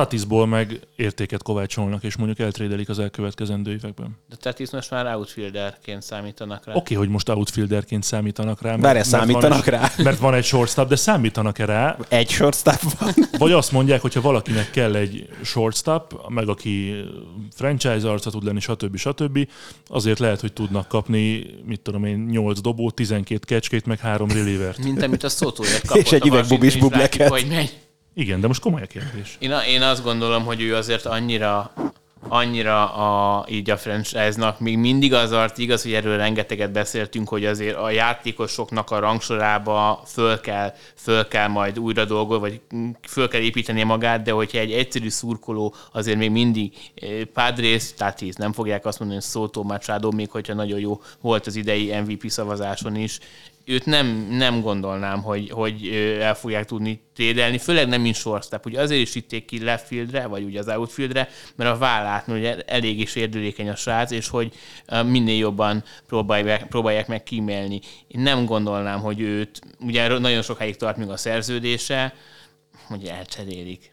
Tatisból 0.00 0.46
meg 0.46 0.80
értéket 0.96 1.42
kovácsolnak, 1.42 2.02
és 2.02 2.16
mondjuk 2.16 2.38
eltrédelik 2.38 2.88
az 2.88 2.98
elkövetkezendő 2.98 3.72
években. 3.72 4.16
De 4.28 4.36
Tatis 4.36 4.70
most 4.70 4.90
már 4.90 5.14
outfielderként 5.14 6.02
számítanak 6.02 6.66
rá. 6.66 6.72
Oké, 6.72 6.80
okay, 6.80 6.96
hogy 6.96 7.08
most 7.08 7.28
outfielderként 7.28 8.02
számítanak 8.02 8.62
rá. 8.62 8.76
Várjál, 8.76 9.04
számítanak 9.04 9.66
egy, 9.66 9.72
rá? 9.72 9.92
Mert 9.96 10.18
van 10.18 10.34
egy 10.34 10.44
shortstop, 10.44 10.88
de 10.88 10.96
számítanak-e 10.96 11.64
rá? 11.64 11.96
Egy 12.08 12.28
shortstop 12.28 12.80
van. 12.98 13.14
Vagy 13.38 13.52
azt 13.52 13.72
mondják, 13.72 14.00
hogyha 14.00 14.20
valakinek 14.20 14.70
kell 14.70 14.94
egy 14.94 15.28
shortstop, 15.42 16.28
meg 16.28 16.48
aki 16.48 16.94
franchise 17.54 18.10
arca 18.10 18.30
tud 18.30 18.44
lenni, 18.44 18.60
stb. 18.60 18.96
stb. 18.96 19.48
Azért 19.86 20.18
lehet, 20.18 20.40
hogy 20.40 20.52
tudnak 20.52 20.88
kapni, 20.88 21.46
mit 21.64 21.80
tudom 21.80 22.04
én, 22.04 22.18
8 22.30 22.60
dobót, 22.60 22.94
12 22.94 23.40
kecskét, 23.46 23.86
meg 23.86 23.98
3 23.98 24.28
relievert. 24.38 24.78
Mint 24.78 25.02
amit 25.02 25.22
a 25.22 25.28
Szótóért 25.28 25.86
kapott. 25.86 26.04
És 26.04 26.12
egy 26.12 26.26
üveg 26.26 26.46
bubis 26.48 26.74
is, 26.74 26.80
bubleket. 26.80 27.28
hogy 27.28 27.46
megy. 27.48 27.88
Igen, 28.14 28.40
de 28.40 28.46
most 28.46 28.60
komoly 28.60 28.82
a 28.82 28.86
kérdés. 28.86 29.36
Én, 29.38 29.52
én 29.68 29.82
azt 29.82 30.02
gondolom, 30.02 30.44
hogy 30.44 30.62
ő 30.62 30.74
azért 30.74 31.06
annyira 31.06 31.72
annyira 32.28 32.94
a, 32.94 33.46
így 33.48 33.70
a 33.70 33.76
franchise-nak 33.76 34.60
még 34.60 34.78
mindig 34.78 35.14
az 35.14 35.32
art 35.32 35.58
igaz, 35.58 35.82
hogy 35.82 35.92
erről 35.92 36.16
rengeteget 36.16 36.72
beszéltünk, 36.72 37.28
hogy 37.28 37.44
azért 37.44 37.76
a 37.76 37.90
játékosoknak 37.90 38.90
a 38.90 38.98
rangsorába 38.98 40.02
föl 40.06 40.40
kell, 40.40 40.74
föl 40.94 41.28
kell 41.28 41.48
majd 41.48 41.78
újra 41.78 42.04
dolgozni, 42.04 42.48
vagy 42.48 42.60
föl 43.08 43.28
kell 43.28 43.40
építeni 43.40 43.82
magát, 43.82 44.22
de 44.22 44.32
hogyha 44.32 44.58
egy 44.58 44.72
egyszerű 44.72 45.08
szurkoló 45.08 45.74
azért 45.92 46.18
még 46.18 46.30
mindig 46.30 46.72
eh, 46.94 47.24
Padres, 47.24 47.94
Tatis, 47.94 48.34
nem 48.34 48.52
fogják 48.52 48.86
azt 48.86 48.98
mondani, 48.98 49.20
hogy 49.20 49.30
Soto 49.30 49.62
Machado, 49.62 50.10
még 50.10 50.30
hogyha 50.30 50.54
nagyon 50.54 50.78
jó 50.78 51.00
volt 51.20 51.46
az 51.46 51.56
idei 51.56 52.00
MVP 52.00 52.28
szavazáson 52.28 52.96
is, 52.96 53.18
őt 53.70 53.86
nem, 53.86 54.06
nem 54.30 54.60
gondolnám, 54.60 55.22
hogy, 55.22 55.50
hogy 55.50 55.88
el 56.20 56.34
fogják 56.34 56.64
tudni 56.64 57.00
trédelni, 57.14 57.58
főleg 57.58 57.88
nem 57.88 58.00
mint 58.00 58.14
shortstop. 58.14 58.66
Ugye 58.66 58.80
azért 58.80 59.00
is 59.00 59.12
vitték 59.12 59.44
ki 59.44 59.64
left 59.64 59.86
fieldre, 59.86 60.26
vagy 60.26 60.42
ugye 60.42 60.58
az 60.58 60.68
outfieldre, 60.68 61.28
mert 61.56 61.70
a 61.70 61.78
vállát, 61.78 62.28
ugye 62.28 62.60
elég 62.60 63.00
is 63.00 63.14
érdülékeny 63.14 63.68
a 63.68 63.76
srác, 63.76 64.10
és 64.10 64.28
hogy 64.28 64.52
minél 65.06 65.38
jobban 65.38 65.84
próbálják, 66.06 66.66
próbálják 66.66 67.08
meg 67.08 67.22
kímélni. 67.22 67.80
Én 68.06 68.20
nem 68.20 68.44
gondolnám, 68.44 69.00
hogy 69.00 69.20
őt, 69.20 69.60
ugye 69.80 70.18
nagyon 70.18 70.42
sokáig 70.42 70.76
tart 70.76 70.96
még 70.96 71.08
a 71.08 71.16
szerződése, 71.16 72.14
hogy 72.86 73.04
elcserélik. 73.04 73.92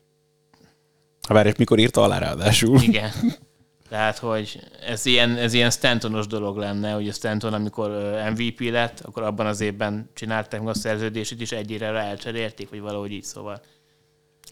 Ha 1.28 1.34
várj, 1.34 1.52
mikor 1.58 1.80
írta 1.80 2.04
alá 2.04 2.18
ráadásul? 2.18 2.82
Igen. 2.82 3.12
Tehát, 3.90 4.18
hogy 4.18 4.60
ez 4.86 5.06
ilyen, 5.06 5.36
ez 5.36 5.54
ilyen 5.54 5.70
Stantonos 5.70 6.28
dolog 6.28 6.58
lenne, 6.58 6.92
hogy 6.92 7.08
a 7.08 7.14
Stanton, 7.14 7.54
amikor 7.54 7.90
MVP 8.36 8.60
lett, 8.60 9.00
akkor 9.00 9.24
abban 9.24 9.46
az 9.46 9.62
évben 9.62 10.10
csinálták 10.14 10.60
meg 10.60 10.70
a 10.70 10.74
szerződését, 10.74 11.42
és 11.42 11.52
egy 11.52 11.72
évre 11.72 11.86
elcserélték, 11.86 12.70
vagy 12.70 12.80
valahogy 12.80 13.12
így 13.12 13.24
szóval. 13.24 13.62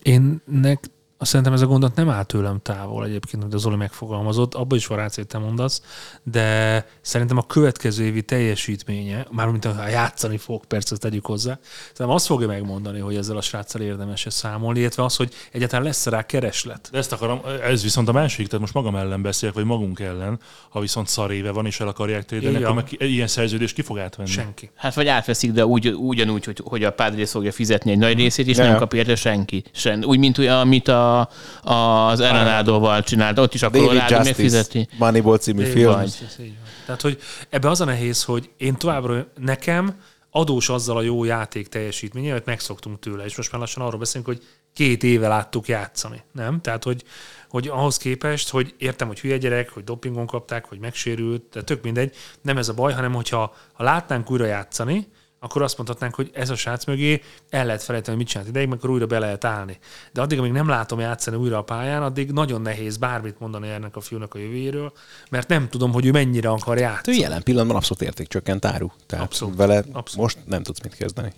Én 0.02 0.42
nek, 0.46 0.84
azt 1.18 1.30
szerintem 1.30 1.54
ez 1.54 1.62
a 1.62 1.66
gondot 1.66 1.96
nem 1.96 2.10
áll 2.10 2.24
tőlem 2.24 2.60
távol 2.62 3.06
egyébként, 3.06 3.42
amit 3.42 3.56
az 3.56 3.62
Zoli 3.62 3.76
megfogalmazott, 3.76 4.54
abban 4.54 4.78
is 4.78 4.88
van 4.88 5.10
hogy 5.16 5.28
te 5.28 5.38
mondasz, 5.38 5.82
de 6.24 6.86
szerintem 7.02 7.38
a 7.38 7.46
következő 7.46 8.04
évi 8.04 8.22
teljesítménye, 8.22 9.28
mármint 9.32 9.66
ha 9.66 9.88
játszani 9.88 10.38
fog, 10.38 10.66
persze 10.66 10.92
ezt 10.92 11.02
tegyük 11.02 11.26
hozzá, 11.26 11.60
szerintem 11.82 12.10
azt 12.16 12.26
fogja 12.26 12.48
megmondani, 12.48 13.00
hogy 13.00 13.16
ezzel 13.16 13.38
a 13.38 13.42
sráccal 13.42 13.82
érdemes 13.82 14.26
számolni, 14.30 14.80
illetve 14.80 15.04
az, 15.04 15.16
hogy 15.16 15.34
egyáltalán 15.52 15.86
lesz 15.86 16.06
rá 16.06 16.26
kereslet. 16.26 16.90
De 16.92 16.98
ezt 16.98 17.12
akarom, 17.12 17.42
ez 17.64 17.84
viszont 17.84 18.08
a 18.08 18.12
másik, 18.12 18.46
tehát 18.46 18.62
most 18.62 18.74
magam 18.74 18.96
ellen 18.96 19.22
beszélek, 19.22 19.56
vagy 19.56 19.66
magunk 19.66 20.00
ellen, 20.00 20.40
ha 20.70 20.80
viszont 20.80 21.08
szar 21.08 21.32
éve 21.32 21.52
van, 21.52 21.66
és 21.66 21.80
el 21.80 21.88
akarják 21.88 22.26
trédelni, 22.26 22.64
akkor 22.64 22.76
meg 22.76 22.96
ilyen 22.98 23.28
szerződést 23.28 23.76
ki 23.76 23.82
fog 23.82 23.98
átvenni. 24.00 24.30
Senki. 24.30 24.70
Hát 24.76 24.94
vagy 24.94 25.08
átveszik, 25.08 25.52
de 25.52 25.66
úgy, 25.66 25.88
ugyanúgy, 25.88 26.46
hogy, 26.46 26.62
hogy 26.64 26.84
a 26.84 26.92
Padres 26.92 27.32
fogja 27.32 27.52
fizetni 27.52 27.92
egy 27.92 27.98
nagy 27.98 28.18
részét, 28.18 28.48
és 28.48 28.58
Ja. 28.58 28.64
nem 28.64 28.78
kap 28.78 28.94
érte 28.94 29.16
senki. 29.16 29.64
Sen. 29.72 30.04
Úgy, 30.06 30.20
mint 30.20 30.38
olyan, 30.38 30.60
amit 30.60 30.88
a, 30.88 31.05
a, 31.14 31.30
az 31.64 32.20
Arenado-val 32.20 33.04
csinált. 33.04 33.40
Ott 33.40 33.54
is 33.54 33.64
a 33.64 33.70
David 33.70 33.88
Colorado 33.88 34.24
még 34.24 34.36
fizeti. 34.36 34.78
Justice, 34.78 34.98
Moneyball 35.00 35.38
című 35.38 35.64
Így 35.64 35.72
film. 35.72 36.02
így 36.02 36.18
van. 36.38 36.58
Tehát, 36.86 37.02
hogy 37.02 37.20
ebbe 37.50 37.70
az 37.70 37.82
a 37.82 37.86
nehéz, 37.86 38.24
hogy 38.24 38.50
én 38.58 38.76
továbbra 38.76 39.28
nekem 39.40 39.96
adós 40.32 40.70
azzal 40.70 40.98
a 40.98 41.02
jó 41.02 41.24
játék 41.24 41.68
teljesítménye, 41.68 42.32
amit 42.32 42.46
megszoktunk 42.46 43.00
tőle, 43.00 43.26
és 43.26 43.38
most 43.38 43.52
már 43.52 43.62
lassan 43.62 43.84
arról 43.84 44.00
beszélünk, 44.00 44.28
hogy 44.28 44.44
két 44.74 45.04
éve 45.04 45.28
láttuk 45.28 45.68
játszani, 45.68 46.24
nem? 46.32 46.62
Tehát, 46.62 46.84
hogy, 46.84 47.04
hogy 47.50 47.68
ahhoz 47.68 47.98
képest, 47.98 48.50
hogy 48.50 48.74
értem, 48.78 49.08
hogy 49.08 49.20
hülye 49.20 49.38
gyerek, 49.38 49.70
hogy 49.70 49.84
dopingon 49.84 50.26
kapták, 50.26 50.66
hogy 50.66 50.80
megsérült, 50.80 51.44
de 51.52 51.62
tök 51.62 51.84
mindegy, 51.84 52.16
nem 52.42 52.58
ez 52.58 52.70
a 52.70 52.74
baj, 52.74 52.94
hanem 52.94 53.14
hogyha 53.14 53.56
ha 53.74 53.84
látnánk 53.84 54.32
újra 54.32 54.46
játszani, 54.46 55.08
akkor 55.46 55.62
azt 55.62 55.78
mondhatnánk, 55.78 56.16
hogy 56.16 56.30
ez 56.34 56.50
a 56.50 56.56
srác 56.56 56.86
mögé 56.86 57.22
el 57.50 57.66
lehet 57.66 57.84
felejteni, 57.84 58.16
hogy 58.16 58.26
mit 58.26 58.34
csinált 58.34 58.50
ideig, 58.50 58.72
akkor 58.72 58.90
újra 58.90 59.06
be 59.06 59.20
lehet 59.20 59.44
állni. 59.46 59.78
De 60.14 60.22
addig, 60.22 60.40
amíg 60.40 60.52
nem 60.52 60.68
látom 60.68 61.00
játszani 61.00 61.38
újra 61.38 61.58
a 61.58 61.62
pályán, 61.64 62.04
addig 62.04 62.32
nagyon 62.32 62.62
nehéz 62.62 62.98
bármit 62.98 63.40
mondani 63.40 63.70
ennek 63.70 63.96
a 63.96 64.00
fiúnak 64.00 64.34
a 64.34 64.38
jövőjéről, 64.38 64.92
mert 65.30 65.48
nem 65.48 65.70
tudom, 65.70 65.92
hogy 65.92 66.06
ő 66.06 66.12
mennyire 66.12 66.50
akar 66.50 66.78
Ő 66.78 66.80
játszani. 66.80 67.18
jelen 67.18 67.44
pillanatban 67.44 67.76
abszolút 67.76 68.02
értékcsökkent 68.04 68.66
áru. 68.66 68.88
Tehát 69.06 69.26
Abszolút. 69.26 69.56
vele 69.56 69.78
Abszolút. 69.78 70.16
most 70.16 70.38
nem 70.46 70.64
tudsz 70.64 70.82
mit 70.82 70.96
kezdeni. 70.96 71.34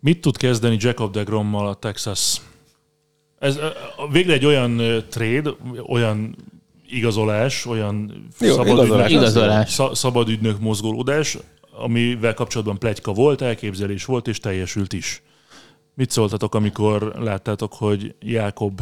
Mit 0.00 0.20
tud 0.20 0.36
kezdeni 0.36 0.76
Jacob 0.80 1.12
de 1.12 1.22
Grommal 1.22 1.66
a 1.68 1.74
Texas? 1.74 2.40
Ez 3.38 3.58
végre 4.10 4.32
egy 4.32 4.44
olyan 4.44 5.04
trade, 5.10 5.50
olyan 5.88 6.36
igazolás, 6.88 7.66
olyan 7.66 8.26
Jó, 8.40 8.50
szabad, 8.54 8.66
igazolás, 8.66 9.06
ügynök, 9.06 9.20
Igazolás. 9.22 9.72
Sza- 9.72 9.94
szabad 9.94 10.28
ügynök 10.28 10.60
mozgolódás, 10.60 11.38
amivel 11.78 12.34
kapcsolatban 12.34 12.78
plegyka 12.78 13.12
volt, 13.12 13.40
elképzelés 13.42 14.04
volt, 14.04 14.28
és 14.28 14.38
teljesült 14.38 14.92
is. 14.92 15.22
Mit 15.94 16.10
szóltatok, 16.10 16.54
amikor 16.54 17.12
láttátok, 17.18 17.72
hogy 17.72 18.14
Jákob 18.20 18.80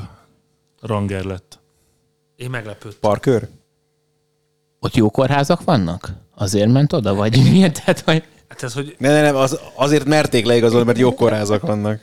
Ranger 0.81 1.25
lett? 1.25 1.61
Én 2.37 2.51
meglepődtem. 2.51 3.01
Parkör? 3.01 3.49
Ott 4.81 4.95
jó 4.95 5.11
kórházak 5.11 5.65
vannak? 5.65 6.13
Azért 6.35 6.73
ment 6.73 6.93
oda, 6.93 7.15
vagy 7.15 7.51
miért? 7.51 7.75
Tehát, 7.85 8.01
hogy 8.01 8.25
Hát 8.49 8.63
ez, 8.63 8.75
hogy 8.75 8.97
Ne, 8.99 9.09
ne, 9.09 9.21
nem, 9.21 9.37
az, 9.37 9.61
azért 9.75 10.05
merték 10.05 10.45
leigazolni, 10.45 10.87
mert 10.87 10.99
jó 10.99 11.15
kórházak 11.15 11.63
vannak. 11.63 12.01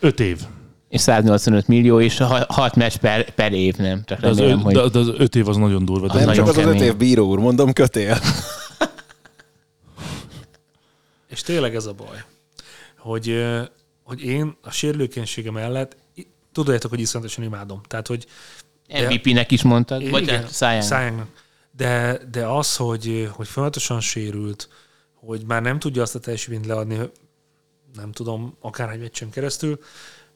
Öt 0.00 0.20
év. 0.20 0.40
És 0.88 1.00
185 1.00 1.66
millió, 1.68 2.00
és 2.00 2.18
6 2.18 2.74
meccs 2.74 2.96
per, 2.96 3.30
per 3.30 3.52
év, 3.52 3.76
nem? 3.76 4.02
Csak 4.04 4.20
De 4.20 4.28
az, 4.28 4.38
remélem, 4.38 4.58
öt, 4.58 4.64
hogy... 4.64 4.74
de, 4.74 4.88
de 4.88 4.98
az 4.98 5.08
öt 5.16 5.34
év 5.34 5.48
az 5.48 5.56
nagyon 5.56 5.84
durva. 5.84 6.06
De 6.06 6.14
Nem 6.14 6.24
nagyon 6.24 6.44
csak 6.44 6.48
az 6.48 6.56
az 6.56 6.64
öt 6.64 6.72
kemény. 6.72 6.82
év 6.88 6.96
bíró 6.96 7.26
úr, 7.26 7.38
mondom, 7.38 7.72
kötél. 7.72 8.18
És 11.28 11.42
tényleg 11.42 11.74
ez 11.74 11.86
a 11.86 11.92
baj, 11.92 12.24
hogy, 12.98 13.44
hogy 14.02 14.22
én 14.24 14.56
a 14.62 14.70
sérülőkenysége 14.70 15.50
mellett 15.50 15.96
tudjátok, 16.52 16.90
hogy 16.90 17.00
iszonyatosan 17.00 17.44
imádom. 17.44 17.80
Tehát, 17.88 18.06
hogy 18.06 18.26
MVP-nek 18.88 19.50
is 19.50 19.62
mondtad, 19.62 20.10
vagy 20.10 20.22
igen, 20.22 20.42
hát 20.42 20.58
Young. 20.60 20.82
Cy 20.82 20.92
Youngnak. 20.92 21.28
de, 21.70 22.20
de 22.30 22.46
az, 22.46 22.76
hogy, 22.76 23.30
hogy 23.32 23.48
folyamatosan 23.48 24.00
sérült, 24.00 24.68
hogy 25.14 25.42
már 25.46 25.62
nem 25.62 25.78
tudja 25.78 26.02
azt 26.02 26.14
a 26.14 26.18
teljesítményt 26.18 26.66
leadni, 26.66 26.98
nem 27.94 28.12
tudom, 28.12 28.56
akár 28.60 28.90
egy 28.90 29.00
meccsen 29.00 29.30
keresztül, 29.30 29.78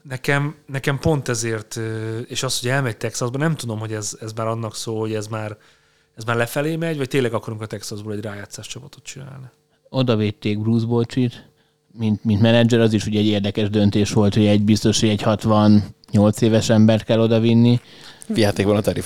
nekem, 0.03 0.55
nekem 0.67 0.99
pont 0.99 1.29
ezért, 1.29 1.81
és 2.27 2.43
az, 2.43 2.61
hogy 2.61 2.69
elmegy 2.69 2.97
Texasba, 2.97 3.39
nem 3.39 3.57
tudom, 3.57 3.79
hogy 3.79 3.93
ez, 3.93 4.17
ez 4.21 4.33
már 4.33 4.47
annak 4.47 4.77
szó, 4.77 5.01
hogy 5.01 5.15
ez 5.15 5.27
már, 5.27 5.57
ez 6.17 6.25
már 6.25 6.37
lefelé 6.37 6.77
megy, 6.77 6.97
vagy 6.97 7.09
tényleg 7.09 7.35
akarunk 7.35 7.63
a 7.63 7.67
Texasból 7.67 8.13
egy 8.13 8.21
rájátszás 8.21 8.67
csapatot 8.67 9.05
csinálni. 9.05 9.47
Oda 9.89 10.17
védték 10.17 10.61
Bruce 10.61 10.87
Bocsit, 10.87 11.49
mint, 11.93 12.25
mint 12.25 12.41
menedzser, 12.41 12.81
az 12.81 12.93
is 12.93 13.07
ugye 13.07 13.19
egy 13.19 13.27
érdekes 13.27 13.71
döntés 13.71 14.13
volt, 14.13 14.35
hogy 14.35 14.47
egy 14.47 14.63
biztos, 14.63 15.01
hogy 15.01 15.09
egy 15.09 15.23
68 15.23 16.41
éves 16.41 16.69
embert 16.69 17.05
kell 17.05 17.21
odavinni. 17.21 17.81
Viáték 18.27 18.65
volna 18.65 18.81
Terry 18.81 19.03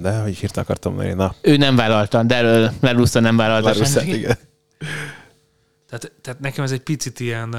de 0.00 0.20
hogy 0.20 0.36
hirtelen 0.36 0.64
akartam 0.64 0.94
mondani, 0.94 1.14
na, 1.14 1.34
Ő 1.40 1.56
nem 1.56 1.76
vállalta, 1.76 2.22
de 2.22 2.36
erről 2.36 2.72
Lerussa 2.80 3.20
nem 3.20 3.36
vállalta 3.36 3.84
senki. 3.84 4.14
igen. 4.14 4.38
Tehát, 5.88 6.12
tehát 6.20 6.40
nekem 6.40 6.64
ez 6.64 6.70
egy 6.70 6.80
picit 6.80 7.20
ilyen, 7.20 7.54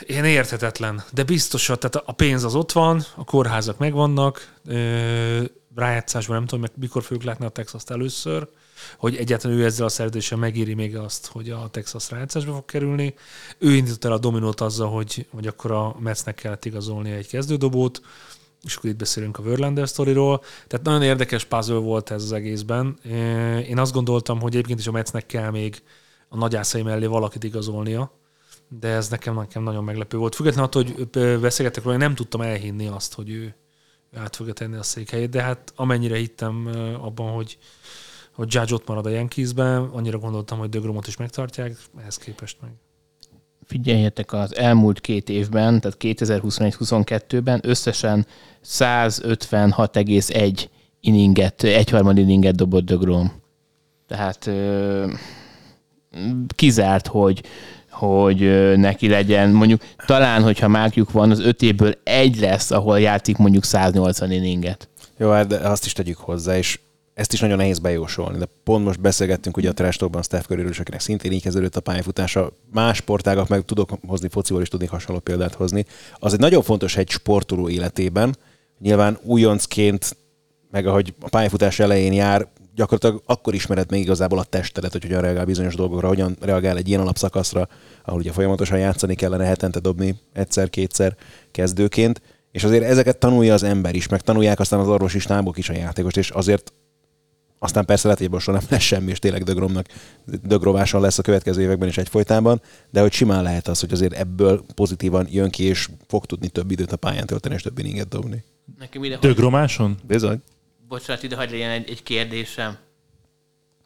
ilyen 0.00 0.24
érthetetlen, 0.24 1.02
de 1.12 1.22
biztos, 1.22 1.64
tehát 1.64 1.96
a 1.96 2.12
pénz 2.12 2.44
az 2.44 2.54
ott 2.54 2.72
van, 2.72 3.04
a 3.16 3.24
kórházak 3.24 3.78
megvannak, 3.78 4.54
rájátszásban 5.74 6.36
nem 6.36 6.46
tudom, 6.46 6.60
meg 6.60 6.70
mikor 6.74 7.02
fogjuk 7.02 7.22
látni 7.22 7.44
a 7.44 7.48
Texas-t 7.48 7.90
először, 7.90 8.48
hogy 8.96 9.16
egyáltalán 9.16 9.56
ő 9.56 9.64
ezzel 9.64 9.86
a 9.86 9.88
szerződéssel 9.88 10.38
megéri 10.38 10.74
még 10.74 10.96
azt, 10.96 11.26
hogy 11.26 11.50
a 11.50 11.68
Texas 11.70 12.10
rájátszásba 12.10 12.52
fog 12.52 12.64
kerülni. 12.64 13.14
Ő 13.58 13.74
indított 13.74 14.04
el 14.04 14.12
a 14.12 14.18
dominót 14.18 14.60
azzal, 14.60 14.90
hogy, 14.90 15.26
hogy 15.30 15.46
akkor 15.46 15.70
a 15.70 15.96
Metsnek 15.98 16.34
kellett 16.34 16.64
igazolni 16.64 17.10
egy 17.10 17.26
kezdődobót, 17.26 18.00
és 18.64 18.76
akkor 18.76 18.90
itt 18.90 18.96
beszélünk 18.96 19.38
a 19.38 19.42
Verlander 19.42 19.88
sztoriról. 19.88 20.42
Tehát 20.66 20.86
nagyon 20.86 21.02
érdekes 21.02 21.44
puzzle 21.44 21.76
volt 21.76 22.10
ez 22.10 22.22
az 22.22 22.32
egészben. 22.32 22.98
Én 23.68 23.78
azt 23.78 23.92
gondoltam, 23.92 24.40
hogy 24.40 24.52
egyébként 24.52 24.78
is 24.78 24.86
a 24.86 24.90
Metsnek 24.90 25.26
kell 25.26 25.50
még 25.50 25.82
a 26.28 26.36
nagyászai 26.36 26.82
mellé 26.82 27.06
valakit 27.06 27.44
igazolnia, 27.44 28.12
de 28.68 28.88
ez 28.88 29.08
nekem, 29.08 29.34
nekem 29.34 29.62
nagyon 29.62 29.84
meglepő 29.84 30.16
volt. 30.16 30.34
Függetlenül 30.34 30.68
attól, 30.68 30.84
hogy 30.84 31.08
ö, 31.12 31.40
beszélgettek 31.40 31.84
róla, 31.84 31.96
nem 31.96 32.14
tudtam 32.14 32.40
elhinni 32.40 32.86
azt, 32.86 33.14
hogy 33.14 33.30
ő 33.30 33.54
át 34.16 34.36
fogja 34.36 34.52
tenni 34.52 34.76
a 34.76 34.82
székhelyét, 34.82 35.30
de 35.30 35.42
hát 35.42 35.72
amennyire 35.76 36.16
hittem 36.16 36.70
abban, 37.00 37.32
hogy, 37.32 37.58
hogy 38.32 38.54
Judge 38.54 38.74
ott 38.74 38.88
marad 38.88 39.06
a 39.06 39.08
Yankeesben, 39.08 39.82
annyira 39.82 40.18
gondoltam, 40.18 40.58
hogy 40.58 40.68
Dögromot 40.68 41.06
is 41.06 41.16
megtartják, 41.16 41.76
ehhez 42.00 42.16
képest 42.16 42.56
meg. 42.60 42.70
Figyeljetek, 43.64 44.32
az 44.32 44.56
elmúlt 44.56 45.00
két 45.00 45.28
évben, 45.28 45.80
tehát 45.80 45.96
2021-22-ben 46.00 47.60
összesen 47.62 48.26
156,1 48.64 50.66
inninget, 51.00 51.62
egyharmad 51.62 52.18
inninget 52.18 52.54
dobott 52.54 52.84
Dögrom. 52.84 53.32
Tehát 54.06 54.46
ö, 54.46 55.12
kizárt, 56.54 57.06
hogy 57.06 57.42
hogy 57.98 58.76
neki 58.76 59.08
legyen, 59.08 59.50
mondjuk 59.50 59.82
talán, 60.06 60.42
hogyha 60.42 60.68
mákjuk 60.68 61.12
van, 61.12 61.30
az 61.30 61.40
öt 61.40 61.62
évből 61.62 61.94
egy 62.04 62.38
lesz, 62.38 62.70
ahol 62.70 63.00
játszik 63.00 63.36
mondjuk 63.36 63.64
180 63.64 64.32
inninget. 64.32 64.88
Jó, 65.16 65.30
hát 65.30 65.46
de 65.46 65.56
azt 65.56 65.84
is 65.84 65.92
tegyük 65.92 66.16
hozzá, 66.16 66.56
és 66.56 66.78
ezt 67.14 67.32
is 67.32 67.40
nagyon 67.40 67.56
nehéz 67.56 67.78
bejósolni, 67.78 68.38
de 68.38 68.46
pont 68.64 68.84
most 68.84 69.00
beszélgettünk 69.00 69.56
ugye 69.56 69.68
a 69.68 69.72
Trestokban 69.72 70.22
Steph 70.22 70.46
Curryről, 70.46 70.70
is, 70.70 70.80
akinek 70.80 71.00
szintén 71.00 71.32
így 71.32 71.42
kezdődött 71.42 71.76
a 71.76 71.80
pályafutása. 71.80 72.52
Más 72.72 72.96
sportágak 72.96 73.48
meg 73.48 73.64
tudok 73.64 73.90
hozni, 74.06 74.28
fociból 74.28 74.62
is 74.62 74.68
tudnék 74.68 74.90
hasonló 74.90 75.20
példát 75.20 75.54
hozni. 75.54 75.84
Az 76.14 76.32
egy 76.32 76.38
nagyon 76.38 76.62
fontos 76.62 76.96
egy 76.96 77.08
sportoló 77.08 77.68
életében. 77.68 78.36
Nyilván 78.78 79.18
újoncként, 79.22 80.16
meg 80.70 80.86
ahogy 80.86 81.14
a 81.20 81.28
pályafutás 81.28 81.78
elején 81.78 82.12
jár, 82.12 82.48
gyakorlatilag 82.78 83.22
akkor 83.26 83.54
ismered 83.54 83.90
még 83.90 84.00
igazából 84.00 84.38
a 84.38 84.44
testedet, 84.44 84.92
hogy 84.92 85.02
hogyan 85.02 85.20
reagál 85.20 85.44
bizonyos 85.44 85.74
dolgokra, 85.74 86.08
hogyan 86.08 86.36
reagál 86.40 86.76
egy 86.76 86.88
ilyen 86.88 87.00
alapszakaszra, 87.00 87.68
ahol 88.04 88.20
ugye 88.20 88.32
folyamatosan 88.32 88.78
játszani 88.78 89.14
kellene, 89.14 89.44
hetente 89.44 89.80
dobni 89.80 90.20
egyszer-kétszer 90.32 91.16
kezdőként, 91.50 92.22
és 92.52 92.64
azért 92.64 92.84
ezeket 92.84 93.18
tanulja 93.18 93.54
az 93.54 93.62
ember 93.62 93.94
is, 93.94 94.08
meg 94.08 94.20
tanulják 94.20 94.60
aztán 94.60 94.80
az 94.80 94.88
orvosi 94.88 95.18
stábok 95.18 95.58
is 95.58 95.68
a 95.68 95.72
játékost, 95.72 96.16
és 96.16 96.30
azért 96.30 96.72
aztán 97.58 97.84
persze 97.84 98.08
lehet, 98.08 98.28
hogy 98.28 98.54
nem 98.54 98.62
lesz 98.68 98.82
semmi, 98.82 99.10
és 99.10 99.18
tényleg 99.18 99.42
dögromnak, 99.42 99.86
dögrováson 100.42 101.00
lesz 101.00 101.18
a 101.18 101.22
következő 101.22 101.60
években 101.62 101.88
is 101.88 101.98
egyfolytában, 101.98 102.60
de 102.90 103.00
hogy 103.00 103.12
simán 103.12 103.42
lehet 103.42 103.68
az, 103.68 103.80
hogy 103.80 103.92
azért 103.92 104.12
ebből 104.12 104.64
pozitívan 104.74 105.26
jön 105.30 105.50
ki, 105.50 105.64
és 105.64 105.88
fog 106.06 106.26
tudni 106.26 106.48
több 106.48 106.70
időt 106.70 106.92
a 106.92 106.96
pályán 106.96 107.26
tölteni, 107.26 107.54
és 107.54 107.62
több 107.62 107.78
inninget 107.78 108.08
dobni. 108.08 108.44
Nekem 108.78 109.04
ide, 109.04 109.16
Dögromáson? 109.16 109.96
Bizony. 110.06 110.42
Bocsánat, 110.88 111.22
ide 111.22 111.36
hagyj 111.36 111.52
legyen 111.52 111.70
egy, 111.70 111.90
egy 111.90 112.02
kérdésem. 112.02 112.76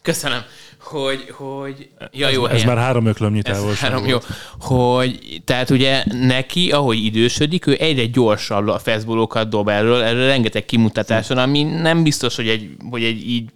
Köszönöm, 0.03 0.43
hogy, 0.79 1.31
hogy... 1.31 1.89
Ja, 2.13 2.29
jó 2.29 2.45
Ez 2.45 2.51
helyen. 2.51 2.67
már 2.67 2.77
három 2.77 3.07
öklömnyi 3.07 3.43
távolság 3.43 3.91
három, 3.91 4.07
jó. 4.07 4.19
Hogy, 4.59 5.43
tehát 5.45 5.71
ugye 5.71 6.05
neki, 6.11 6.73
ahogy 6.73 7.05
idősödik, 7.05 7.67
ő 7.67 7.77
egyre 7.79 8.07
gyorsabb 8.07 8.69
a 8.69 8.79
fastballokat 8.79 9.49
dob 9.49 9.69
erről, 9.69 10.03
erről 10.03 10.27
rengeteg 10.27 10.65
kimutatáson, 10.65 11.39
ami 11.39 11.63
nem 11.63 12.03
biztos, 12.03 12.37
hogy 12.37 12.49
egy, 12.49 12.71
hogy 12.91 13.05
egy 13.05 13.29
így 13.29 13.51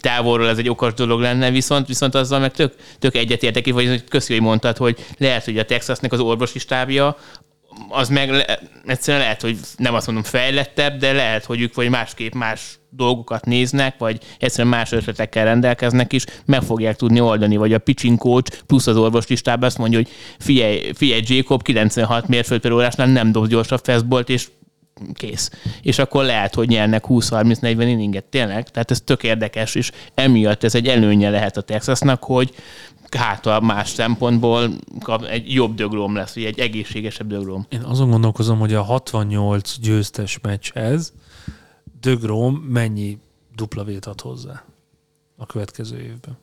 távolról 0.00 0.48
ez 0.48 0.58
egy 0.58 0.68
okos 0.68 0.94
dolog 0.94 1.20
lenne, 1.20 1.50
viszont, 1.50 1.86
viszont 1.86 2.14
azzal 2.14 2.40
meg 2.40 2.52
tök, 2.52 2.74
tök 2.98 3.14
egyetértek, 3.14 3.72
vagy 3.72 4.04
köszi, 4.04 4.32
hogy 4.32 4.42
mondtad, 4.42 4.76
hogy 4.76 5.06
lehet, 5.18 5.44
hogy 5.44 5.58
a 5.58 5.64
Texasnak 5.64 6.12
az 6.12 6.20
orvosi 6.20 6.58
stábja 6.58 7.16
az 7.88 8.08
meg 8.08 8.30
le, 8.30 8.60
egyszerűen 8.86 9.22
lehet, 9.22 9.40
hogy 9.40 9.58
nem 9.76 9.94
azt 9.94 10.06
mondom 10.06 10.24
fejlettebb, 10.24 10.98
de 10.98 11.12
lehet, 11.12 11.44
hogy 11.44 11.60
ők 11.60 11.74
vagy 11.74 11.88
másképp 11.88 12.32
más 12.32 12.78
dolgokat 12.96 13.44
néznek, 13.44 13.98
vagy 13.98 14.20
egyszerűen 14.38 14.74
más 14.74 14.92
ötletekkel 14.92 15.44
rendelkeznek 15.44 16.12
is, 16.12 16.24
meg 16.44 16.62
fogják 16.62 16.96
tudni 16.96 17.20
oldani, 17.20 17.56
vagy 17.56 17.72
a 17.72 17.78
pitching 17.78 18.18
coach 18.18 18.62
plusz 18.66 18.86
az 18.86 18.96
orvoslistában 18.96 19.64
azt 19.64 19.78
mondja, 19.78 19.98
hogy 19.98 20.08
figyelj, 20.38 20.92
figyelj 20.94 21.22
Jacob 21.26 21.62
96 21.62 22.28
mérföld 22.28 22.60
per 22.60 22.72
órásnál 22.72 23.06
nem 23.06 23.32
dob 23.32 23.46
gyorsabb 23.46 23.80
fastballt, 23.84 24.28
és 24.28 24.48
kész. 25.14 25.50
És 25.82 25.98
akkor 25.98 26.24
lehet, 26.24 26.54
hogy 26.54 26.68
nyernek 26.68 27.04
20-30-40 27.08 27.62
inninget, 27.62 28.24
tényleg. 28.24 28.68
Tehát 28.68 28.90
ez 28.90 29.00
tök 29.00 29.22
érdekes, 29.22 29.74
és 29.74 29.90
emiatt 30.14 30.64
ez 30.64 30.74
egy 30.74 30.86
előnye 30.86 31.30
lehet 31.30 31.56
a 31.56 31.60
Texasnak, 31.60 32.24
hogy 32.24 32.54
hát 33.16 33.46
a 33.46 33.60
más 33.60 33.88
szempontból 33.88 34.70
egy 35.30 35.52
jobb 35.52 35.74
döglóm 35.74 36.14
lesz, 36.14 36.34
vagy 36.34 36.44
egy 36.44 36.58
egészségesebb 36.58 37.26
döglóm. 37.26 37.66
Én 37.68 37.82
azon 37.82 38.10
gondolkozom, 38.10 38.58
hogy 38.58 38.74
a 38.74 38.82
68 38.82 39.78
győztes 39.80 40.38
meccshez 40.42 41.12
Dögrom 42.04 42.54
mennyi 42.54 43.18
dupla 43.54 43.84
vét 43.84 44.06
ad 44.06 44.20
hozzá 44.20 44.64
a 45.36 45.46
következő 45.46 46.00
évben. 46.00 46.38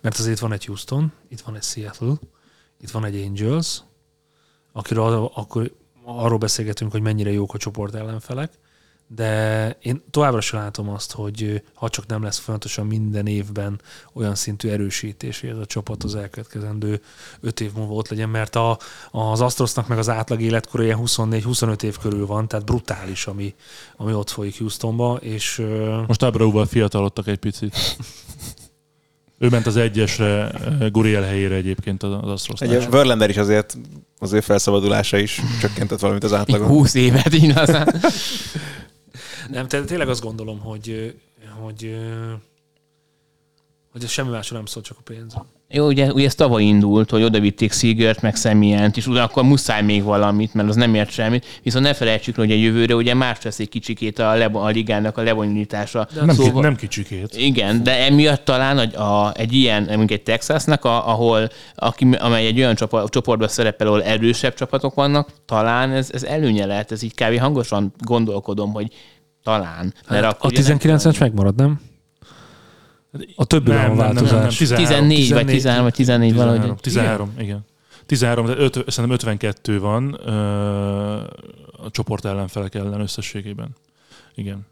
Mert 0.00 0.18
azért 0.18 0.38
van 0.38 0.52
egy 0.52 0.64
Houston, 0.64 1.12
itt 1.28 1.40
van 1.40 1.56
egy 1.56 1.62
Seattle, 1.62 2.14
itt 2.80 2.90
van 2.90 3.04
egy 3.04 3.22
Angels, 3.22 3.82
akiről 4.72 5.30
akkor 5.34 5.74
arról 6.04 6.38
beszélgetünk, 6.38 6.90
hogy 6.90 7.00
mennyire 7.00 7.30
jók 7.30 7.54
a 7.54 7.58
csoport 7.58 7.94
ellenfelek, 7.94 8.52
de 9.14 9.76
én 9.82 10.02
továbbra 10.10 10.40
sem 10.40 10.60
látom 10.60 10.88
azt, 10.88 11.12
hogy 11.12 11.62
ha 11.74 11.88
csak 11.88 12.06
nem 12.06 12.22
lesz 12.22 12.38
folyamatosan 12.38 12.86
minden 12.86 13.26
évben 13.26 13.80
olyan 14.12 14.34
szintű 14.34 14.68
erősítés, 14.68 15.40
hogy 15.40 15.50
ez 15.50 15.58
a 15.58 15.66
csapat 15.66 16.02
az 16.02 16.14
elkövetkezendő 16.14 17.00
öt 17.40 17.60
év 17.60 17.72
múlva 17.74 17.92
ott 17.94 18.08
legyen, 18.08 18.28
mert 18.28 18.56
a, 18.56 18.78
az 19.10 19.40
Astrosnak 19.40 19.88
meg 19.88 19.98
az 19.98 20.08
átlag 20.08 20.40
életkor 20.40 20.82
ilyen 20.82 20.98
24-25 21.04 21.82
év 21.82 21.98
körül 21.98 22.26
van, 22.26 22.48
tehát 22.48 22.64
brutális, 22.64 23.26
ami, 23.26 23.54
ami 23.96 24.12
ott 24.12 24.30
folyik 24.30 24.58
Houstonba, 24.58 25.18
és 25.20 25.62
Most 26.06 26.22
Abrauval 26.22 26.66
fiatalodtak 26.66 27.26
egy 27.26 27.38
picit. 27.38 27.76
Ő 29.38 29.48
ment 29.48 29.66
az 29.66 29.76
egyesre, 29.76 30.50
Guriel 30.92 31.22
helyére 31.22 31.54
egyébként 31.54 32.02
az 32.02 32.12
az 32.22 32.30
Astrosnál. 32.30 32.74
Egy 32.74 32.88
Verlander 32.90 33.30
is 33.30 33.36
azért 33.36 33.76
az 34.18 34.32
ő 34.32 34.40
felszabadulása 34.40 35.18
is 35.18 35.40
csökkentett 35.60 35.98
valamit 35.98 36.24
az 36.24 36.32
átlagon. 36.32 36.68
20 36.68 36.94
évet 36.94 37.32
igazán. 37.32 38.02
Nem, 39.50 39.68
tehát 39.68 39.86
tényleg 39.86 40.08
azt 40.08 40.22
gondolom, 40.22 40.58
hogy, 40.58 41.14
hogy, 41.60 41.96
hogy 43.92 44.04
ez 44.04 44.10
semmi 44.10 44.30
másról 44.30 44.58
nem 44.58 44.66
szól, 44.66 44.82
csak 44.82 44.96
a 44.98 45.02
pénz. 45.04 45.34
Jó, 45.68 45.86
ugye, 45.86 46.12
ugye 46.12 46.26
ez 46.26 46.34
tavaly 46.34 46.62
indult, 46.62 47.10
hogy 47.10 47.22
oda 47.22 47.40
vitték 47.40 47.72
Seagert, 47.72 48.22
meg 48.22 48.36
Szemient, 48.36 48.96
és 48.96 49.06
akkor 49.06 49.42
muszáj 49.42 49.82
még 49.82 50.02
valamit, 50.02 50.54
mert 50.54 50.68
az 50.68 50.76
nem 50.76 50.94
ért 50.94 51.10
semmit. 51.10 51.60
Viszont 51.62 51.84
ne 51.84 51.94
felejtsük, 51.94 52.34
hogy 52.34 52.50
a 52.50 52.54
jövőre 52.54 52.94
ugye 52.94 53.14
más 53.14 53.42
lesz 53.42 53.58
egy 53.58 53.68
kicsikét 53.68 54.18
a, 54.18 54.34
lebo- 54.34 54.62
a 54.62 54.68
ligának 54.68 55.18
a 55.18 55.22
lebonyolítása. 55.22 56.08
Nem, 56.14 56.28
szóval... 56.28 56.62
nem 56.62 56.76
kicsikét. 56.76 57.36
Igen, 57.36 57.82
de 57.82 58.04
emiatt 58.04 58.44
talán 58.44 58.78
a, 58.78 59.26
a, 59.26 59.32
egy 59.36 59.52
ilyen, 59.52 59.82
mondjuk 59.82 60.10
egy 60.10 60.22
Texasnak, 60.22 60.84
a, 60.84 61.08
ahol, 61.08 61.50
aki, 61.74 62.04
amely 62.18 62.46
egy 62.46 62.58
olyan 62.58 62.74
csapat, 62.74 63.10
csoportban 63.10 63.48
szerepel, 63.48 63.86
ahol 63.86 64.02
erősebb 64.02 64.54
csapatok 64.54 64.94
vannak, 64.94 65.28
talán 65.46 65.92
ez, 65.92 66.10
ez 66.12 66.22
előnye 66.22 66.66
lehet, 66.66 66.92
ez 66.92 67.02
így 67.02 67.14
kb. 67.14 67.38
hangosan 67.38 67.92
gondolkodom, 67.98 68.72
hogy 68.72 68.92
talán. 69.44 69.94
Mert 70.08 70.24
Hát, 70.24 70.32
akkor 70.34 70.52
a 70.54 70.60
19-es 70.60 71.20
megmarad, 71.20 71.54
nem? 71.54 71.80
A 73.36 73.44
többi 73.44 73.70
van 73.70 73.96
változás. 73.96 74.56
14, 74.56 74.86
14 74.86 75.32
vagy 75.32 75.46
13 75.46 75.82
vagy 75.82 75.92
14 75.92 76.34
valahogy. 76.34 76.60
13, 76.60 76.76
13 76.80 77.34
igen. 77.38 77.64
13, 78.06 78.46
de 78.46 78.56
öt, 78.56 78.72
szerintem 78.72 79.10
52 79.10 79.78
van 79.78 80.20
ö, 80.24 80.32
a 81.72 81.90
csoport 81.90 82.24
ellenfelek 82.24 82.74
ellen 82.74 83.00
összességében. 83.00 83.68
Igen. 84.34 84.66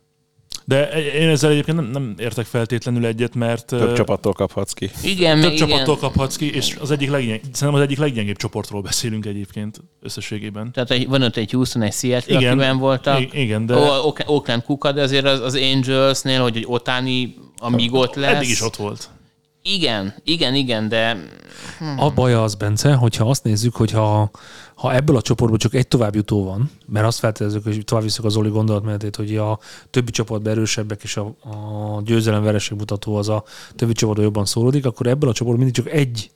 De 0.65 0.91
én 1.13 1.29
ezzel 1.29 1.51
egyébként 1.51 1.77
nem, 1.77 1.87
nem 1.91 2.15
értek 2.19 2.47
feltétlenül 2.47 3.07
egyet, 3.07 3.35
mert 3.35 3.67
Több 3.67 3.93
csapattól 3.93 4.33
kaphatsz 4.33 4.73
ki. 4.73 4.91
Igen, 5.05 5.41
több 5.41 5.53
igen. 5.53 5.69
csapattól 5.69 5.97
kaphatsz 5.97 6.37
ki, 6.37 6.55
és 6.55 6.77
az 6.81 6.91
egyik 6.91 7.11
leggyeng, 7.11 7.41
szerintem 7.53 7.75
az 7.75 7.81
egyik 7.81 7.99
leggyengébb 7.99 8.37
csoportról 8.37 8.83
beszélünk 8.83 9.27
egyébként 9.27 9.81
összességében. 10.03 10.73
Tehát 10.73 10.91
egy, 10.91 11.09
van 11.09 11.23
ott 11.23 11.37
egy 11.37 11.51
Houston, 11.51 11.83
egy 11.83 11.93
Seattle, 11.93 12.37
Igen. 12.39 12.51
akiben 12.51 12.79
voltak. 12.79 13.35
Igen, 13.35 13.67
de- 13.67 13.75
Ok- 13.77 14.25
Oakland 14.27 14.63
Kuka, 14.63 14.93
de 14.93 15.03
azért 15.03 15.25
az, 15.25 15.41
az 15.41 15.55
Angelsnél, 15.55 16.41
hogy 16.43 16.57
egy 16.57 16.65
Otáni, 16.67 17.35
amíg 17.59 17.93
ott 17.95 18.15
lesz. 18.15 18.35
Eddig 18.35 18.49
is 18.49 18.63
ott 18.63 18.77
volt. 18.77 19.11
Igen, 19.63 20.15
igen, 20.25 20.55
igen, 20.55 20.89
de 20.89 21.17
A 21.97 22.11
baj 22.11 22.35
az, 22.35 22.55
Bence, 22.55 22.95
hogyha 22.95 23.29
azt 23.29 23.45
nézzük, 23.45 23.77
hogy 23.77 23.91
ha, 23.91 24.31
ha 24.75 24.95
ebből 24.95 25.17
a 25.17 25.23
csoportból 25.23 25.59
csak 25.59 25.75
egy 25.75 25.89
továbbjutó 25.89 26.45
van, 26.45 26.71
mert 26.87 27.07
azt 27.07 27.19
feltételezzük, 27.19 27.63
hogy 27.63 27.85
tovább 27.85 28.05
visszük 28.05 28.25
az 28.25 28.37
Oli 28.37 28.49
gondolatmenetét, 28.49 29.17
hogy 29.17 29.37
a 29.37 29.59
többi 29.91 30.11
csapatban 30.11 30.53
erősebbek, 30.53 31.03
és 31.03 31.17
a, 31.17 31.35
a 31.43 32.03
győzelem 32.03 32.43
vereség 32.43 32.79
mutató 32.79 33.17
az 33.17 33.29
a 33.29 33.45
többi 33.77 33.93
csapatban 33.93 34.25
jobban 34.25 34.45
szólodik, 34.45 34.87
akkor 34.87 35.07
ebből 35.07 35.31
a 35.31 35.33
csoportból 35.33 35.65
mindig 35.65 35.85
csak 35.85 35.93
egy 35.93 36.31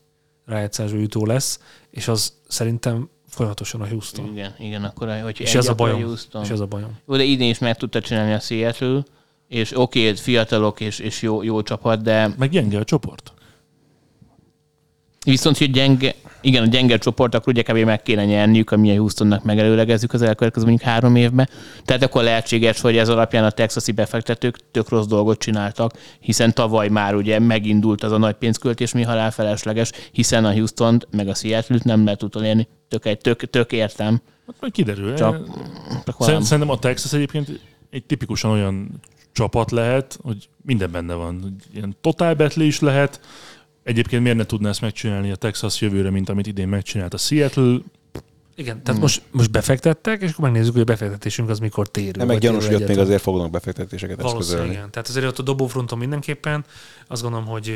rájátszású 0.45 0.97
jutó 0.97 1.27
lesz, 1.27 1.61
és 1.91 2.09
az 2.09 2.33
szerintem 2.49 3.09
folyamatosan 3.29 3.81
a 3.81 3.89
Houston. 3.89 4.27
igen, 4.33 4.55
igen, 4.59 4.85
akkor 4.85 5.21
hogy 5.23 5.41
És 5.41 5.55
ez 5.55 5.69
a 5.69 5.75
bajom. 5.75 6.03
Houston. 6.03 6.43
És 6.43 6.51
ez 6.51 6.61
a 6.61 6.67
bajom. 6.67 6.99
Jó, 7.09 7.17
de 7.17 7.23
idén 7.23 7.51
is 7.51 7.59
meg 7.59 7.77
tudta 7.77 8.01
csinálni 8.01 8.33
a 8.33 8.39
Seattle, 8.39 9.03
és 9.49 9.79
oké, 9.79 10.01
okay, 10.01 10.17
fiatalok 10.17 10.81
és, 10.81 10.99
és 10.99 11.23
jó, 11.23 11.43
jó 11.43 11.63
csapat, 11.63 12.03
de 12.03 12.31
Meg 12.39 12.51
gyenge 12.51 12.79
a 12.79 12.85
csoport. 12.85 13.33
viszont, 15.25 15.59
hogy 15.59 15.71
gyenge, 15.71 16.15
igen, 16.41 16.63
a 16.63 16.67
gyenge 16.67 16.99
csoport, 16.99 17.35
akkor 17.35 17.53
ugye 17.53 17.63
kb. 17.63 17.77
meg 17.77 18.03
kéne 18.03 18.25
nyerniük, 18.25 18.71
ami 18.71 18.91
a 18.91 18.97
Houstonnak 18.97 19.45
megelőlegezzük 19.45 20.13
az 20.13 20.23
elkövetkező 20.23 20.67
mondjuk 20.67 20.91
három 20.91 21.17
évben. 21.17 21.49
Tehát 21.85 22.03
akkor 22.03 22.23
lehetséges, 22.23 22.81
hogy 22.81 22.97
ez 22.97 23.09
alapján 23.09 23.45
a 23.45 23.51
texasi 23.51 23.93
befektetők 23.93 24.59
tök 24.71 24.89
rossz 24.89 25.07
dolgot 25.07 25.39
csináltak, 25.39 25.93
hiszen 26.21 26.55
tavaly 26.55 26.89
már 26.89 27.15
ugye 27.15 27.39
megindult 27.39 28.03
az 28.03 28.13
a 28.13 28.19
nagy 28.19 28.35
pénzköltés, 28.35 28.93
mi 28.93 29.03
halál 29.03 29.31
felesleges, 29.31 29.91
hiszen 30.13 30.45
a 30.45 30.53
houston 30.53 31.03
meg 31.11 31.29
a 31.29 31.35
Seattle-t 31.35 31.85
nem 31.85 32.05
lehet 32.05 32.23
utolérni. 32.23 32.69
Tök, 32.89 33.21
tök, 33.21 33.51
tök 33.51 33.73
értem. 33.73 34.21
Hát 34.47 34.57
majd 34.61 34.73
kiderül. 34.73 35.15
Csak, 35.15 35.47
Csak 36.05 36.43
szerintem 36.43 36.71
a 36.71 36.79
Texas 36.79 37.13
egyébként 37.13 37.61
egy 37.91 38.05
tipikusan 38.05 38.51
olyan 38.51 39.01
csapat 39.37 39.71
lehet, 39.71 40.19
hogy 40.23 40.49
minden 40.63 40.91
benne 40.91 41.15
van. 41.15 41.39
Hogy 41.43 41.53
Ilyen 41.75 41.97
totál 42.01 42.35
betli 42.35 42.67
is 42.67 42.81
lehet. 42.81 43.21
Egyébként 43.83 44.23
miért 44.23 44.37
ne 44.37 44.45
tudná 44.45 44.69
ezt 44.69 44.81
megcsinálni 44.81 45.31
a 45.31 45.37
Texas 45.37 45.81
jövőre, 45.81 46.11
mint 46.11 46.29
amit 46.29 46.47
idén 46.47 46.69
megcsinált 46.69 47.15
a 47.15 47.17
Seattle? 47.17 47.79
Igen, 48.55 48.83
tehát 48.83 49.01
most, 49.01 49.23
most 49.31 49.51
befektettek, 49.51 50.23
és 50.23 50.31
akkor 50.31 50.45
megnézzük, 50.45 50.73
hogy 50.73 50.81
a 50.81 50.85
befektetésünk 50.85 51.49
az 51.49 51.59
mikor 51.59 51.89
térül. 51.89 52.13
Nem 52.17 52.27
meg 52.27 52.39
gyanús, 52.39 52.67
hogy 52.67 52.75
ott 52.75 52.89
még 52.89 52.99
azért 52.99 53.23
fognak 53.23 53.51
befektetéseket 53.51 54.17
Valószínűleg 54.17 54.43
eszközölni. 54.49 54.73
igen. 54.73 54.91
Tehát 54.91 55.09
azért 55.09 55.27
ott 55.27 55.39
a 55.39 55.43
dobófronton 55.43 55.99
mindenképpen 55.99 56.65
azt 57.07 57.23
gondolom, 57.23 57.47
hogy 57.47 57.75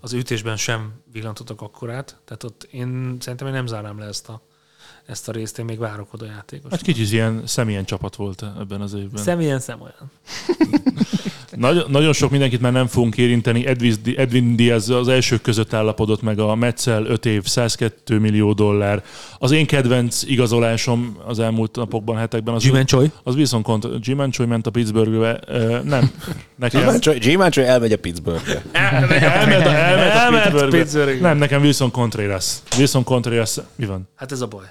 az 0.00 0.12
ütésben 0.12 0.56
sem 0.56 0.92
villantottak 1.12 1.60
akkorát. 1.60 2.16
Tehát 2.24 2.42
ott 2.42 2.68
én 2.70 3.16
szerintem 3.20 3.46
én 3.46 3.52
nem 3.52 3.66
zárnám 3.66 3.98
le 3.98 4.06
ezt 4.06 4.28
a, 4.28 4.42
ezt 5.06 5.28
a 5.28 5.32
részt, 5.32 5.58
én 5.58 5.64
még 5.64 5.78
várok 5.78 6.12
oda 6.12 6.26
játékos. 6.26 6.70
Hát 6.70 6.82
kicsit 6.82 7.12
ilyen 7.12 7.42
személyen 7.44 7.84
csapat 7.84 8.16
volt 8.16 8.44
ebben 8.60 8.80
az 8.80 8.94
évben. 8.94 9.22
Személyen 9.22 9.60
szem 9.60 9.80
olyan. 9.80 10.10
Nagy, 11.56 11.84
nagyon 11.88 12.12
sok 12.12 12.30
mindenkit 12.30 12.60
már 12.60 12.72
nem 12.72 12.86
fogunk 12.86 13.16
érinteni. 13.16 13.66
Edwin, 13.66 13.96
Edwin 14.16 14.56
Diaz 14.56 14.90
az 14.90 15.08
elsők 15.08 15.42
között 15.42 15.72
állapodott 15.72 16.22
meg 16.22 16.38
a 16.38 16.54
Metzel 16.54 17.06
5 17.06 17.26
év, 17.26 17.46
102 17.46 18.18
millió 18.18 18.52
dollár. 18.52 19.04
Az 19.38 19.50
én 19.50 19.66
kedvenc 19.66 20.22
igazolásom 20.22 21.18
az 21.26 21.38
elmúlt 21.38 21.76
napokban, 21.76 22.16
hetekben 22.16 22.54
az, 22.54 22.64
Jim 22.64 22.84
Choi? 22.84 23.10
az 23.22 23.34
viszont 23.34 23.64
kont, 23.64 23.86
Jim 24.00 24.30
Choi 24.30 24.46
ment 24.46 24.66
a 24.66 24.70
Pittsburghbe. 24.70 25.40
Ö, 25.46 25.78
nem, 25.82 26.10
nekem. 26.56 26.98
Gyimáncsó 27.20 27.62
elmegy 27.62 27.92
a 27.92 27.98
Pittsburghbe. 27.98 28.62
Elment, 28.72 29.10
elment, 29.10 29.66
Elment 29.66 30.44
a 30.44 30.48
Pittsburghbe. 30.48 30.78
Pittsburghbe. 30.78 31.28
Nem, 31.28 31.38
nekem 31.38 31.62
Wilson 31.62 31.90
Contreras. 31.90 32.54
Wilson 32.76 33.04
Contreras, 33.04 33.56
mi 33.74 33.86
van? 33.86 34.08
Hát 34.16 34.32
ez 34.32 34.40
a 34.40 34.46
baj. 34.46 34.64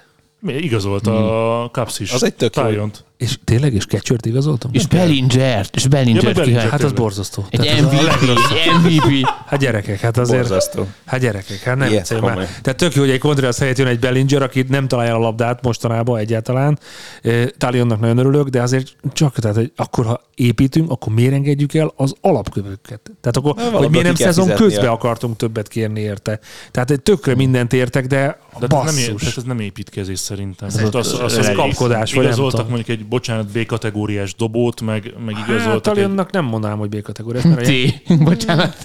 Mi, 0.44 0.52
igazolt 0.52 1.06
a 1.06 1.68
Cubs 1.72 1.98
is. 1.98 2.12
Az 2.12 2.22
egy 2.24 2.34
tök 2.34 2.56
jó. 2.56 2.62
Tájont. 2.62 3.04
És 3.16 3.38
tényleg, 3.44 3.74
és 3.74 3.86
catchert 3.86 4.26
igazoltam? 4.26 4.70
És 4.74 4.86
Bellingert, 4.86 5.76
és 5.76 5.86
Bellingert 5.86 6.46
Ja. 6.46 6.60
Hát 6.60 6.82
az 6.82 6.92
borzasztó. 6.92 7.44
Egy 7.50 7.60
Tehát 7.60 7.80
MVP, 7.80 7.92
egy 7.92 8.96
MVP. 8.96 9.26
Hát 9.46 9.60
gyerekek, 9.60 10.00
hát 10.00 10.16
azért... 10.16 10.40
Borzasztó. 10.40 10.86
Hát 11.04 11.20
gyerekek, 11.20 11.58
hát 11.62 11.76
nem 11.76 11.88
viccelj 11.88 12.20
már. 12.20 12.34
Tehát 12.34 12.76
tök 12.76 12.94
jó, 12.94 13.00
hogy 13.02 13.10
egy 13.10 13.18
Contreras 13.18 13.58
helyett 13.58 13.78
jön 13.78 13.86
egy 13.86 13.98
Bellinger, 13.98 14.42
aki 14.42 14.64
nem 14.68 14.88
találja 14.88 15.14
a 15.14 15.18
labdát 15.18 15.62
mostanában 15.62 16.18
egyáltalán. 16.18 16.78
Talionnak 17.58 18.00
nagyon 18.00 18.18
örülök, 18.18 18.48
de 18.48 18.62
azért 18.62 18.96
csak, 19.12 19.38
tehát, 19.38 19.56
hogy 19.56 19.72
akkor 19.76 20.04
ha 20.04 20.20
építünk, 20.34 20.90
akkor 20.90 21.12
miért 21.12 21.32
engedjük 21.32 21.74
el 21.74 21.92
az 21.96 22.14
alapkövőket? 22.20 23.00
Tehát 23.20 23.36
akkor, 23.36 23.52
hogy 23.54 23.64
valahol 23.64 23.88
miért 23.88 24.06
nem 24.06 24.14
szezon 24.14 24.48
közben 24.54 24.88
akartunk 24.88 25.36
többet 25.36 25.68
kérni 25.68 26.00
érte. 26.00 26.38
Tehát 26.70 26.90
egy 26.90 27.00
tökre 27.02 27.34
mindent 27.34 27.72
értek, 27.72 28.06
de 28.06 28.38
De 28.58 28.66
ez 28.66 28.84
nem, 28.84 28.96
é- 28.96 29.12
basszus. 29.12 29.20
tehát 29.20 29.36
ez 29.36 29.42
nem 29.44 29.60
építkezés 29.60 30.18
szerintem. 30.34 30.68
Ez 30.68 30.74
az, 30.82 30.94
az, 30.94 31.20
az, 31.20 31.36
az 31.36 31.50
kapkodás, 31.54 32.10
vagy 32.12 32.22
nem 32.22 32.32
igazoltak 32.32 32.60
tudom. 32.60 32.74
mondjuk 32.74 32.98
egy, 32.98 33.06
bocsánat, 33.06 33.46
B-kategóriás 33.46 34.34
dobót, 34.34 34.80
meg, 34.80 35.12
meg 35.24 35.34
Hát 35.34 35.48
igazoltak 35.48 35.74
egy... 35.74 35.80
Talionnak 35.82 36.30
nem 36.30 36.44
mondanám, 36.44 36.78
hogy 36.78 36.88
B-kategóriás, 36.88 37.44
a 37.44 37.54
T. 37.54 37.70
Bocsánat. 38.24 38.76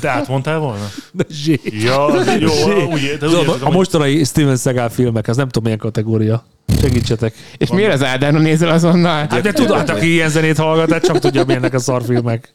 Te 0.00 0.08
átmondtál 0.08 0.58
volna? 0.58 0.84
Zsé. 1.30 1.60
Ja, 1.64 2.06
jó, 2.38 2.48
úgy, 2.48 2.76
de 2.76 2.86
úgy 2.86 3.02
értem, 3.02 3.28
a 3.28 3.64
hogy- 3.64 3.72
mostanai 3.74 4.24
Steven 4.24 4.56
Seagal 4.56 4.88
filmek, 4.88 5.28
ez 5.28 5.36
nem 5.36 5.46
tudom 5.46 5.62
milyen 5.62 5.78
kategória. 5.78 6.44
Segítsetek. 6.84 7.34
És 7.56 7.70
miért 7.70 7.92
az 7.92 8.02
Ádáron 8.04 8.40
nézel 8.42 8.68
azonnal? 8.68 9.26
Hát 9.30 9.40
de 9.40 9.52
tudod, 9.52 9.76
hát 9.76 9.90
aki 9.90 10.12
ilyen 10.12 10.28
zenét 10.28 10.56
hallgat, 10.56 10.92
hát 10.92 11.04
csak 11.04 11.18
tudja, 11.18 11.44
milyennek 11.44 11.74
a 11.74 11.78
szarfilmek. 11.78 12.52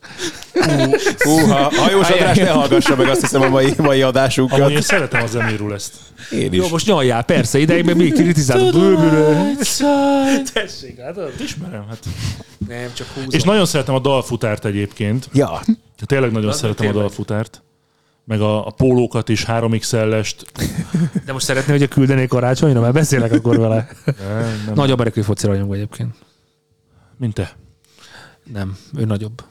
Hú, 1.18 1.38
ha 1.38 1.72
hajós 1.76 2.10
András 2.10 2.38
ne 2.38 2.50
hallgassa 2.50 2.96
meg 2.96 3.08
azt 3.08 3.22
hiszem 3.22 3.42
a 3.42 3.50
mai, 3.50 3.74
mai 3.78 4.02
adásunkat. 4.02 4.60
Amúgy 4.60 4.72
én 4.72 4.82
szeretem 4.82 5.24
a 5.24 5.28
zenéről 5.28 5.74
ezt. 5.74 5.94
Én 6.32 6.54
is. 6.54 6.58
Jó, 6.60 6.68
most 6.68 6.86
nyaljál, 6.88 7.24
persze, 7.24 7.60
ideig 7.60 7.86
meg 7.86 7.96
még 7.96 8.14
kritizálod. 8.14 8.76
Tessék, 10.54 11.00
hát 11.00 11.16
Ismerem, 11.44 11.86
hát. 11.90 12.00
nem, 12.68 12.90
csak 12.94 13.08
húzom. 13.14 13.30
És 13.32 13.44
nagyon 13.44 13.66
szeretem 13.66 13.96
a 13.96 14.00
dalfutárt 14.00 14.66
egyébként. 14.66 15.30
Ja, 15.34 15.62
Tényleg 16.06 16.32
nagyon 16.32 16.50
Az 16.50 16.58
szeretem 16.58 16.86
a 16.88 16.90
tényleg. 16.90 17.08
dalfutárt. 17.08 17.62
Meg 18.30 18.42
a, 18.42 18.68
a 18.68 18.70
pólókat 18.70 19.30
is, 19.30 19.46
3XL-est. 19.48 20.36
De 21.26 21.34
most 21.34 21.46
szeretné, 21.46 21.72
hogy 21.72 21.84
a 21.84 21.88
küldenék 21.88 22.28
karácsonyra, 22.28 22.82
mert 22.82 22.94
beszélek 22.94 23.32
akkor 23.32 23.58
vele. 23.58 23.88
Nem, 24.06 24.64
nem, 24.66 24.74
Nagy 24.74 24.92
amerikai 24.92 25.24
foci 25.24 25.46
rajongó 25.46 25.74
egyébként. 25.74 26.16
Mint 27.18 27.34
te. 27.34 27.56
Nem, 28.54 28.78
ő 28.98 29.06
nagyobb. 29.06 29.44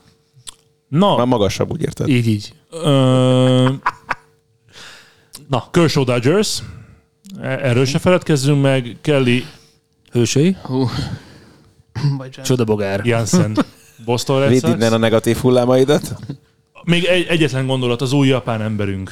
Na, 0.89 1.16
már 1.16 1.26
magasabb, 1.26 1.70
úgy 1.70 1.83
érted? 1.83 2.09
Így, 2.09 2.26
így. 2.26 2.55
ö, 2.70 3.70
Na, 5.49 5.70
Kershaw 5.70 6.05
Dodgers. 6.05 6.62
Erről 7.41 7.85
se 7.85 7.99
feledkezzünk 7.99 8.62
meg. 8.62 8.97
Kelly 9.01 9.45
hősei. 10.12 10.57
Hú. 10.62 10.89
Csodabogár. 12.45 13.07
Jansen. 13.07 13.57
Boston 14.05 14.41
Red 14.41 14.49
Vidd 14.49 14.61
Sox. 14.61 14.72
innen 14.72 14.93
a 14.93 14.97
negatív 14.97 15.37
hullámaidat. 15.37 16.16
Még 16.89 17.05
egy, 17.05 17.26
egyetlen 17.26 17.66
gondolat, 17.66 18.01
az 18.03 18.12
új 18.12 18.28
japán 18.28 18.62
emberünk. 18.62 19.11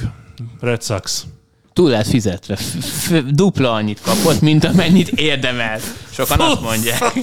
Red 0.59 0.83
Sox. 0.83 1.25
Túl 1.73 1.89
lett 1.89 2.07
fizetve. 2.07 2.55
F- 2.55 2.83
f- 2.85 3.25
dupla 3.25 3.73
annyit 3.73 4.01
kapott, 4.01 4.41
mint 4.41 4.63
amennyit 4.63 5.07
érdemel. 5.07 5.79
Sokan 6.11 6.39
azt 6.39 6.61
mondják. 6.61 7.13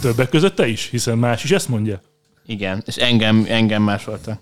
Többek 0.00 0.28
között 0.28 0.54
te 0.54 0.66
is, 0.68 0.88
hiszen 0.90 1.18
más 1.18 1.44
is 1.44 1.50
ezt 1.50 1.68
mondja. 1.68 2.00
Igen, 2.46 2.82
és 2.86 2.96
engem, 2.96 3.46
engem 3.48 3.82
másoltak. 3.82 4.40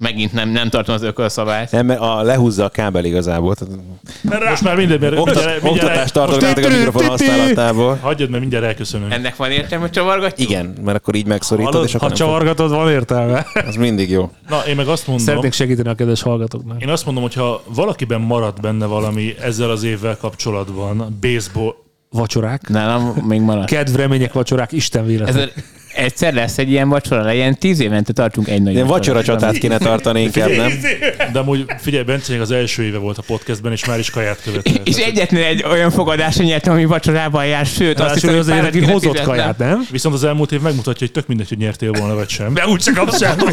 Megint 0.00 0.32
nem, 0.32 0.48
nem 0.48 0.68
tartom 0.68 0.94
az 0.94 1.02
ökölszabályt. 1.02 1.70
Nem, 1.70 1.86
mert 1.86 2.00
a, 2.00 2.22
lehúzza 2.22 2.64
a 2.64 2.68
kábel 2.68 3.04
igazából. 3.04 3.54
Tehát 3.54 4.48
Most 4.48 4.62
már 4.62 4.76
minden, 4.76 4.98
mert 5.00 5.18
oktat, 5.18 5.34
mindjárt, 5.36 5.64
oktatást 5.64 6.12
tartok 6.12 6.40
nektek 6.40 6.64
a 6.64 6.68
mikrofon 6.68 7.04
használatából. 7.04 7.98
Hagyjad, 8.02 8.28
mert 8.28 8.40
mindjárt 8.40 8.64
elköszönünk. 8.64 9.12
Ennek 9.12 9.36
van 9.36 9.50
értelme, 9.50 9.84
hogy 9.84 9.92
csavargatjuk? 9.92 10.50
Igen, 10.50 10.74
mert 10.84 10.96
akkor 10.96 11.14
így 11.14 11.26
megszorítod, 11.26 11.72
Hallod, 11.72 11.88
és 11.88 11.94
akkor 11.94 12.08
ha 12.10 12.16
nem 12.16 12.26
fog- 12.26 12.28
csavargatod, 12.28 12.70
van 12.70 12.90
értelme. 12.90 13.46
Az 13.66 13.74
mindig 13.74 14.10
jó. 14.10 14.30
Na, 14.48 14.60
én 14.68 14.76
meg 14.76 14.88
azt 14.88 15.06
mondom, 15.06 15.26
Szeretnék 15.26 15.52
segíteni 15.52 15.88
a 15.88 15.94
kedves 15.94 16.22
hallgatóknak. 16.22 16.82
én 16.82 16.88
azt 16.88 17.04
mondom, 17.04 17.22
hogy 17.22 17.34
ha 17.34 17.62
valakiben 17.74 18.20
maradt 18.20 18.60
benne 18.60 18.86
valami 18.86 19.34
ezzel 19.40 19.70
az 19.70 19.82
évvel 19.82 20.16
kapcsolatban, 20.16 21.18
baseball, 21.20 21.74
Vacsorák. 22.12 22.68
Nálam 22.68 23.02
még 23.28 23.40
maradt. 23.40 23.66
Kedv, 23.68 23.94
remények, 23.96 24.32
vacsorák, 24.32 24.72
Isten 24.72 25.06
véletlen. 25.06 25.50
Egyszer 25.94 26.34
lesz 26.34 26.58
egy 26.58 26.70
ilyen 26.70 26.88
vacsora, 26.88 27.22
legyen 27.22 27.58
tíz 27.58 27.80
évente 27.80 28.12
tartunk 28.12 28.48
egy 28.48 28.62
nagy 28.62 28.72
Ilyen 28.72 28.86
vacsora 28.86 29.22
csatát 29.22 29.58
kéne 29.58 29.78
tartani 29.78 30.22
inkább, 30.22 30.50
nem? 30.56 30.72
de 31.32 31.38
amúgy 31.38 31.64
figyelj, 31.78 32.04
Bence 32.04 32.40
az 32.40 32.50
első 32.50 32.82
éve 32.82 32.98
volt 32.98 33.18
a 33.18 33.22
podcastben, 33.26 33.72
és 33.72 33.84
már 33.84 33.98
is 33.98 34.10
kaját 34.10 34.42
követel. 34.42 34.74
És 34.84 34.96
egyetlen 34.96 35.42
egy 35.42 35.64
olyan 35.70 35.90
fogadásra 35.90 36.44
nyertem, 36.44 36.72
ami 36.72 36.84
vacsorában 36.84 37.46
jár, 37.46 37.66
sőt, 37.66 38.00
azt 38.00 38.14
hiszem, 38.14 38.38
azért 38.38 38.62
neki 38.62 38.78
kéne 38.78 38.92
hozott 38.92 39.10
fizetnem. 39.10 39.36
kaját, 39.36 39.58
nem? 39.58 39.86
Viszont 39.90 40.14
az 40.14 40.24
elmúlt 40.24 40.52
év 40.52 40.60
megmutatja, 40.60 40.98
hogy 41.06 41.12
tök 41.12 41.26
mindegy, 41.26 41.48
hogy 41.48 41.58
nyertél 41.58 41.92
volna, 41.92 42.14
vagy 42.14 42.28
sem. 42.28 42.54
De 42.54 42.66
úgy 42.66 42.80
csak 42.80 42.94
kapsz. 42.94 43.20
Akkor 43.22 43.52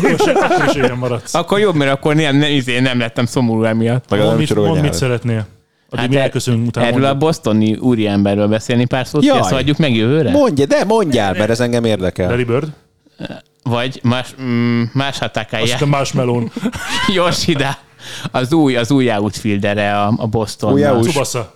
maradsz. 0.98 1.34
Jobb, 1.60 1.76
mert 1.76 1.92
akkor 1.92 2.16
nem, 2.16 2.38
nem, 2.38 2.52
izé, 2.52 2.80
nem 2.80 3.00
lettem 3.00 3.26
szomorú 3.26 3.64
emiatt. 3.64 4.10
Nem 4.10 4.38
mit, 4.38 4.56
mondd, 4.56 4.82
mit 4.82 4.94
szeretnél. 4.94 5.48
Addig 5.90 6.00
Hát 6.00 6.10
mi 6.10 6.16
er- 6.16 6.24
elköszönünk 6.24 6.68
utána. 6.68 6.86
Erről 6.88 7.04
a 7.04 7.08
mondod. 7.08 7.20
bostoni 7.20 7.76
úriemberről 7.76 8.48
beszélni 8.48 8.86
pár 8.86 9.08
szót, 9.08 9.24
Jaj. 9.24 9.40
ezt 9.40 9.50
hagyjuk 9.52 9.78
meg 9.78 9.96
jövőre? 9.96 10.32
Mondja, 10.32 10.66
de 10.66 10.84
mondjál, 10.84 11.34
mert 11.34 11.50
ez 11.50 11.60
engem 11.60 11.84
érdekel. 11.84 12.30
Larry 12.30 12.44
Bird? 12.44 12.68
vagy 13.64 14.00
más, 14.04 14.36
mm, 14.42 14.84
más 14.94 15.10
Azt 15.10 15.20
hatákája, 15.20 15.78
a 15.82 15.86
marshmallow 15.86 16.44
Yoshida, 17.14 17.78
az 18.32 18.54
új, 18.54 18.76
az 18.76 18.92
új 18.92 19.12
outfieldere 19.12 20.02
a, 20.02 20.14
a 20.18 20.28
Boston. 20.28 20.74
Új 20.74 21.08
Tsubasa. 21.08 21.54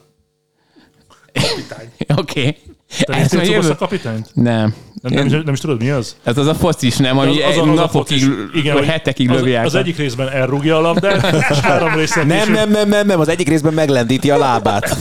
Oké. 2.17 2.57
Te 2.99 3.13
Ez 3.13 3.31
néztél 3.31 3.39
a 3.39 3.43
Tsubasa 3.43 3.75
kapitányt? 3.75 4.29
Nem. 4.33 4.75
Nem, 5.01 5.13
nem, 5.13 5.25
is, 5.25 5.31
nem 5.31 5.53
is 5.53 5.59
tudod, 5.59 5.81
mi 5.81 5.89
az? 5.89 6.15
Ez 6.23 6.37
az 6.37 6.47
a 6.47 6.55
focis, 6.55 6.97
nem? 6.97 7.17
Ami 7.17 7.41
Az- 7.41 7.57
az 7.57 7.67
az 7.67 7.75
napokig. 7.75 8.23
Igen, 8.53 8.73
vagy 8.75 8.85
hetekig 8.85 9.29
az, 9.29 9.35
lövi 9.37 9.53
át. 9.53 9.65
az 9.65 9.75
egyik 9.75 9.97
részben 9.97 10.29
elrúgja 10.29 10.77
a 10.77 10.81
labdát, 10.81 11.33
és 11.51 11.57
három 11.57 11.93
részen 11.93 12.27
Nem, 12.27 12.51
nem, 12.51 12.71
nem, 12.71 12.89
nem, 12.89 13.07
nem, 13.07 13.19
az 13.19 13.27
egyik 13.27 13.47
részben 13.47 13.73
meglendíti 13.73 14.31
a 14.31 14.37
lábát. 14.37 14.97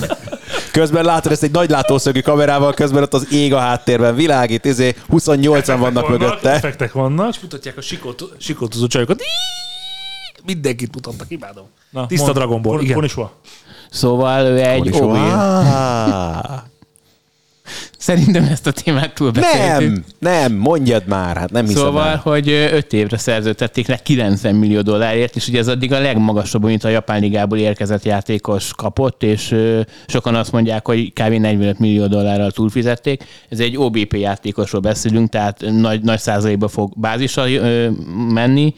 Közben 0.73 1.05
látod 1.05 1.33
ezt 1.33 1.43
egy 1.43 1.51
nagy 1.51 1.71
látószögű 1.71 2.21
kamerával, 2.21 2.75
közben 2.75 3.03
ott 3.03 3.15
az 3.15 3.33
ég 3.33 3.55
a 3.55 3.59
háttérben 3.59 4.15
világít, 4.15 4.65
izé 4.65 4.95
28-an 5.11 5.77
vannak 5.79 6.09
mögötte. 6.09 6.51
Effektek 6.51 6.93
vannak. 6.93 7.35
Mutatják 7.43 7.77
a 7.77 7.81
sikot, 7.81 8.23
sikotozó 8.39 8.87
csajokat. 8.87 9.23
Mindenkit 10.45 10.95
mutattak, 10.95 11.27
imádom. 11.31 11.65
Na, 11.91 12.07
Tiszta. 12.07 12.33
Dragon 12.33 12.63
Ball, 12.63 12.81
igen. 12.81 13.11
Szóval 13.91 14.45
ő 14.45 14.61
egy 14.61 14.91
OB. 14.93 15.17
Szerintem 18.01 18.45
ezt 18.45 18.67
a 18.67 18.71
témát 18.73 19.15
túlbeszéltük. 19.15 19.89
Nem, 19.89 20.05
nem, 20.19 20.53
mondjad 20.53 21.07
már, 21.07 21.37
hát 21.37 21.51
nem 21.51 21.67
hiszem 21.67 21.83
Szóval, 21.83 22.09
el. 22.09 22.17
hogy 22.17 22.49
5 22.49 22.93
évre 22.93 23.19
szerződtették 23.19 23.87
le 23.87 23.97
90 23.97 24.55
millió 24.55 24.81
dollárért, 24.81 25.37
és 25.37 25.49
ugye 25.49 25.59
ez 25.59 25.69
addig 25.69 25.93
a 25.93 26.01
legmagasabb, 26.01 26.65
amit 26.65 26.85
a 26.85 26.89
Japán 26.89 27.21
Ligából 27.21 27.59
érkezett 27.59 28.05
játékos 28.05 28.75
kapott, 28.75 29.23
és 29.23 29.57
sokan 30.07 30.35
azt 30.35 30.53
mondják, 30.53 30.87
hogy 30.87 31.13
kb. 31.13 31.33
45 31.33 31.79
millió 31.79 32.07
dollárral 32.07 32.51
túlfizették. 32.51 33.25
Ez 33.49 33.61
egy 33.61 33.77
OBP 33.77 34.13
játékosról 34.13 34.81
beszélünk, 34.81 35.29
tehát 35.29 35.65
nagy, 35.71 36.03
nagy 36.03 36.19
százalékba 36.19 36.69
fog 36.69 36.93
bázisra 36.97 37.45
menni, 38.33 38.75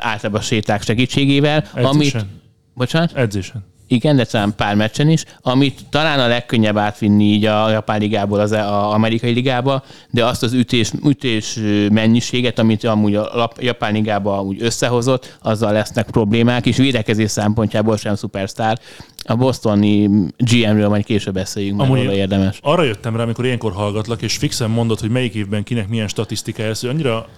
általában 0.00 0.40
a 0.40 0.44
séták 0.44 0.82
segítségével. 0.82 1.64
Amit, 1.74 1.86
Edzésen. 1.86 2.28
bocsánat? 2.74 3.16
Edzésen. 3.16 3.64
Igen, 3.90 4.16
de 4.16 4.24
talán 4.24 4.54
pár 4.56 4.74
meccsen 4.74 5.08
is, 5.08 5.24
amit 5.40 5.80
talán 5.90 6.18
a 6.18 6.26
legkönnyebb 6.26 6.76
átvinni 6.76 7.24
így 7.24 7.44
a 7.44 7.70
Japán 7.70 8.00
ligából 8.00 8.40
az 8.40 8.52
a 8.52 8.92
amerikai 8.92 9.32
ligába, 9.32 9.82
de 10.10 10.24
azt 10.24 10.42
az 10.42 10.52
ütés, 10.52 10.92
ütés 11.06 11.58
mennyiséget, 11.92 12.58
amit 12.58 12.84
amúgy 12.84 13.14
a 13.14 13.50
Japán 13.58 13.92
ligába 13.92 14.42
úgy 14.42 14.62
összehozott, 14.62 15.38
azzal 15.42 15.72
lesznek 15.72 16.10
problémák, 16.10 16.66
és 16.66 16.76
védekezés 16.76 17.30
szempontjából 17.30 17.96
sem 17.96 18.14
szupersztár. 18.14 18.78
A 19.24 19.34
bostoni 19.34 20.08
GM-ről 20.36 20.88
majd 20.88 21.04
később 21.04 21.34
beszéljünk, 21.34 21.78
mert 21.78 21.90
Amúgy- 21.90 22.12
érdemes. 22.12 22.58
Arra 22.62 22.82
jöttem 22.82 23.16
rá, 23.16 23.22
amikor 23.22 23.44
ilyenkor 23.44 23.72
hallgatlak, 23.72 24.22
és 24.22 24.36
fixen 24.36 24.70
mondod, 24.70 25.00
hogy 25.00 25.10
melyik 25.10 25.34
évben 25.34 25.62
kinek 25.62 25.88
milyen 25.88 26.08
statisztikája 26.08 26.68
lesz, 26.68 26.80
hogy 26.80 26.90
annyira 26.90 27.28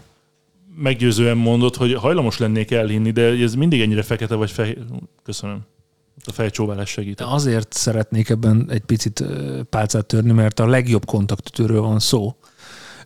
meggyőzően 0.77 1.37
mondod, 1.37 1.77
hogy 1.77 1.95
hajlamos 1.95 2.39
lennék 2.39 2.71
elhinni, 2.71 3.11
de 3.11 3.23
ez 3.23 3.55
mindig 3.55 3.81
ennyire 3.81 4.03
fekete 4.03 4.35
vagy 4.35 4.51
fehér. 4.51 4.79
Köszönöm. 5.23 5.61
A 6.25 6.33
fejcsóválás 6.33 6.91
segít. 6.91 7.21
Azért 7.21 7.73
szeretnék 7.73 8.29
ebben 8.29 8.67
egy 8.71 8.81
picit 8.81 9.25
pálcát 9.71 10.07
törni, 10.07 10.33
mert 10.33 10.61
a 10.61 10.67
legjobb 10.67 11.05
kontaktütőről 11.05 11.81
van 11.81 11.99
szó, 11.99 12.37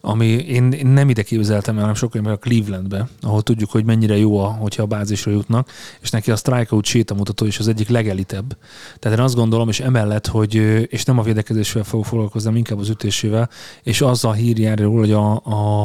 ami 0.05 0.26
én, 0.26 0.62
nem 0.86 1.09
ide 1.09 1.22
képzeltem 1.22 1.74
el, 1.74 1.80
hanem 1.80 1.94
sokkal 1.94 2.20
inkább 2.20 2.36
a 2.36 2.38
Clevelandbe, 2.38 3.09
ahol 3.20 3.42
tudjuk, 3.42 3.70
hogy 3.70 3.84
mennyire 3.84 4.16
jó, 4.16 4.38
a, 4.38 4.46
hogyha 4.46 4.82
a 4.82 4.86
bázisra 4.86 5.30
jutnak, 5.30 5.70
és 6.00 6.11
neki 6.11 6.30
a 6.30 6.36
strikeout 6.36 6.84
sétamutató 6.84 7.46
is 7.46 7.59
az 7.59 7.68
egyik 7.68 7.88
legelitebb. 7.88 8.57
Tehát 8.98 9.18
én 9.18 9.24
azt 9.24 9.34
gondolom, 9.34 9.68
és 9.68 9.80
emellett, 9.80 10.26
hogy, 10.26 10.55
és 10.88 11.05
nem 11.05 11.18
a 11.18 11.22
védekezésével 11.22 11.84
fogok 11.84 12.07
foglalkozni, 12.07 12.48
hanem 12.48 12.59
inkább 12.59 12.78
az 12.78 12.88
ütésével, 12.88 13.50
és 13.82 14.00
azzal 14.00 14.30
a 14.30 14.34
hír 14.34 14.59
jár 14.59 14.78
róla, 14.78 14.98
hogy 14.98 15.12
a, 15.12 15.32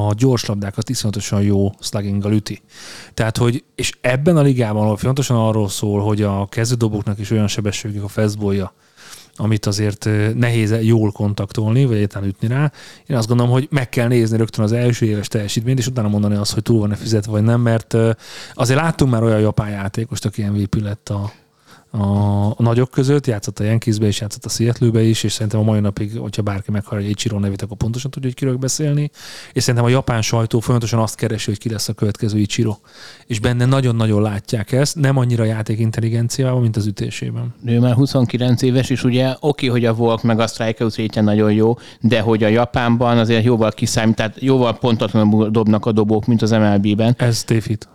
a 0.08 0.14
gyors 0.14 0.46
labdákat 0.46 0.90
iszonyatosan 0.90 1.42
jó 1.42 1.72
slugginggal 1.80 2.32
üti. 2.32 2.62
Tehát, 3.14 3.38
hogy, 3.38 3.64
és 3.76 3.92
ebben 4.02 4.38
a 4.38 4.42
ligában, 4.42 4.84
ahol 4.84 4.98
fontosan 4.98 5.38
arról 5.38 5.70
szól, 5.70 6.02
hogy 6.02 6.22
a 6.22 6.46
kezdődobóknak 6.46 7.20
is 7.20 7.32
olyan 7.32 7.48
sebességük 7.48 8.04
a 8.04 8.08
fastballja, 8.08 8.74
amit 9.40 9.66
azért 9.66 10.10
nehéz 10.36 10.76
jól 10.82 11.12
kontaktolni, 11.12 11.86
vagy 11.86 11.96
egyáltalán 11.96 12.28
ütni 12.28 12.48
rá. 12.48 12.72
Én 13.06 13.18
azt 13.18 13.28
gondolom, 13.28 13.52
hogy 13.52 13.68
meg 13.72 13.90
kell 13.90 14.08
nézni 14.08 14.38
rögtön 14.38 14.64
az 14.64 14.72
első 14.72 15.06
éves 15.06 15.28
teljesítményt, 15.28 15.80
és 15.80 15.88
utána 15.88 16.08
mondani 16.08 16.36
azt, 16.36 16.54
hogy 16.54 16.64
túl 16.64 16.80
van-e 16.80 16.96
fizetve, 16.96 17.32
vagy 17.32 17.44
nem, 17.44 17.62
mert 17.62 17.96
azért 18.54 18.80
láttunk 18.80 19.12
már 19.12 19.24
olyan 19.24 19.40
japán 19.40 19.70
játékost, 19.70 20.26
aki 20.26 20.44
MVP 20.44 20.76
lett 20.82 21.10
a, 21.10 21.32
a, 21.92 22.46
a 22.46 22.56
nagyok 22.58 22.90
között, 22.90 23.28
játszott 23.28 23.60
a 23.60 23.64
Yankeesbe 23.64 24.06
és 24.06 24.20
játszott 24.20 24.46
a 24.46 24.50
seattle 24.50 25.02
is, 25.02 25.24
és 25.24 25.32
szerintem 25.32 25.60
a 25.60 25.64
mai 25.64 25.80
napig, 25.80 26.18
hogyha 26.18 26.42
bárki 26.42 26.72
meghallja 26.72 27.06
egy 27.06 27.12
Ichiro 27.12 27.40
nevét, 27.40 27.62
akkor 27.62 27.78
pontosan 27.78 28.12
tudja, 28.12 28.30
hogy 28.30 28.38
kiről 28.38 28.58
beszélni. 28.58 29.12
És 29.54 29.64
szerintem 29.64 29.90
a 29.90 29.94
japán 29.94 30.22
sajtó 30.22 30.60
folyamatosan 30.60 31.00
azt 31.00 31.16
keresi, 31.16 31.50
hogy 31.50 31.60
ki 31.60 31.70
lesz 31.70 31.90
a 31.90 31.94
következő 31.94 32.40
Ichiro. 32.40 32.76
És 33.26 33.40
benne 33.40 33.66
nagyon-nagyon 33.66 34.22
látják 34.22 34.72
ezt, 34.72 34.96
nem 34.96 35.18
annyira 35.18 35.44
játék 35.44 35.80
intelligenciával, 35.80 36.62
mint 36.62 36.76
az 36.76 36.86
ütésében. 36.86 37.54
Ő 37.66 37.80
már 37.80 37.94
29 37.94 38.62
éves, 38.62 38.90
és 38.90 39.04
ugye 39.04 39.36
oké, 39.40 39.68
hogy 39.68 39.86
a 39.86 39.94
Volk 39.94 40.24
meg 40.24 40.40
a 40.40 40.48
strikeout 40.48 40.96
rétje 40.96 41.22
nagyon 41.22 41.54
jó, 41.54 41.78
de 42.02 42.22
hogy 42.22 42.44
a 42.44 42.48
Japánban 42.48 43.18
azért 43.18 43.44
jóval 43.44 43.72
kiszámít, 43.72 44.16
tehát 44.16 44.42
jóval 44.42 44.78
pontatlanabb 44.78 45.52
dobnak 45.52 45.86
a 45.86 45.92
dobók, 45.92 46.26
mint 46.26 46.42
az 46.42 46.52
MLB-ben. 46.52 47.16
Ez 47.18 47.44
tévhit. 47.44 47.90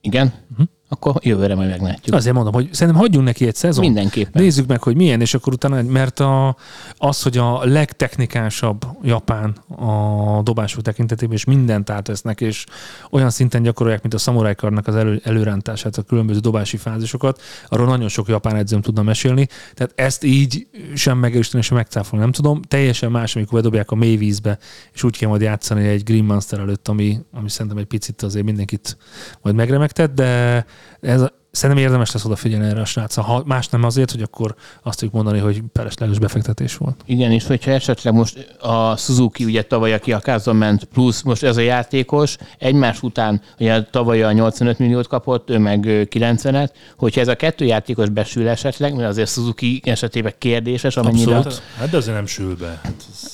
Igen? 0.00 0.32
Uh-huh. 0.50 0.66
Akkor 0.92 1.14
jövőre 1.20 1.54
majd 1.54 1.68
meglátjuk. 1.68 2.16
Azért 2.16 2.34
mondom, 2.34 2.52
hogy 2.52 2.68
szerintem 2.72 3.02
hagyjunk 3.02 3.26
neki 3.26 3.46
egy 3.46 3.54
szezon. 3.54 3.84
Mindenképpen. 3.84 4.42
Nézzük 4.42 4.66
meg, 4.66 4.82
hogy 4.82 4.96
milyen, 4.96 5.20
és 5.20 5.34
akkor 5.34 5.52
utána, 5.52 5.82
mert 5.82 6.20
a, 6.20 6.56
az, 6.96 7.22
hogy 7.22 7.38
a 7.38 7.64
legtechnikásabb 7.64 8.86
Japán 9.02 9.56
a 9.68 10.42
dobások 10.42 10.82
tekintetében, 10.82 11.34
és 11.34 11.44
mindent 11.44 11.90
átvesznek, 11.90 12.40
és 12.40 12.64
olyan 13.10 13.30
szinten 13.30 13.62
gyakorolják, 13.62 14.02
mint 14.02 14.14
a 14.14 14.18
Samurai 14.18 14.52
Cardnak 14.52 14.86
az 14.86 14.94
elő, 14.94 15.20
előrántását, 15.24 15.96
a 15.96 16.02
különböző 16.02 16.40
dobási 16.40 16.76
fázisokat, 16.76 17.40
arról 17.68 17.86
nagyon 17.86 18.08
sok 18.08 18.28
japán 18.28 18.56
edzőm 18.56 18.80
tudna 18.80 19.02
mesélni. 19.02 19.48
Tehát 19.74 19.92
ezt 19.94 20.24
így 20.24 20.66
sem 20.94 21.18
megerősíteni, 21.18 21.62
sem 21.62 21.76
megcáfolni 21.76 22.24
nem 22.24 22.32
tudom. 22.32 22.62
Teljesen 22.62 23.10
más, 23.10 23.36
amikor 23.36 23.58
bedobják 23.58 23.90
a 23.90 23.94
mély 23.94 24.16
vízbe, 24.16 24.58
és 24.92 25.02
úgy 25.02 25.18
kell 25.18 25.28
majd 25.28 25.40
játszani 25.40 25.88
egy 25.88 26.02
Green 26.02 26.24
Monster 26.24 26.58
előtt, 26.58 26.88
ami, 26.88 27.18
ami 27.32 27.48
szerintem 27.48 27.80
egy 27.80 27.86
picit 27.86 28.22
azért 28.22 28.44
mindenkit 28.44 28.96
majd 29.42 29.56
megremegtet, 29.56 30.14
de 30.14 30.64
ez 31.00 31.22
a, 31.22 31.32
Szerintem 31.50 31.84
érdemes 31.84 32.12
lesz 32.12 32.24
odafigyelni 32.24 32.66
erre 32.66 32.80
a 32.80 32.84
srácra. 32.84 33.22
Ha 33.22 33.42
más 33.46 33.68
nem 33.68 33.84
azért, 33.84 34.10
hogy 34.10 34.22
akkor 34.22 34.54
azt 34.82 34.98
tudjuk 34.98 35.14
mondani, 35.14 35.38
hogy 35.38 35.62
felesleges 35.72 36.18
befektetés 36.18 36.76
volt. 36.76 37.00
Igen, 37.06 37.30
és 37.30 37.46
hogyha 37.46 37.70
esetleg 37.70 38.14
most 38.14 38.56
a 38.60 38.96
Suzuki 38.96 39.44
ugye 39.44 39.62
tavaly, 39.62 39.92
aki 39.92 40.12
a 40.12 40.18
kázon 40.18 40.56
ment, 40.56 40.84
plusz 40.84 41.22
most 41.22 41.42
ez 41.42 41.56
a 41.56 41.60
játékos, 41.60 42.36
egymás 42.58 43.02
után 43.02 43.40
ugye 43.58 43.82
tavaly 43.82 44.22
a 44.22 44.32
85 44.32 44.78
milliót 44.78 45.06
kapott, 45.06 45.50
ő 45.50 45.58
meg 45.58 45.84
ö, 45.86 46.02
90-et, 46.10 46.68
hogyha 46.96 47.20
ez 47.20 47.28
a 47.28 47.34
kettő 47.34 47.64
játékos 47.64 48.08
besül 48.08 48.48
esetleg, 48.48 48.94
mert 48.94 49.08
azért 49.08 49.28
Suzuki 49.28 49.80
esetében 49.84 50.32
kérdéses, 50.38 50.96
amennyire 50.96 51.36
Abszolút. 51.36 51.62
Hát 51.78 51.90
de 51.90 51.96
azért 51.96 52.16
nem 52.16 52.26
sül 52.26 52.56
be. 52.56 52.80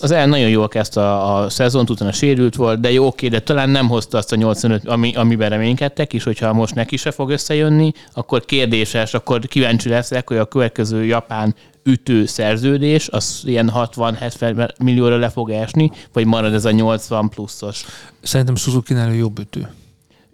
az 0.00 0.10
el 0.10 0.26
nagyon 0.26 0.48
jól 0.48 0.68
kezdte 0.68 1.00
a, 1.00 1.42
a 1.42 1.50
szezont, 1.50 1.90
utána 1.90 2.12
sérült 2.12 2.54
volt, 2.54 2.80
de 2.80 2.92
jó, 2.92 3.06
oké, 3.06 3.28
de 3.28 3.40
talán 3.40 3.70
nem 3.70 3.88
hozta 3.88 4.18
azt 4.18 4.32
a 4.32 4.36
85, 4.36 4.88
ami, 4.88 5.14
amiben 5.14 5.48
reménykedtek, 5.48 6.12
és 6.12 6.24
hogyha 6.24 6.52
most 6.52 6.74
neki 6.74 6.96
se 6.96 7.10
fog 7.10 7.30
összejönni, 7.30 7.92
akkor 8.12 8.44
kérdéses, 8.44 9.14
akkor 9.14 9.40
kíváncsi 9.40 9.88
leszek, 9.88 10.28
hogy 10.28 10.36
a 10.36 10.44
következő 10.44 11.04
japán 11.04 11.54
ütő 11.82 12.26
szerződés, 12.26 13.09
az 13.09 13.42
ilyen 13.44 13.72
60-70 13.74 14.78
millióra 14.78 15.16
le 15.16 15.28
fog 15.28 15.50
esni, 15.50 15.90
vagy 16.12 16.26
marad 16.26 16.54
ez 16.54 16.64
a 16.64 16.70
80 16.70 17.28
pluszos. 17.28 17.84
Szerintem 18.22 18.54
Suzuki-nál 18.54 19.14
jobb 19.14 19.38
ütő. 19.38 19.68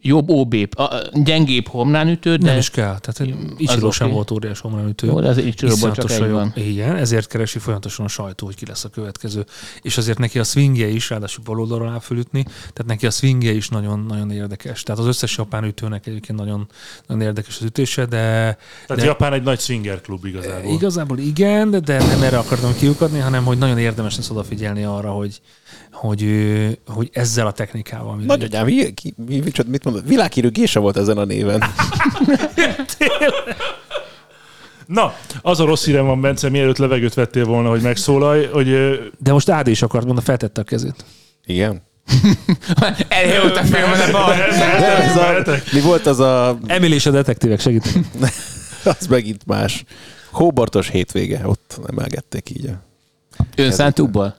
Jobb 0.05 0.31
OB, 0.31 0.55
a, 0.77 1.03
gyengébb 1.13 1.69
homlánütő, 1.69 2.37
de 2.37 2.47
Nem 2.47 2.59
is 2.59 2.71
kell. 2.71 2.99
Tehát 2.99 3.35
Ichiro 3.57 3.91
sem 3.91 4.07
oké. 4.07 4.15
volt 4.15 4.31
óriás 4.31 4.61
homlánütő. 4.61 5.07
Jó, 5.07 5.21
de 5.21 5.29
az 5.29 5.39
Ichiroból 5.39 5.93
csak 5.93 6.11
egy 6.11 6.31
van. 6.31 6.53
Igen, 6.57 6.97
ezért 6.97 7.29
keresi 7.29 7.59
folyamatosan 7.59 8.05
a 8.05 8.09
sajtó, 8.09 8.47
hogy 8.47 8.55
ki 8.55 8.67
lesz 8.67 8.85
a 8.85 8.89
következő. 8.89 9.45
És 9.83 9.97
azért 9.97 10.19
neki 10.19 10.39
a 10.39 10.45
swingje 10.45 10.89
is, 10.89 11.11
ráadásul 11.11 11.45
bal 11.45 11.61
oldalról 11.61 11.89
áll 11.89 12.01
fölütni, 12.01 12.43
tehát 12.43 12.85
neki 12.87 13.07
a 13.07 13.11
swingje 13.11 13.53
is 13.53 13.69
nagyon, 13.69 14.05
nagyon 14.09 14.31
érdekes. 14.31 14.83
Tehát 14.83 15.01
az 15.01 15.07
összes 15.07 15.37
japán 15.37 15.65
ütőnek 15.65 16.07
egyébként 16.07 16.39
nagyon, 16.39 16.69
nagyon 17.07 17.23
érdekes 17.23 17.57
az 17.57 17.65
ütése, 17.65 18.07
de, 18.07 18.17
Tehát 18.87 19.03
de 19.03 19.05
Japán 19.05 19.33
egy 19.33 19.43
nagy 19.43 19.61
swinger 19.61 20.01
klub 20.01 20.25
igazából. 20.25 20.73
Igazából 20.73 21.19
igen, 21.19 21.71
de, 21.71 21.81
de 21.81 21.99
nem 22.07 22.23
erre 22.23 22.39
akartam 22.39 22.75
kiukadni, 22.75 23.19
hanem 23.19 23.45
hogy 23.45 23.59
nagyon 23.59 23.79
érdemes 23.79 24.17
lesz 24.17 24.31
odafigyelni 24.31 24.85
arra, 24.85 25.11
hogy, 25.11 25.41
hogy, 25.93 26.27
hogy 26.87 27.11
ezzel 27.13 27.47
a 27.47 27.53
technikával. 27.53 28.17
Nagyanyám, 28.17 28.65
mi, 28.65 28.93
ki, 28.95 29.15
mi, 29.27 29.39
mi, 29.39 29.51
mit 29.67 29.85
mondod? 29.85 30.07
Világhírű 30.09 30.49
gése 30.49 30.79
volt 30.79 30.97
ezen 30.97 31.19
a 31.19 31.25
néven. 31.25 31.63
Na, 34.87 35.15
az 35.43 35.61
a 35.61 35.65
rossz 35.65 35.85
hírem 35.85 36.07
van, 36.07 36.21
Bence, 36.21 36.49
mielőtt 36.49 36.77
levegőt 36.79 37.15
vettél 37.15 37.45
volna, 37.45 37.69
hogy 37.69 37.81
megszólalj, 37.81 38.47
hogy 38.47 38.69
De 39.19 39.33
most 39.33 39.49
Ádi 39.49 39.71
is 39.71 39.83
akart 39.83 40.05
mondani, 40.05 40.27
feltette 40.27 40.61
a 40.61 40.65
kezét. 40.65 41.05
Igen. 41.45 41.83
Elhívott 43.09 43.57
a 43.57 43.63
film, 43.65 43.91
de 43.91 44.13
mehetek? 45.15 45.73
mi 45.73 45.81
volt 45.81 46.07
az 46.07 46.21
a... 46.21 46.59
Emil 46.67 46.93
és 46.93 47.07
a 47.07 47.11
detektívek 47.11 47.61
segítenek. 47.61 48.07
Az 48.85 49.07
megint 49.07 49.47
más. 49.47 49.85
Hóbartos 50.31 50.89
hétvége, 50.89 51.41
ott 51.45 51.81
emelgették 51.89 52.51
így. 52.51 52.67
a- 52.67 53.43
Önszántúból? 53.57 54.37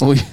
Úgy. 0.00 0.24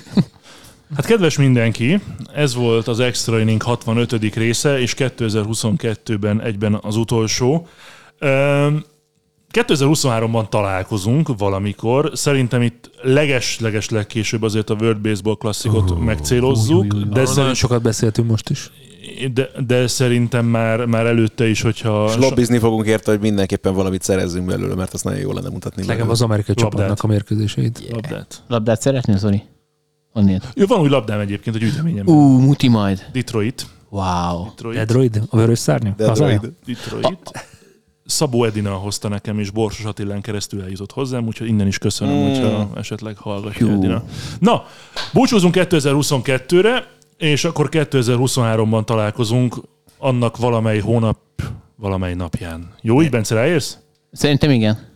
Hát 0.95 1.05
kedves 1.05 1.37
mindenki, 1.37 2.01
ez 2.33 2.55
volt 2.55 2.87
az 2.87 2.99
Extra 2.99 3.39
Inning 3.39 3.61
65. 3.61 4.35
része, 4.35 4.79
és 4.79 4.93
2022-ben 4.97 6.41
egyben 6.41 6.79
az 6.81 6.95
utolsó. 6.95 7.67
Öm, 8.19 8.83
2023-ban 9.53 10.49
találkozunk 10.49 11.29
valamikor. 11.37 12.11
Szerintem 12.13 12.61
itt 12.61 12.89
leges-leges 13.01 13.89
legkésőbb 13.89 14.41
azért 14.43 14.69
a 14.69 14.75
World 14.79 15.01
Baseball 15.01 15.35
Classicot 15.35 15.89
uh, 15.91 15.97
megcélozzuk, 15.97 16.81
Új, 16.83 16.87
új, 16.93 17.03
új. 17.03 17.09
de, 17.09 17.19
szerint, 17.19 17.35
Nagyon 17.35 17.53
sokat 17.53 17.81
beszéltünk 17.81 18.29
most 18.29 18.49
is. 18.49 18.71
de, 19.33 19.49
de 19.67 19.87
szerintem 19.87 20.45
már, 20.45 20.85
már 20.85 21.05
előtte 21.05 21.47
is, 21.49 21.61
hogyha... 21.61 22.05
És 22.09 22.15
lobbizni 22.15 22.57
fogunk 22.57 22.85
érte, 22.85 23.11
hogy 23.11 23.19
mindenképpen 23.19 23.73
valamit 23.73 24.01
szerezzünk 24.01 24.45
belőle, 24.45 24.75
mert 24.75 24.93
azt 24.93 25.03
nagyon 25.03 25.19
jó 25.19 25.31
lenne 25.33 25.49
mutatni. 25.49 25.85
Legalább 25.85 26.09
az 26.09 26.21
amerikai 26.21 26.55
Labdát. 26.57 26.71
csapatnak 26.71 27.03
a 27.03 27.07
mérkőzéseit. 27.07 27.89
labdát. 27.91 28.43
Labdát 28.47 28.81
szeretnél, 28.81 29.17
Zoli? 29.17 29.43
Onnét. 30.13 30.47
Jó, 30.55 30.65
van 30.65 30.79
új 30.79 30.89
labdám 30.89 31.19
egyébként, 31.19 31.55
hogy 31.57 31.65
üteményem. 31.67 32.07
Ú, 32.07 32.39
muti 32.39 32.67
majd. 32.67 33.05
Detroit. 33.13 33.65
Wow. 33.89 34.43
Detroit. 34.45 34.77
Detroit? 34.77 35.21
A 35.29 35.35
vörös 35.37 35.59
szárnya? 35.59 35.93
Detroit. 35.97 36.41
Detroit. 36.65 37.45
Szabó 38.05 38.43
Edina 38.43 38.73
hozta 38.73 39.07
nekem, 39.07 39.39
és 39.39 39.49
Borsos 39.49 39.85
Attilán 39.85 40.21
keresztül 40.21 40.61
eljutott 40.61 40.91
hozzám, 40.91 41.25
úgyhogy 41.27 41.47
innen 41.47 41.67
is 41.67 41.77
köszönöm, 41.77 42.15
Mm. 42.15 42.29
hogyha 42.29 42.69
esetleg 42.75 43.17
hallgatja. 43.17 43.67
Edina. 43.71 44.03
Na, 44.39 44.63
búcsúzunk 45.13 45.53
2022-re, 45.57 46.87
és 47.17 47.43
akkor 47.45 47.69
2023-ban 47.71 48.85
találkozunk 48.85 49.55
annak 49.97 50.37
valamely 50.37 50.79
hónap, 50.79 51.17
valamely 51.75 52.13
napján. 52.13 52.71
Jó, 52.81 53.01
így 53.01 53.09
Bence, 53.09 53.35
ráérsz? 53.35 53.77
Szerintem 54.11 54.49
igen. 54.49 54.91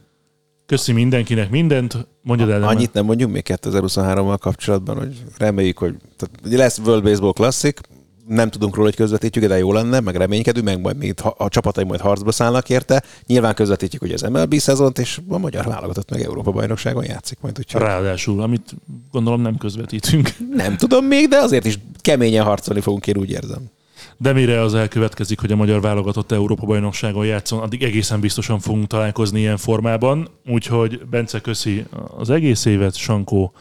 Köszi 0.68 0.92
mindenkinek 0.92 1.50
mindent, 1.50 2.08
mondjad 2.22 2.50
el. 2.50 2.64
Annyit 2.64 2.94
nem 2.94 3.06
mondjuk 3.06 3.32
még 3.32 3.44
2023-mal 3.48 4.38
kapcsolatban, 4.40 4.98
hogy 4.98 5.24
reméljük, 5.38 5.78
hogy 5.78 5.96
tehát 6.16 6.58
lesz 6.58 6.78
World 6.78 7.04
Baseball 7.04 7.34
Classic, 7.34 7.80
nem 8.28 8.50
tudunk 8.50 8.76
róla, 8.76 8.88
hogy 8.88 8.98
közvetítjük, 8.98 9.46
de 9.46 9.58
jó 9.58 9.74
lenne, 9.74 10.00
meg 10.00 10.16
reménykedünk, 10.16 10.66
meg 10.66 10.82
majd 10.82 10.98
még 10.98 11.14
a 11.38 11.50
csapatai 11.50 11.84
majd 11.84 12.00
harcba 12.00 12.32
szállnak 12.32 12.70
érte. 12.70 13.04
Nyilván 13.26 13.54
közvetítjük 13.54 14.02
ugye 14.02 14.14
az 14.14 14.22
MLB 14.22 14.56
szezont, 14.56 15.00
és 15.00 15.20
a 15.28 15.38
magyar 15.38 15.66
válogatott 15.66 16.10
meg 16.12 16.22
Európa 16.22 16.52
bajnokságon 16.52 17.04
játszik 17.06 17.38
majd, 17.42 17.60
úgyhogy 17.60 17.82
Ráadásul, 17.82 18.42
amit 18.42 18.76
gondolom 19.12 19.42
nem 19.42 19.58
közvetítünk. 19.58 20.30
nem 20.56 20.78
tudom 20.78 21.06
még, 21.06 21.28
de 21.28 21.38
azért 21.38 21.66
is 21.66 21.80
keményen 22.02 22.44
harcolni 22.44 22.82
fogunk, 22.82 23.08
én 23.08 23.18
úgy 23.18 23.30
érzem. 23.30 23.70
De 24.18 24.34
mire 24.34 24.62
az 24.62 24.74
elkövetkezik, 24.74 25.40
hogy 25.40 25.52
a 25.52 25.56
magyar 25.56 25.82
válogatott 25.82 26.32
Európa 26.32 26.66
bajnokságon 26.66 27.26
játszon, 27.26 27.60
addig 27.60 27.84
egészen 27.84 28.20
biztosan 28.20 28.60
fogunk 28.60 28.88
találkozni 28.88 29.40
ilyen 29.40 29.58
formában. 29.58 30.28
Úgyhogy 30.46 31.02
Bence, 31.10 31.40
köszi 31.42 31.86
az 32.18 32.30
egész 32.30 32.66
évet, 32.66 32.96
Sankó. 32.96 33.54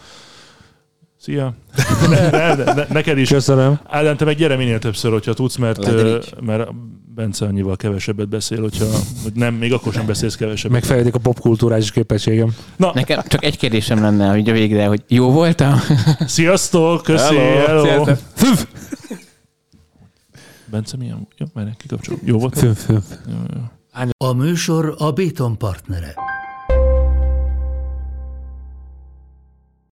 Szia! 1.21 1.55
Ne, 2.09 2.31
ne, 2.31 2.55
ne, 2.55 2.73
ne, 2.73 2.85
neked 2.89 3.19
is. 3.19 3.29
Köszönöm. 3.29 3.81
Ádám, 3.85 4.17
te 4.17 4.25
meg 4.25 4.37
gyere 4.37 4.57
minél 4.57 4.79
többször, 4.79 5.13
hogyha 5.13 5.35
tudsz, 5.35 5.57
mert, 5.57 5.91
mert 6.41 6.69
Bence 7.15 7.45
annyival 7.47 7.77
kevesebbet 7.77 8.29
beszél, 8.29 8.61
hogyha 8.61 8.85
hogy 9.23 9.33
nem, 9.35 9.55
még 9.55 9.73
akkor 9.73 9.93
sem 9.93 10.07
beszélsz 10.07 10.35
kevesebbet. 10.35 10.81
Megfejlődik 10.81 11.15
a 11.15 11.19
popkulturális 11.19 11.91
képességem. 11.91 12.55
Na, 12.77 12.91
Nekem 12.95 13.21
csak 13.29 13.45
egy 13.45 13.57
kérdésem 13.59 14.01
lenne, 14.03 14.31
hogy 14.31 14.49
a 14.49 14.53
végre, 14.53 14.87
hogy 14.87 15.03
jó 15.09 15.31
voltam? 15.31 15.81
sziasztok, 16.27 17.03
köszi, 17.03 17.37
Hello. 17.37 17.85
hello. 17.85 18.05
Sziasztok. 18.05 18.19
Bence 20.71 20.97
milyen? 20.97 21.29
Jó, 21.37 21.47
már 21.53 21.77
kikapcsolom. 21.77 22.21
Jó 22.25 22.39
volt? 22.39 22.67
Jó. 22.89 22.99
A 24.17 24.33
műsor 24.33 24.95
a 24.99 25.13
Béton 25.13 25.59
partnere. 25.59 26.15